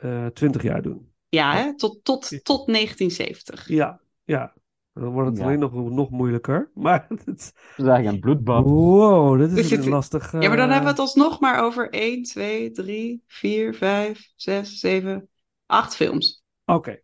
eh 0.00 0.26
20 0.26 0.62
jaar 0.62 0.82
doen. 0.82 1.10
Ja, 1.28 1.54
hè? 1.54 1.76
Tot, 1.76 2.04
tot, 2.04 2.20
tot 2.42 2.66
1970. 2.66 3.68
Ja, 3.68 4.00
ja. 4.24 4.54
Dan 4.92 5.12
wordt 5.12 5.28
het 5.28 5.38
Ja. 5.38 5.44
alleen 5.44 5.58
nog, 5.58 5.72
nog 5.72 6.10
moeilijker. 6.10 6.70
Maar 6.74 7.06
het, 7.08 7.24
Dat 7.26 7.36
is 7.76 7.84
eigenlijk 7.84 8.06
een 8.14 8.20
bloedbad. 8.20 8.64
wow, 8.64 9.38
dit 9.38 9.52
is 9.52 9.70
een 9.70 9.88
lastig. 9.88 10.32
Ja, 10.32 10.38
maar 10.38 10.56
dan 10.56 10.56
eh, 10.56 10.62
hebben 10.72 10.82
we 10.82 10.88
het 10.90 10.98
alsnog 10.98 11.40
maar 11.40 11.62
over 11.64 11.90
1, 11.90 12.22
2, 12.22 12.70
3, 12.70 13.22
4, 13.26 13.74
5, 13.74 14.32
6, 14.36 14.78
7, 14.78 15.28
8 15.66 15.96
films. 15.96 16.44
Oké. 16.64 17.00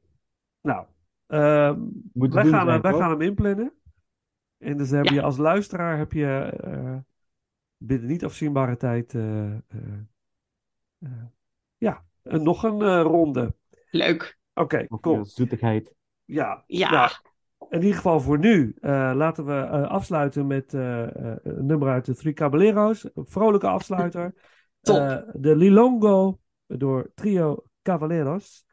Nou, 0.60 0.86
ehm, 1.27 1.81
wij, 2.12 2.28
doen 2.28 2.47
gaan, 2.52 2.81
wij 2.81 2.93
gaan 2.93 3.10
hem 3.10 3.20
inplannen. 3.20 3.73
En 4.59 4.77
dus 4.77 4.90
heb 4.90 5.05
Ja. 5.05 5.12
je 5.15 5.23
als 5.23 5.36
luisteraar 5.36 5.98
heb 5.98 6.12
je 6.12 6.27
eh, 6.65 6.97
binnen 7.77 8.09
niet 8.09 8.24
afzienbare 8.24 8.77
tijd 8.77 9.15
eh, 9.15 9.47
eh, 9.52 9.59
eh, 10.98 11.10
ja, 11.77 12.05
een- 12.23 12.43
nog 12.43 12.62
een 12.62 12.82
eh, 12.82 13.02
ronde. 13.02 13.55
Leuk. 13.90 14.39
Oké, 14.55 14.86
veel 15.01 15.24
zoetigheid. 15.24 15.94
Ja, 16.24 16.65
Ja. 16.66 16.90
Nou, 16.90 17.10
in 17.70 17.81
ieder 17.81 17.97
geval 17.97 18.20
voor 18.20 18.39
nu 18.39 18.74
eh, 18.81 19.12
laten 19.15 19.45
we 19.47 19.53
eh, 19.53 19.89
afsluiten 19.90 20.47
met 20.47 20.74
eh, 20.74 21.03
eh, 21.03 21.36
een 21.43 21.66
nummer 21.66 21.89
uit 21.89 22.05
de 22.05 22.15
Three 22.15 22.32
Caballeros. 22.32 23.05
Een 23.15 23.27
vrolijke 23.27 23.66
afsluiter. 23.66 24.35
Top. 24.81 24.97
Eh, 24.97 25.16
de 25.32 25.57
Lilongo 25.57 26.39
door 26.66 27.11
Trio 27.15 27.62
Caballeros. 27.82 28.65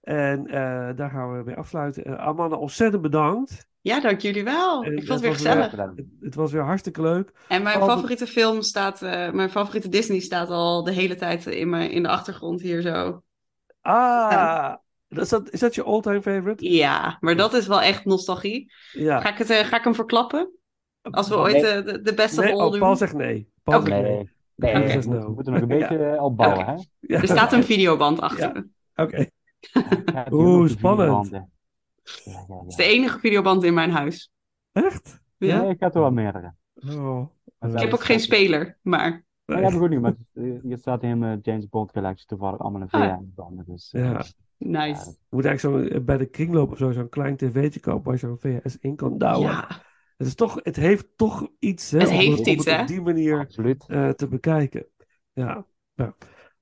En 0.00 0.46
eh, 0.46 0.96
daar 0.96 1.10
gaan 1.10 1.36
we 1.36 1.42
mee 1.44 1.56
afsluiten. 1.56 2.18
Amanda, 2.18 2.56
ontzettend 2.56 3.02
bedankt. 3.02 3.66
Ja, 3.80 4.00
dank 4.00 4.20
jullie 4.20 4.44
wel. 4.44 4.82
En 4.84 4.96
Ik 4.96 5.06
vond 5.06 5.08
het 5.08 5.08
het 5.08 5.20
weer 5.20 5.32
gezellig. 5.32 5.70
Het, 5.70 6.04
het 6.20 6.34
was 6.34 6.52
weer 6.52 6.62
hartstikke 6.64 7.02
leuk. 7.02 7.32
En 7.48 7.62
mijn 7.62 7.74
Altijd- 7.74 7.90
favoriete 7.96 8.26
film 8.26 8.62
staat, 8.62 9.02
eh, 9.02 9.30
mijn 9.30 9.50
favoriete 9.50 9.88
Disney 9.88 10.20
staat 10.20 10.48
al 10.48 10.84
de 10.84 10.92
hele 10.92 11.14
tijd 11.14 11.46
in, 11.46 11.68
mijn, 11.68 11.90
in 11.90 12.02
de 12.02 12.08
achtergrond 12.08 12.60
hier 12.60 12.80
zo. 12.80 13.22
Ah, 13.80 14.74
is, 15.08 15.28
dat, 15.28 15.50
is 15.50 15.60
dat 15.60 15.74
je 15.74 15.82
all-time 15.82 16.22
favorite? 16.22 16.70
Ja, 16.70 17.16
maar 17.20 17.36
dat 17.36 17.54
is 17.54 17.66
wel 17.66 17.80
echt 17.80 18.04
nostalgie. 18.04 18.72
Ja. 18.92 19.20
Ga 19.20 19.28
ik, 19.28 19.38
het, 19.38 19.50
eh, 19.50 19.64
ga 19.64 19.76
ik 19.76 19.84
hem 19.84 19.94
verklappen? 19.94 20.50
Als 21.02 21.28
we 21.28 21.36
ooit 21.36 21.62
eh, 21.62 21.84
de, 21.84 22.00
de 22.02 22.14
best 22.14 22.38
of 22.38 22.44
nee, 22.44 22.52
all 22.52 22.64
oh, 22.64 22.70
doen. 22.70 22.80
Paul 22.80 22.96
zegt 22.96 23.14
nee. 23.14 23.50
Paul 23.62 23.82
zegt 23.86 24.02
Nee, 24.02 24.74
nee. 24.74 24.86
we 24.86 24.92
moeten, 24.92 25.10
no. 25.10 25.26
we 25.26 25.32
moeten 25.32 25.52
nog 25.52 25.62
een 25.62 25.68
beetje 25.78 25.98
eh, 25.98 26.22
opbouwen, 26.22 26.60
Oké. 26.60 26.70
hè? 26.70 26.82
Ja. 27.00 27.20
Er 27.20 27.28
staat 27.28 27.52
een 27.52 27.64
videoband 27.64 28.20
achter. 28.20 28.54
Ja. 28.94 29.04
Oké. 29.04 29.26
Ja, 30.12 30.26
Oeh, 30.32 30.68
spannend. 30.68 31.30
Ja, 31.30 31.48
ja, 32.24 32.44
Het 32.48 32.68
is 32.68 32.76
ja. 32.76 32.84
de 32.84 32.90
enige 32.90 33.18
videoband 33.18 33.64
in 33.64 33.74
mijn 33.74 33.90
huis. 33.90 34.30
Echt? 34.72 35.20
Ja. 35.36 35.60
Nee, 35.60 35.70
ik 35.70 35.80
had 35.80 35.94
er 35.94 36.00
wel 36.00 36.10
meerdere. 36.10 36.54
Oh. 36.88 37.26
Ik 37.60 37.78
heb 37.78 37.92
ook 37.92 38.04
geen 38.04 38.20
speler, 38.20 38.78
maar 38.82 39.24
Nee, 39.44 39.62
dat 39.62 39.66
heb 39.72 39.80
ik 39.80 39.82
ook 39.82 39.88
niet, 39.90 40.00
maar 40.00 40.14
hier 40.62 40.78
staat 40.78 41.02
een 41.02 41.22
eh, 41.22 41.32
James 41.42 41.68
Bond 41.68 41.92
collectie 41.92 42.26
toevallig 42.26 42.60
allemaal 42.60 42.80
in 42.80 42.88
Ah. 42.90 43.16
VHS-banden. 43.16 43.64
Dus, 43.66 43.88
Ja. 43.90 44.24
Nice. 44.58 45.10
Je 45.10 45.36
moet 45.36 45.44
eigenlijk 45.44 45.88
zo 45.90 45.94
eh, 45.94 46.04
bij 46.04 46.16
de 46.16 46.26
kringloop 46.26 46.70
of 46.70 46.78
zo 46.78 46.90
zo'n 46.92 47.08
klein 47.08 47.36
tv'tje 47.36 47.80
kopen 47.80 48.04
waar 48.04 48.12
je 48.14 48.18
zo'n 48.18 48.38
VHS 48.38 48.78
in 48.80 48.96
kan 48.96 49.18
douwen. 49.18 49.50
Ja, 49.50 49.68
Het, 50.16 50.26
is 50.26 50.34
toch, 50.34 50.60
het 50.62 50.76
heeft 50.76 51.06
toch 51.16 51.48
iets, 51.58 51.90
hè, 51.90 51.98
Het 51.98 52.08
om 52.08 52.14
heeft 52.14 52.38
om 52.40 52.46
iets, 52.46 52.64
het 52.64 52.74
hè? 52.74 52.80
op 52.80 52.86
die 52.86 53.00
manier 53.00 53.38
absoluut. 53.38 53.84
eh, 53.88 54.08
te 54.08 54.28
bekijken. 54.28 54.86
Ja. 55.32 55.66
ja. 55.94 56.14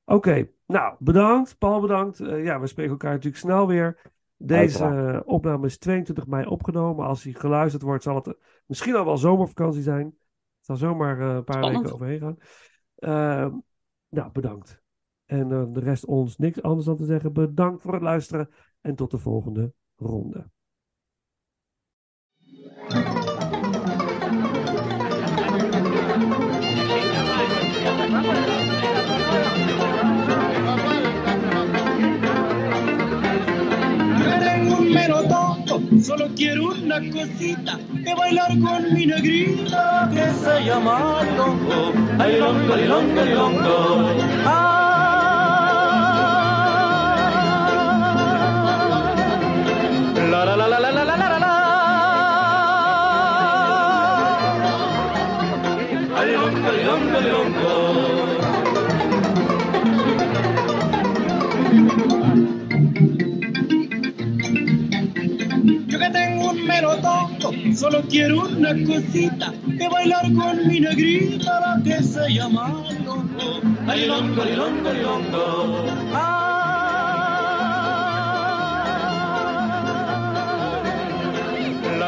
Oké, 0.05 0.49
nou 0.67 0.95
bedankt. 0.99 1.59
Paul 1.59 1.81
bedankt. 1.81 2.21
Eh, 2.21 2.45
ja, 2.45 2.61
we 2.61 2.67
spreken 2.67 2.93
elkaar 2.93 3.11
natuurlijk 3.13 3.43
snel 3.43 3.67
weer. 3.67 4.15
Deze 4.39 5.23
opname 5.27 5.67
is 5.67 5.79
22 5.79 6.27
mei 6.27 6.47
opgenomen. 6.47 7.07
Als 7.07 7.23
hij 7.23 7.33
geluisterd 7.33 7.83
wordt, 7.83 8.03
zal 8.03 8.15
het 8.15 8.37
misschien 8.67 8.95
al 8.95 9.05
wel 9.05 9.17
zomervakantie 9.17 9.83
zijn. 9.83 10.05
Het 10.07 10.15
zal 10.61 10.77
zomaar 10.77 11.21
eh, 11.21 11.35
een 11.35 11.45
paar 11.45 11.57
Spannend. 11.57 11.83
weken 11.83 11.95
overheen 11.95 12.21
gaan. 12.21 12.37
Ehm, 12.97 13.53
nou, 14.09 14.31
bedankt. 14.33 14.83
En 15.27 15.53
eh, 15.53 15.65
de 15.69 15.81
rest 15.81 16.05
ons 16.05 16.37
niks 16.37 16.63
anders 16.63 16.87
dan 16.87 16.97
te 16.97 17.05
zeggen. 17.05 17.33
Bedankt 17.33 17.83
voor 17.83 17.93
het 17.93 18.03
luisteren 18.03 18.49
en 18.81 18.95
tot 18.95 19.11
de 19.11 19.19
volgende 19.19 19.73
ronde. 19.97 20.47
La 50.37 50.45
la 50.45 50.55
la 50.55 50.69
la 50.69 50.79
la 50.79 51.05
la 51.05 51.17
la 51.17 51.29
la 51.31 51.39
la. 51.39 51.53
Yo 65.87 65.99
que 65.99 66.11
tengo 66.11 66.51
un 66.51 66.67
mero 66.67 66.97
tonto, 67.01 67.53
solo 67.75 68.03
quiero 68.11 68.41
una 68.41 68.75
cosita, 68.85 69.55
que 69.79 69.89
bailar 69.89 70.31
con 70.35 70.69
mi 70.69 70.81
negrita, 70.81 71.61
la 71.61 71.83
que 71.83 72.03
se 72.03 72.29
llama 72.35 72.85
Lilongo. 72.91 73.63
Ay, 73.89 74.01
Lilongo, 74.01 74.45
Lilongo, 74.45 74.93
Lilongo. 74.93 76.36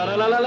La 0.06 0.38